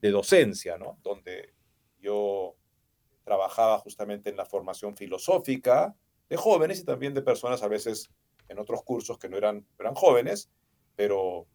de 0.01 0.09
docencia, 0.09 0.79
¿no? 0.79 0.97
Donde 1.03 1.53
yo 1.99 2.55
trabajaba 3.23 3.77
justamente 3.77 4.31
en 4.31 4.37
la 4.37 4.45
formación 4.45 4.97
filosófica 4.97 5.95
de 6.27 6.37
jóvenes 6.37 6.79
y 6.79 6.85
también 6.85 7.13
de 7.13 7.21
personas 7.21 7.61
a 7.61 7.67
veces 7.67 8.09
en 8.47 8.57
otros 8.57 8.81
cursos 8.81 9.19
que 9.19 9.29
no 9.29 9.37
eran, 9.37 9.63
eran 9.77 9.93
jóvenes, 9.93 10.49
pero 11.01 11.47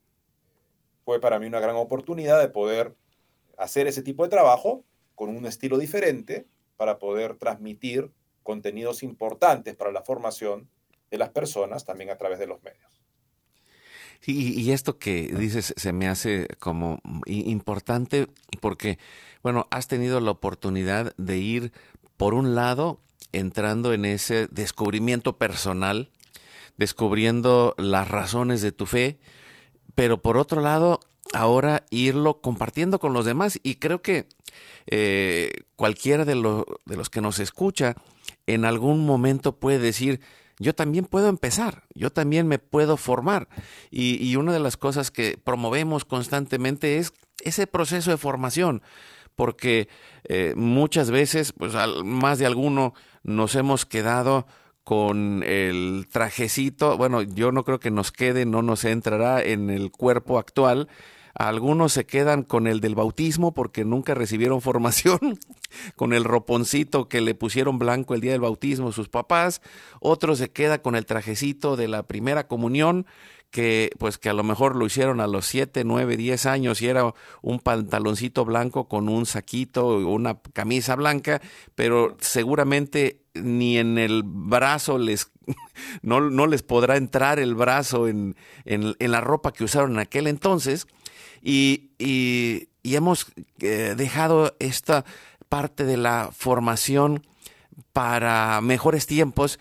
fue 1.05 1.21
para 1.21 1.39
mí 1.39 1.47
una 1.47 1.61
gran 1.61 1.77
oportunidad 1.77 2.41
de 2.41 2.49
poder 2.49 2.97
hacer 3.57 3.87
ese 3.87 4.03
tipo 4.03 4.25
de 4.25 4.29
trabajo 4.29 4.85
con 5.15 5.29
un 5.29 5.47
estilo 5.47 5.79
diferente 5.79 6.49
para 6.77 6.99
poder 6.99 7.37
transmitir 7.37 8.11
contenidos 8.43 9.05
importantes 9.05 9.77
para 9.77 9.93
la 9.93 10.03
formación 10.03 10.69
de 11.13 11.19
las 11.19 11.29
personas 11.29 11.85
también 11.85 12.11
a 12.11 12.19
través 12.19 12.41
de 12.41 12.49
los 12.49 12.61
medios. 12.65 12.91
y 14.27 14.73
esto 14.73 14.99
que 14.99 15.33
dices 15.33 15.73
se 15.77 15.93
me 15.93 16.09
hace 16.09 16.49
como 16.59 16.99
importante 17.27 18.27
porque, 18.61 18.99
bueno, 19.45 19.69
has 19.71 19.87
tenido 19.87 20.19
la 20.19 20.33
oportunidad 20.33 21.15
de 21.19 21.39
ir, 21.39 21.73
por 22.17 22.35
un 22.35 22.57
lado, 22.57 22.99
entrando 23.31 23.93
en 23.93 24.07
ese 24.07 24.49
descubrimiento 24.49 25.39
personal, 25.39 26.11
descubriendo 26.77 27.75
las 27.79 28.09
razones 28.09 28.63
de 28.63 28.73
tu 28.73 28.87
fe, 28.87 29.19
pero 29.95 30.21
por 30.21 30.37
otro 30.37 30.61
lado, 30.61 31.01
ahora 31.33 31.85
irlo 31.91 32.41
compartiendo 32.41 32.99
con 32.99 33.13
los 33.13 33.25
demás. 33.25 33.59
Y 33.63 33.77
creo 33.77 34.03
que 34.03 34.29
eh, 34.87 35.51
cualquiera 35.77 36.25
de, 36.25 36.35
de 36.35 36.97
los 36.97 37.11
que 37.11 37.21
nos 37.21 37.39
escucha 37.39 37.97
en 38.47 38.65
algún 38.65 39.05
momento 39.07 39.59
puede 39.59 39.79
decir, 39.79 40.21
yo 40.59 40.75
también 40.75 41.05
puedo 41.05 41.29
empezar, 41.29 41.85
yo 41.95 42.11
también 42.11 42.49
me 42.49 42.59
puedo 42.59 42.97
formar. 42.97 43.49
Y, 43.91 44.37
una 44.37 44.53
de 44.53 44.61
las 44.61 44.77
cosas 44.77 45.11
que 45.11 45.39
promovemos 45.43 46.05
constantemente 46.05 46.99
es 46.99 47.13
ese 47.45 47.67
proceso 47.67 48.11
de 48.11 48.17
formación, 48.17 48.83
porque 49.35 49.89
eh, 50.25 50.55
muchas 50.57 51.11
veces, 51.11 51.53
pues 51.53 51.75
más 52.05 52.39
de 52.39 52.47
alguno 52.47 52.95
nos 53.23 53.55
hemos 53.55 53.85
quedado 53.85 54.47
con 54.87 55.43
el 55.43 56.07
trajecito, 56.13 56.97
bueno, 56.97 57.21
yo 57.21 57.51
no 57.51 57.65
creo 57.65 57.81
que 57.81 57.91
nos 57.91 58.13
quede, 58.13 58.47
no 58.47 58.63
nos 58.63 58.85
entrará 58.85 59.43
en 59.43 59.69
el 59.69 59.91
cuerpo 59.91 60.39
actual, 60.39 60.87
algunos 61.35 61.93
se 61.93 62.07
quedan 62.07 62.45
con 62.45 62.69
el 62.69 62.81
del 62.81 62.95
bautismo 62.95 63.53
porque 63.53 63.85
nunca 63.85 64.15
recibieron 64.15 64.61
formación, 64.63 65.41
con 65.97 66.13
el 66.13 66.23
roponcito 66.23 67.09
que 67.09 67.21
le 67.21 67.35
pusieron 67.35 67.81
blanco 67.81 68.15
el 68.15 68.21
día 68.21 68.31
del 68.31 68.43
bautismo 68.43 68.93
sus 68.93 69.09
papás. 69.09 69.61
Otros 69.99 70.39
se 70.39 70.53
queda 70.53 70.81
con 70.81 70.95
el 70.95 71.05
trajecito 71.05 71.75
de 71.75 71.89
la 71.89 72.05
primera 72.05 72.47
comunión 72.47 73.07
que 73.51 73.91
pues 73.99 74.19
que 74.19 74.29
a 74.29 74.35
lo 74.35 74.43
mejor 74.43 74.77
lo 74.77 74.87
hicieron 74.87 75.21
a 75.21 75.27
los 75.27 75.47
7, 75.47 75.85
9, 75.85 76.17
10 76.17 76.47
años 76.47 76.83
y 76.83 76.89
era 76.89 77.15
un 77.43 77.61
pantaloncito 77.61 78.45
blanco 78.45 78.89
con 78.89 79.09
un 79.09 79.27
saquito, 79.27 79.99
una 79.99 80.39
camisa 80.53 80.97
blanca, 80.97 81.41
pero 81.75 82.17
seguramente 82.21 83.23
ni 83.35 83.79
en 83.79 83.99
el 83.99 84.23
brazo 84.25 84.99
les 84.99 85.31
no, 86.03 86.21
no 86.21 86.47
les 86.47 86.63
podrá 86.63 86.97
entrar 86.97 87.39
el 87.39 87.55
brazo 87.55 88.09
en, 88.09 88.37
en, 88.65 88.95
en 88.99 89.11
la 89.11 89.21
ropa 89.21 89.53
que 89.53 89.65
usaron 89.65 89.93
en 89.93 89.99
aquel 90.01 90.27
entonces. 90.27 90.87
Y, 91.43 92.69
hemos 92.83 93.27
eh, 93.61 93.95
dejado 93.97 94.57
esta 94.59 95.05
parte 95.49 95.85
de 95.85 95.97
la 95.97 96.31
formación 96.33 97.27
para 97.93 98.61
mejores 98.61 99.07
tiempos 99.07 99.59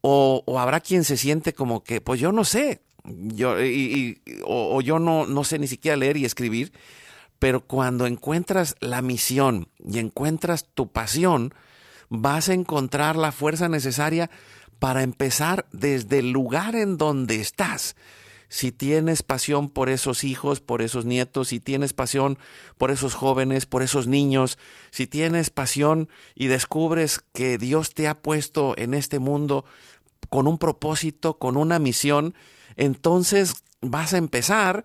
o, 0.00 0.42
habrá 0.58 0.80
quien 0.80 1.04
se 1.04 1.16
siente 1.16 1.52
como 1.52 1.82
que, 1.82 2.00
pues 2.00 2.20
yo 2.20 2.32
no 2.32 2.44
sé, 2.44 2.80
yo, 3.08 3.62
y, 3.62 4.20
o, 4.44 4.80
yo 4.80 4.98
no, 4.98 5.26
no 5.26 5.44
sé 5.44 5.58
ni 5.58 5.66
siquiera 5.66 5.96
leer 5.96 6.16
y 6.16 6.24
escribir, 6.24 6.72
pero 7.38 7.60
cuando 7.60 8.06
encuentras 8.06 8.76
la 8.80 9.02
misión 9.02 9.68
y 9.78 9.98
encuentras 9.98 10.66
tu 10.74 10.90
pasión, 10.90 11.54
vas 12.08 12.48
a 12.48 12.54
encontrar 12.54 13.16
la 13.16 13.32
fuerza 13.32 13.68
necesaria 13.68 14.30
para 14.78 15.02
empezar 15.02 15.66
desde 15.72 16.20
el 16.20 16.30
lugar 16.30 16.76
en 16.76 16.98
donde 16.98 17.40
estás. 17.40 17.96
Si 18.48 18.70
tienes 18.70 19.22
pasión 19.22 19.68
por 19.68 19.88
esos 19.88 20.22
hijos, 20.22 20.60
por 20.60 20.80
esos 20.80 21.04
nietos, 21.04 21.48
si 21.48 21.58
tienes 21.58 21.92
pasión 21.92 22.38
por 22.78 22.90
esos 22.92 23.14
jóvenes, 23.14 23.66
por 23.66 23.82
esos 23.82 24.06
niños, 24.06 24.56
si 24.90 25.06
tienes 25.06 25.50
pasión 25.50 26.08
y 26.34 26.46
descubres 26.46 27.20
que 27.32 27.58
Dios 27.58 27.92
te 27.92 28.06
ha 28.06 28.22
puesto 28.22 28.74
en 28.78 28.94
este 28.94 29.18
mundo 29.18 29.64
con 30.28 30.46
un 30.46 30.58
propósito, 30.58 31.38
con 31.38 31.56
una 31.56 31.78
misión, 31.78 32.34
entonces 32.76 33.64
vas 33.80 34.14
a 34.14 34.18
empezar 34.18 34.84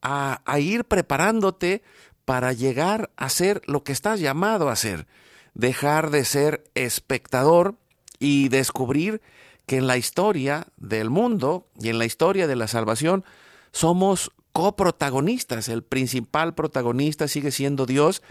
a, 0.00 0.40
ir 0.58 0.84
preparándote 0.84 1.82
para 2.24 2.52
llegar 2.52 3.10
a 3.16 3.28
ser 3.28 3.62
lo 3.66 3.84
que 3.84 3.92
estás 3.92 4.20
llamado 4.20 4.68
a 4.68 4.76
ser, 4.76 5.06
dejar 5.54 6.10
de 6.10 6.24
ser 6.24 6.64
espectador 6.74 7.76
y 8.18 8.48
descubrir 8.48 9.20
que 9.66 9.76
en 9.76 9.86
la 9.86 9.96
historia 9.96 10.66
del 10.76 11.10
mundo 11.10 11.68
y 11.78 11.88
en 11.88 11.98
la 11.98 12.04
historia 12.04 12.46
de 12.46 12.56
la 12.56 12.66
salvación 12.66 13.24
somos 13.70 14.32
coprotagonistas. 14.52 15.68
El 15.68 15.82
principal 15.82 16.54
protagonista 16.54 17.28
sigue 17.28 17.50
siendo 17.50 17.86
Dios, 17.86 18.22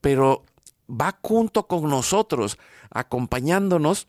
pero 0.00 0.44
va 0.88 1.18
junto 1.22 1.66
con 1.66 1.88
nosotros, 1.88 2.58
acompañándonos 2.90 4.08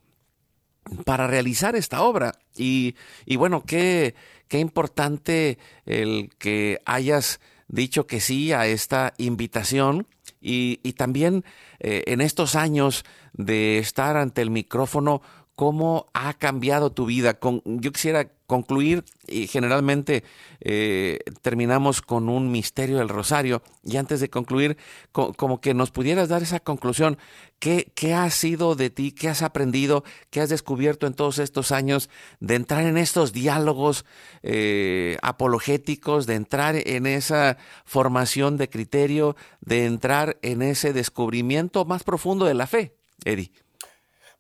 para 1.04 1.28
realizar 1.28 1.76
esta 1.76 2.02
obra. 2.02 2.34
Y, 2.56 2.96
bueno, 3.38 3.64
qué, 3.66 4.16
qué 4.48 4.60
importante 4.60 5.58
el 5.86 6.30
que 6.38 6.82
hayas 6.86 7.40
dicho 7.68 8.08
que 8.08 8.20
sí 8.20 8.54
a 8.54 8.68
esta 8.68 9.14
invitación 9.18 10.08
y, 10.42 10.78
también 10.94 11.44
eh, 11.80 12.04
en 12.08 12.22
estos 12.22 12.56
años 12.56 13.04
de 13.34 13.80
estar 13.80 14.16
ante 14.18 14.42
el 14.42 14.52
micrófono 14.52 15.22
cómo 15.56 16.08
ha 16.14 16.34
cambiado 16.34 16.92
tu 16.92 17.06
vida. 17.06 17.40
yo 17.66 17.92
quisiera 17.92 18.30
concluir 18.48 19.04
y 19.28 19.48
generalmente 19.48 20.24
eh, 20.60 21.20
terminamos 21.41 22.02
con 22.02 22.30
un 22.30 22.52
misterio 22.52 22.98
del 22.98 23.10
rosario 23.10 23.64
y 23.84 23.98
antes 23.98 24.20
de 24.20 24.30
concluir, 24.30 24.78
como 25.12 25.62
que 25.62 25.74
nos 25.74 25.91
pudieras 25.91 26.30
dar 26.30 26.43
esa 26.43 26.60
conclusión. 26.60 27.18
¿Qué, 27.60 27.91
¿Qué 27.96 28.14
ha 28.14 28.30
sido 28.30 28.76
de 28.76 28.89
ti? 28.89 29.12
¿Qué 29.12 29.30
has 29.30 29.41
aprendido? 29.41 30.04
¿Qué 30.30 30.41
has 30.41 30.50
descubierto 30.50 31.08
en 31.08 31.14
todos 31.14 31.39
estos 31.39 31.72
años 31.72 32.10
de 32.39 32.56
entrar 32.56 32.86
en 32.86 32.98
estos 32.98 33.34
diálogos 33.34 34.06
eh, 34.43 35.18
apologéticos, 35.22 36.28
de 36.28 36.36
entrar 36.36 36.76
en 36.76 37.08
esa 37.08 37.58
formación 37.86 38.58
de 38.58 38.70
criterio, 38.70 39.36
de 39.62 39.86
entrar 39.86 40.38
en 40.41 40.62
ese 40.62 40.93
descubrimiento 40.93 41.86
más 41.86 42.04
profundo 42.04 42.46
de 42.46 42.54
la 42.54 42.68
fe, 42.68 42.96
Eddie? 43.24 43.52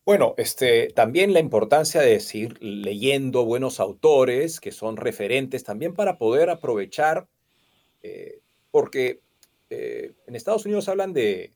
Bueno, 0.05 0.35
este, 0.37 0.89
también 0.89 1.33
la 1.33 1.39
importancia 1.39 1.99
de 1.99 2.19
seguir 2.19 2.61
leyendo 2.61 3.43
buenos 3.43 3.79
autores 3.79 4.59
que 4.59 4.71
son 4.71 4.97
referentes 4.97 5.63
también 5.63 5.95
para 5.95 6.19
poder 6.19 6.51
aprovechar, 6.51 7.27
eh, 8.03 8.39
porque 8.69 9.21
eh, 9.71 10.13
en 10.27 10.35
Estados 10.35 10.63
Unidos 10.65 10.89
hablan 10.89 11.11
de, 11.11 11.55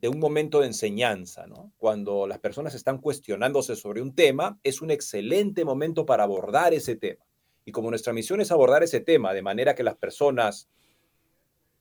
un 0.00 0.20
momento 0.20 0.60
de 0.60 0.68
enseñanza, 0.68 1.48
¿no? 1.48 1.72
Cuando 1.76 2.28
las 2.28 2.38
personas 2.38 2.76
están 2.76 2.98
cuestionándose 2.98 3.74
sobre 3.74 4.00
un 4.00 4.14
tema, 4.14 4.60
es 4.62 4.80
un 4.80 4.92
excelente 4.92 5.64
momento 5.64 6.06
para 6.06 6.22
abordar 6.22 6.72
ese 6.74 6.94
tema. 6.94 7.26
Y 7.64 7.72
como 7.72 7.90
nuestra 7.90 8.12
misión 8.12 8.40
es 8.40 8.52
abordar 8.52 8.84
ese 8.84 9.00
tema 9.00 9.34
de 9.34 9.42
manera 9.42 9.74
que 9.74 9.82
las 9.82 9.96
personas 9.96 10.68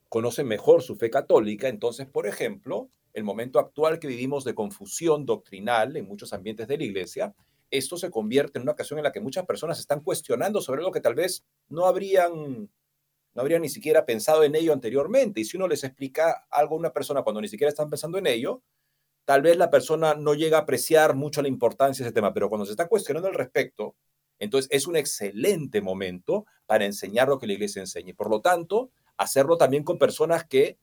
conocen 0.09 0.47
mejor 0.47 0.81
su 0.81 0.95
fe 0.95 1.11
católica, 1.11 1.67
entonces, 1.67 2.07
por 2.07 2.25
ejemplo, 2.25 2.89
el 3.17 3.23
momento 3.23 3.57
actual 3.57 3.97
que 3.97 4.07
vivimos 4.07 4.43
de 4.43 4.53
confusión 4.53 5.25
doctrinal 5.25 5.97
en 5.97 6.05
muchos 6.05 6.33
ambientes 6.33 6.67
de 6.67 6.77
la 6.77 6.83
iglesia, 6.83 7.33
esto 7.71 7.97
se 7.97 8.11
convierte 8.11 8.59
en 8.59 8.61
una 8.61 8.73
ocasión 8.73 8.99
en 8.99 9.03
la 9.05 9.11
que 9.11 9.19
muchas 9.19 9.43
personas 9.47 9.79
están 9.79 10.01
cuestionando 10.01 10.61
sobre 10.61 10.83
lo 10.83 10.91
que 10.91 11.01
tal 11.01 11.15
vez 11.15 11.43
no 11.67 11.87
habrían 11.87 12.69
no 13.33 13.41
habrían 13.41 13.63
ni 13.63 13.69
siquiera 13.69 14.05
pensado 14.05 14.43
en 14.43 14.53
ello 14.53 14.71
anteriormente. 14.71 15.41
Y 15.41 15.45
si 15.45 15.57
uno 15.57 15.67
les 15.67 15.83
explica 15.83 16.45
algo 16.51 16.75
a 16.75 16.79
una 16.79 16.93
persona 16.93 17.23
cuando 17.23 17.41
ni 17.41 17.47
siquiera 17.47 17.69
están 17.69 17.89
pensando 17.89 18.19
en 18.19 18.27
ello, 18.27 18.61
tal 19.25 19.41
vez 19.41 19.57
la 19.57 19.71
persona 19.71 20.13
no 20.13 20.35
llega 20.35 20.59
a 20.59 20.61
apreciar 20.61 21.15
mucho 21.15 21.41
la 21.41 21.47
importancia 21.47 22.03
de 22.03 22.09
ese 22.09 22.13
tema, 22.13 22.35
pero 22.35 22.49
cuando 22.49 22.65
se 22.65 22.71
está 22.71 22.87
cuestionando 22.87 23.29
al 23.29 23.35
respecto, 23.35 23.95
entonces 24.37 24.69
es 24.71 24.85
un 24.85 24.95
excelente 24.95 25.81
momento 25.81 26.45
para 26.67 26.85
enseñar 26.85 27.29
lo 27.29 27.39
que 27.39 27.47
la 27.47 27.53
iglesia 27.53 27.79
enseña. 27.79 28.13
Por 28.15 28.29
lo 28.29 28.41
tanto, 28.41 28.91
hacerlo 29.17 29.57
también 29.57 29.83
con 29.83 29.97
personas 29.97 30.45
que 30.45 30.77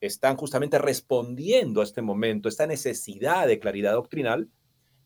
están 0.00 0.36
justamente 0.36 0.78
respondiendo 0.78 1.80
a 1.80 1.84
este 1.84 2.02
momento, 2.02 2.48
esta 2.48 2.66
necesidad 2.66 3.46
de 3.46 3.58
claridad 3.58 3.92
doctrinal, 3.92 4.48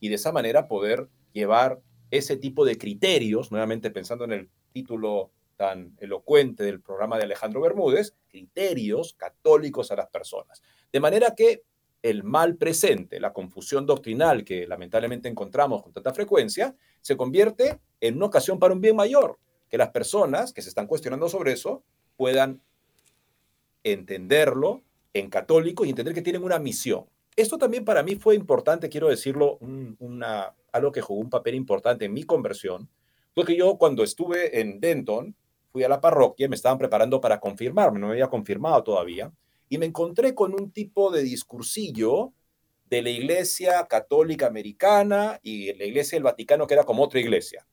y 0.01 0.09
de 0.09 0.15
esa 0.15 0.33
manera 0.33 0.69
poder 0.69 1.09
llevar 1.33 1.81
ese 2.11 2.37
tipo 2.37 2.65
de 2.65 2.79
criterios, 2.79 3.51
nuevamente 3.51 3.91
pensando 3.91 4.25
en 4.25 4.33
el 4.33 4.51
título 4.73 5.33
tan 5.57 5.97
elocuente 5.99 6.63
del 6.63 6.81
programa 6.81 7.19
de 7.19 7.25
Alejandro 7.25 7.61
Bermúdez, 7.61 8.17
criterios 8.29 9.15
católicos 9.15 9.91
a 9.91 9.97
las 9.97 10.09
personas. 10.09 10.63
De 10.93 11.01
manera 11.01 11.35
que 11.35 11.65
el 12.01 12.23
mal 12.23 12.57
presente, 12.57 13.19
la 13.19 13.33
confusión 13.33 13.85
doctrinal 13.85 14.45
que 14.45 14.67
lamentablemente 14.67 15.29
encontramos 15.29 15.83
con 15.83 15.93
tanta 15.93 16.15
frecuencia, 16.15 16.77
se 17.01 17.17
convierte 17.17 17.81
en 18.01 18.17
una 18.17 18.27
ocasión 18.27 18.59
para 18.61 18.73
un 18.73 18.81
bien 18.81 18.95
mayor, 18.95 19.39
que 19.69 19.79
las 19.79 19.91
personas 19.91 20.53
que 20.53 20.63
se 20.63 20.69
están 20.69 20.87
cuestionando 20.87 21.29
sobre 21.29 21.53
eso 21.53 21.83
puedan 22.17 22.63
entenderlo 23.83 24.83
en 25.15 25.31
católico 25.31 25.85
y 25.85 25.91
entender 25.91 26.15
que 26.15 26.23
tienen 26.23 26.45
una 26.45 26.59
misión. 26.59 27.07
Esto 27.37 27.59
también 27.59 27.85
para 27.85 28.03
mí 28.03 28.17
fue 28.17 28.35
importante, 28.35 28.89
quiero 28.89 29.09
decirlo, 29.09 29.59
una, 29.61 30.55
algo 30.73 30.93
que 30.93 31.01
jugó 31.01 31.21
un 31.21 31.31
papel 31.31 31.55
importante 31.55 32.05
en 32.05 32.13
mi 32.13 32.25
conversión, 32.25 32.89
fue 33.35 33.45
que 33.45 33.57
yo 33.57 33.79
cuando 33.79 34.03
estuve 34.03 34.61
en 34.61 34.81
Denton, 34.81 35.37
fui 35.71 35.85
a 35.85 35.89
la 35.89 36.01
parroquia, 36.01 36.49
me 36.49 36.57
estaban 36.57 36.79
preparando 36.79 37.21
para 37.21 37.39
confirmarme, 37.39 38.01
no 38.01 38.07
me 38.07 38.15
había 38.15 38.29
confirmado 38.29 38.83
todavía, 38.83 39.33
y 39.69 39.79
me 39.79 39.87
encontré 39.87 40.35
con 40.35 40.55
un 40.55 40.73
tipo 40.73 41.11
de 41.11 41.23
discursillo 41.23 42.33
de 42.87 43.03
la 43.03 43.11
Iglesia 43.11 43.87
Católica 43.87 44.47
Americana 44.47 45.39
y 45.43 45.73
la 45.75 45.85
Iglesia 45.85 46.17
del 46.17 46.25
Vaticano, 46.25 46.67
que 46.67 46.75
era 46.75 46.85
como 46.85 47.05
otra 47.05 47.21
iglesia. 47.21 47.67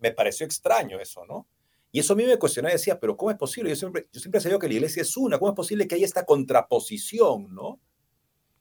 Me 0.00 0.12
pareció 0.12 0.46
extraño 0.46 1.00
eso, 1.00 1.24
¿no? 1.24 1.46
Y 1.90 2.00
eso 2.00 2.12
a 2.12 2.16
mí 2.16 2.24
me 2.24 2.38
cuestionaba 2.38 2.72
y 2.72 2.76
decía, 2.76 3.00
pero 3.00 3.16
¿cómo 3.16 3.30
es 3.30 3.36
posible? 3.38 3.70
Yo 3.70 3.76
siempre, 3.76 4.08
yo 4.12 4.20
siempre 4.20 4.40
sabido 4.40 4.58
que 4.58 4.68
la 4.68 4.74
iglesia 4.74 5.02
es 5.02 5.16
una, 5.16 5.38
¿cómo 5.38 5.50
es 5.50 5.56
posible 5.56 5.88
que 5.88 5.94
haya 5.94 6.04
esta 6.04 6.24
contraposición, 6.24 7.54
¿no? 7.54 7.80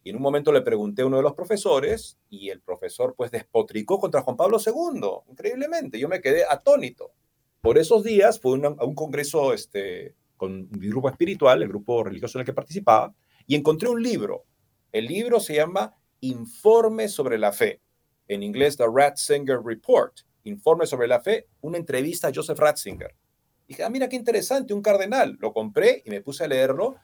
Y 0.03 0.11
en 0.11 0.15
un 0.15 0.21
momento 0.21 0.53
le 0.53 0.61
pregunté 0.61 1.01
a 1.01 1.05
uno 1.05 1.17
de 1.17 1.23
los 1.23 1.33
profesores 1.33 2.17
y 2.29 2.49
el 2.49 2.61
profesor 2.61 3.13
pues 3.17 3.29
despotricó 3.29 3.99
contra 3.99 4.21
Juan 4.21 4.37
Pablo 4.37 4.57
II, 4.65 5.29
increíblemente. 5.29 5.99
Yo 5.99 6.07
me 6.07 6.21
quedé 6.21 6.45
atónito. 6.49 7.11
Por 7.59 7.77
esos 7.77 8.05
días 8.05 8.39
fue 8.39 8.57
a 8.63 8.85
un 8.85 8.95
congreso 8.95 9.51
este, 9.51 10.15
con 10.37 10.69
mi 10.79 10.87
grupo 10.87 11.09
espiritual, 11.09 11.61
el 11.61 11.67
grupo 11.67 12.05
religioso 12.05 12.37
en 12.37 12.41
el 12.41 12.45
que 12.45 12.53
participaba, 12.53 13.13
y 13.45 13.55
encontré 13.55 13.89
un 13.89 14.01
libro. 14.01 14.45
El 14.93 15.07
libro 15.07 15.41
se 15.41 15.55
llama 15.55 15.93
Informe 16.21 17.09
sobre 17.09 17.37
la 17.37 17.51
Fe, 17.51 17.81
en 18.29 18.43
inglés 18.43 18.77
The 18.77 18.85
Ratzinger 18.89 19.59
Report, 19.61 20.21
Informe 20.47 20.85
sobre 20.85 21.07
la 21.07 21.21
Fe, 21.21 21.47
una 21.61 21.77
entrevista 21.77 22.27
a 22.27 22.31
Joseph 22.33 22.59
Ratzinger. 22.59 23.15
dije, 23.67 23.83
ah, 23.83 23.89
mira 23.89 24.09
qué 24.09 24.15
interesante, 24.15 24.73
un 24.73 24.81
cardenal. 24.81 25.37
Lo 25.39 25.53
compré 25.53 26.01
y 26.05 26.09
me 26.09 26.21
puse 26.21 26.43
a 26.43 26.47
leerlo, 26.47 26.95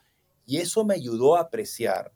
y 0.46 0.58
eso 0.58 0.84
me 0.84 0.94
ayudó 0.94 1.36
a 1.36 1.40
apreciar 1.40 2.12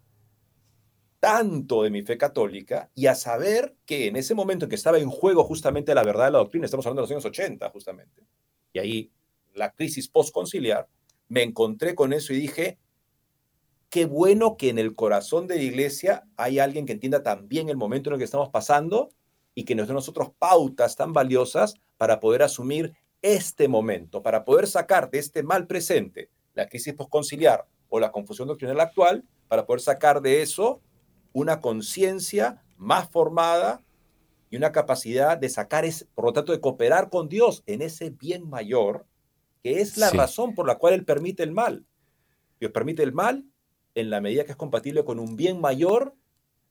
tanto 1.20 1.82
de 1.82 1.90
mi 1.90 2.02
fe 2.02 2.16
católica 2.16 2.90
y 2.94 3.06
a 3.06 3.14
saber 3.14 3.76
que 3.84 4.06
en 4.06 4.16
ese 4.16 4.34
momento 4.34 4.64
en 4.64 4.68
que 4.68 4.76
estaba 4.76 4.98
en 4.98 5.10
juego 5.10 5.42
justamente 5.44 5.94
la 5.94 6.04
verdad 6.04 6.26
de 6.26 6.32
la 6.32 6.38
doctrina, 6.38 6.64
estamos 6.64 6.86
hablando 6.86 7.02
de 7.02 7.04
los 7.04 7.10
años 7.10 7.24
80 7.24 7.70
justamente, 7.70 8.26
y 8.72 8.78
ahí 8.78 9.12
la 9.54 9.72
crisis 9.72 10.08
postconciliar, 10.08 10.88
me 11.28 11.42
encontré 11.42 11.94
con 11.94 12.12
eso 12.12 12.32
y 12.32 12.36
dije, 12.36 12.78
qué 13.90 14.06
bueno 14.06 14.56
que 14.56 14.68
en 14.68 14.78
el 14.78 14.94
corazón 14.94 15.46
de 15.46 15.56
la 15.56 15.62
iglesia 15.62 16.24
hay 16.36 16.58
alguien 16.58 16.86
que 16.86 16.92
entienda 16.92 17.22
también 17.22 17.68
el 17.68 17.76
momento 17.76 18.10
en 18.10 18.14
el 18.14 18.18
que 18.18 18.24
estamos 18.24 18.50
pasando 18.50 19.10
y 19.55 19.64
que 19.64 19.74
nos 19.74 19.88
dé 19.88 19.94
nosotros 19.94 20.30
pautas 20.38 20.96
tan 20.96 21.12
valiosas 21.12 21.74
para 21.96 22.20
poder 22.20 22.42
asumir 22.42 22.94
este 23.22 23.68
momento, 23.68 24.22
para 24.22 24.44
poder 24.44 24.66
sacar 24.66 25.11
de 25.11 25.18
este 25.18 25.42
mal 25.42 25.66
presente 25.66 26.30
la 26.55 26.68
crisis 26.68 26.94
postconciliar 26.94 27.66
o 27.88 28.01
la 28.01 28.11
confusión 28.11 28.49
doctrinal 28.49 28.80
actual, 28.80 29.24
para 29.49 29.64
poder 29.64 29.80
sacar 29.80 30.20
de 30.20 30.42
eso 30.42 30.80
una 31.32 31.61
conciencia 31.61 32.62
más 32.76 33.09
formada 33.09 33.82
y 34.51 34.57
una 34.57 34.72
capacidad 34.72 35.38
de 35.38 35.49
sacar, 35.49 35.84
ese, 35.84 36.07
por 36.14 36.24
lo 36.24 36.32
tanto, 36.32 36.53
de 36.53 36.61
cooperar 36.61 37.11
con 37.11 37.28
Dios 37.28 37.62
en 37.66 37.82
ese 37.82 38.11
bien 38.11 38.49
mayor, 38.49 39.07
que 39.62 39.80
es 39.80 39.96
la 39.96 40.11
razón 40.11 40.55
por 40.55 40.66
la 40.66 40.76
cual 40.76 40.94
Él 40.94 41.05
permite 41.05 41.42
el 41.42 41.53
mal. 41.53 41.86
Dios 42.59 42.72
permite 42.72 43.03
el 43.03 43.12
mal 43.12 43.44
en 43.94 44.11
la 44.11 44.20
medida 44.20 44.44
que 44.44 44.53
es 44.53 44.57
compatible 44.57 45.05
con 45.05 45.18
un 45.18 45.36
bien 45.36 45.61
mayor 45.61 46.14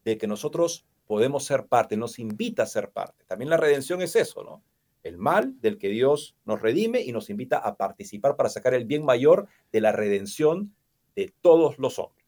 de 0.06 0.18
que 0.18 0.28
nosotros 0.28 0.86
podemos 1.08 1.46
ser 1.46 1.68
parte, 1.68 1.98
nos 1.98 2.20
invita 2.20 2.64
a 2.64 2.68
ser 2.68 2.92
parte. 2.92 3.24
También 3.26 3.50
la 3.50 3.58
redención 3.58 4.02
es 4.02 4.16
eso, 4.16 4.44
¿no? 4.44 4.64
El 5.04 5.18
mal 5.18 5.60
del 5.62 5.78
que 5.78 5.90
Dios 5.90 6.36
nos 6.46 6.62
redime 6.62 7.02
y 7.02 7.12
nos 7.12 7.30
invita 7.30 7.58
a 7.58 7.78
participar 7.78 8.36
para 8.36 8.50
sacar 8.50 8.74
el 8.74 8.86
bien 8.86 9.06
mayor 9.06 9.48
de 9.72 9.82
la 9.82 9.94
redención 9.94 10.76
de 11.16 11.34
todos 11.42 11.80
los 11.80 11.98
hombres. 11.98 12.26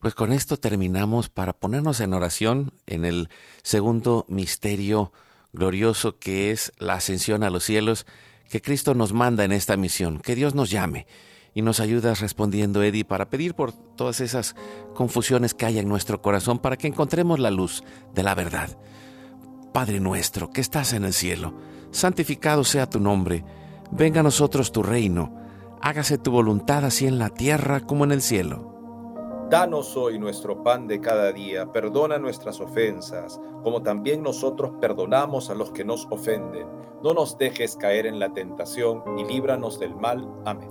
Pues 0.00 0.14
con 0.14 0.32
esto 0.32 0.56
terminamos 0.56 1.28
para 1.28 1.52
ponernos 1.52 2.00
en 2.00 2.14
oración 2.14 2.72
en 2.86 3.04
el 3.04 3.28
segundo 3.62 4.24
misterio 4.28 5.12
glorioso 5.52 6.18
que 6.18 6.50
es 6.50 6.72
la 6.78 6.94
ascensión 6.94 7.42
a 7.42 7.50
los 7.50 7.64
cielos 7.64 8.06
que 8.48 8.62
Cristo 8.62 8.94
nos 8.94 9.12
manda 9.12 9.44
en 9.44 9.52
esta 9.52 9.76
misión. 9.76 10.20
Que 10.20 10.34
Dios 10.34 10.54
nos 10.54 10.70
llame 10.70 11.06
y 11.58 11.62
nos 11.62 11.80
ayudas 11.80 12.20
respondiendo, 12.20 12.84
Eddie, 12.84 13.04
para 13.04 13.30
pedir 13.30 13.54
por 13.54 13.72
todas 13.72 14.20
esas 14.20 14.54
confusiones 14.94 15.54
que 15.54 15.66
hay 15.66 15.80
en 15.80 15.88
nuestro 15.88 16.22
corazón 16.22 16.60
para 16.60 16.76
que 16.76 16.86
encontremos 16.86 17.40
la 17.40 17.50
luz 17.50 17.82
de 18.14 18.22
la 18.22 18.36
verdad. 18.36 18.78
Padre 19.74 19.98
nuestro, 19.98 20.50
que 20.50 20.60
estás 20.60 20.92
en 20.92 21.04
el 21.04 21.12
cielo, 21.12 21.54
santificado 21.90 22.62
sea 22.62 22.88
tu 22.88 23.00
nombre, 23.00 23.44
venga 23.90 24.20
a 24.20 24.22
nosotros 24.22 24.70
tu 24.70 24.84
reino, 24.84 25.34
hágase 25.82 26.16
tu 26.16 26.30
voluntad 26.30 26.84
así 26.84 27.08
en 27.08 27.18
la 27.18 27.28
tierra 27.28 27.80
como 27.80 28.04
en 28.04 28.12
el 28.12 28.22
cielo. 28.22 29.48
Danos 29.50 29.96
hoy 29.96 30.20
nuestro 30.20 30.62
pan 30.62 30.86
de 30.86 31.00
cada 31.00 31.32
día, 31.32 31.72
perdona 31.72 32.18
nuestras 32.18 32.60
ofensas, 32.60 33.40
como 33.64 33.82
también 33.82 34.22
nosotros 34.22 34.74
perdonamos 34.80 35.50
a 35.50 35.56
los 35.56 35.72
que 35.72 35.84
nos 35.84 36.06
ofenden. 36.10 36.68
No 37.02 37.14
nos 37.14 37.36
dejes 37.36 37.74
caer 37.74 38.06
en 38.06 38.20
la 38.20 38.32
tentación 38.32 39.02
y 39.18 39.24
líbranos 39.24 39.80
del 39.80 39.96
mal. 39.96 40.24
Amén. 40.44 40.70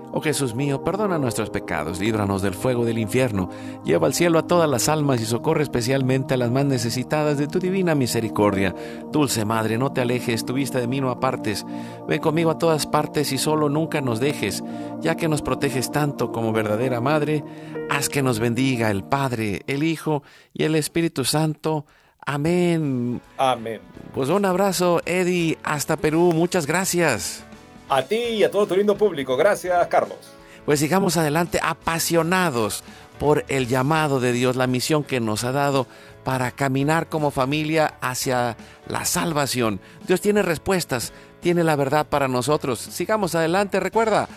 Oh 0.13 0.19
Jesús 0.19 0.55
mío, 0.55 0.83
perdona 0.83 1.17
nuestros 1.17 1.49
pecados, 1.49 1.99
líbranos 2.01 2.41
del 2.41 2.53
fuego 2.53 2.83
del 2.83 2.97
infierno, 2.97 3.49
lleva 3.85 4.07
al 4.07 4.13
cielo 4.13 4.39
a 4.39 4.47
todas 4.47 4.69
las 4.69 4.89
almas 4.89 5.21
y 5.21 5.25
socorre 5.25 5.63
especialmente 5.63 6.33
a 6.33 6.37
las 6.37 6.51
más 6.51 6.65
necesitadas 6.65 7.37
de 7.37 7.47
tu 7.47 7.59
divina 7.59 7.95
misericordia. 7.95 8.75
Dulce 9.11 9.45
Madre, 9.45 9.77
no 9.77 9.93
te 9.93 10.01
alejes, 10.01 10.45
tu 10.45 10.53
vista 10.53 10.79
de 10.79 10.87
mí 10.87 10.99
no 10.99 11.11
apartes. 11.11 11.65
Ven 12.09 12.19
conmigo 12.19 12.51
a 12.51 12.57
todas 12.57 12.87
partes 12.87 13.31
y 13.31 13.37
solo 13.37 13.69
nunca 13.69 14.01
nos 14.01 14.19
dejes, 14.19 14.63
ya 14.99 15.15
que 15.15 15.29
nos 15.29 15.41
proteges 15.41 15.91
tanto 15.91 16.33
como 16.33 16.51
verdadera 16.51 16.99
Madre, 16.99 17.43
haz 17.89 18.09
que 18.09 18.21
nos 18.21 18.39
bendiga 18.39 18.91
el 18.91 19.05
Padre, 19.05 19.61
el 19.67 19.83
Hijo 19.83 20.23
y 20.53 20.63
el 20.63 20.75
Espíritu 20.75 21.23
Santo. 21.23 21.85
Amén. 22.25 23.21
Amén. 23.37 23.79
Pues 24.13 24.29
un 24.29 24.45
abrazo, 24.45 25.01
Eddie, 25.05 25.57
hasta 25.63 25.95
Perú. 25.95 26.33
Muchas 26.33 26.67
gracias. 26.67 27.45
A 27.91 28.03
ti 28.03 28.15
y 28.15 28.43
a 28.45 28.49
todo 28.49 28.67
tu 28.67 28.77
lindo 28.77 28.97
público. 28.97 29.35
Gracias, 29.35 29.85
Carlos. 29.87 30.17
Pues 30.65 30.79
sigamos 30.79 31.17
adelante 31.17 31.59
apasionados 31.61 32.85
por 33.19 33.43
el 33.49 33.67
llamado 33.67 34.21
de 34.21 34.31
Dios, 34.31 34.55
la 34.55 34.65
misión 34.65 35.03
que 35.03 35.19
nos 35.19 35.43
ha 35.43 35.51
dado 35.51 35.87
para 36.23 36.51
caminar 36.51 37.09
como 37.09 37.31
familia 37.31 37.95
hacia 37.99 38.55
la 38.87 39.03
salvación. 39.03 39.81
Dios 40.07 40.21
tiene 40.21 40.41
respuestas, 40.41 41.11
tiene 41.41 41.65
la 41.65 41.75
verdad 41.75 42.07
para 42.07 42.29
nosotros. 42.29 42.79
Sigamos 42.79 43.35
adelante, 43.35 43.81
recuerda, 43.81 44.29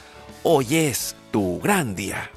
hoy 0.43 0.77
es 0.77 1.15
tu 1.31 1.61
gran 1.61 1.95
día. 1.95 2.31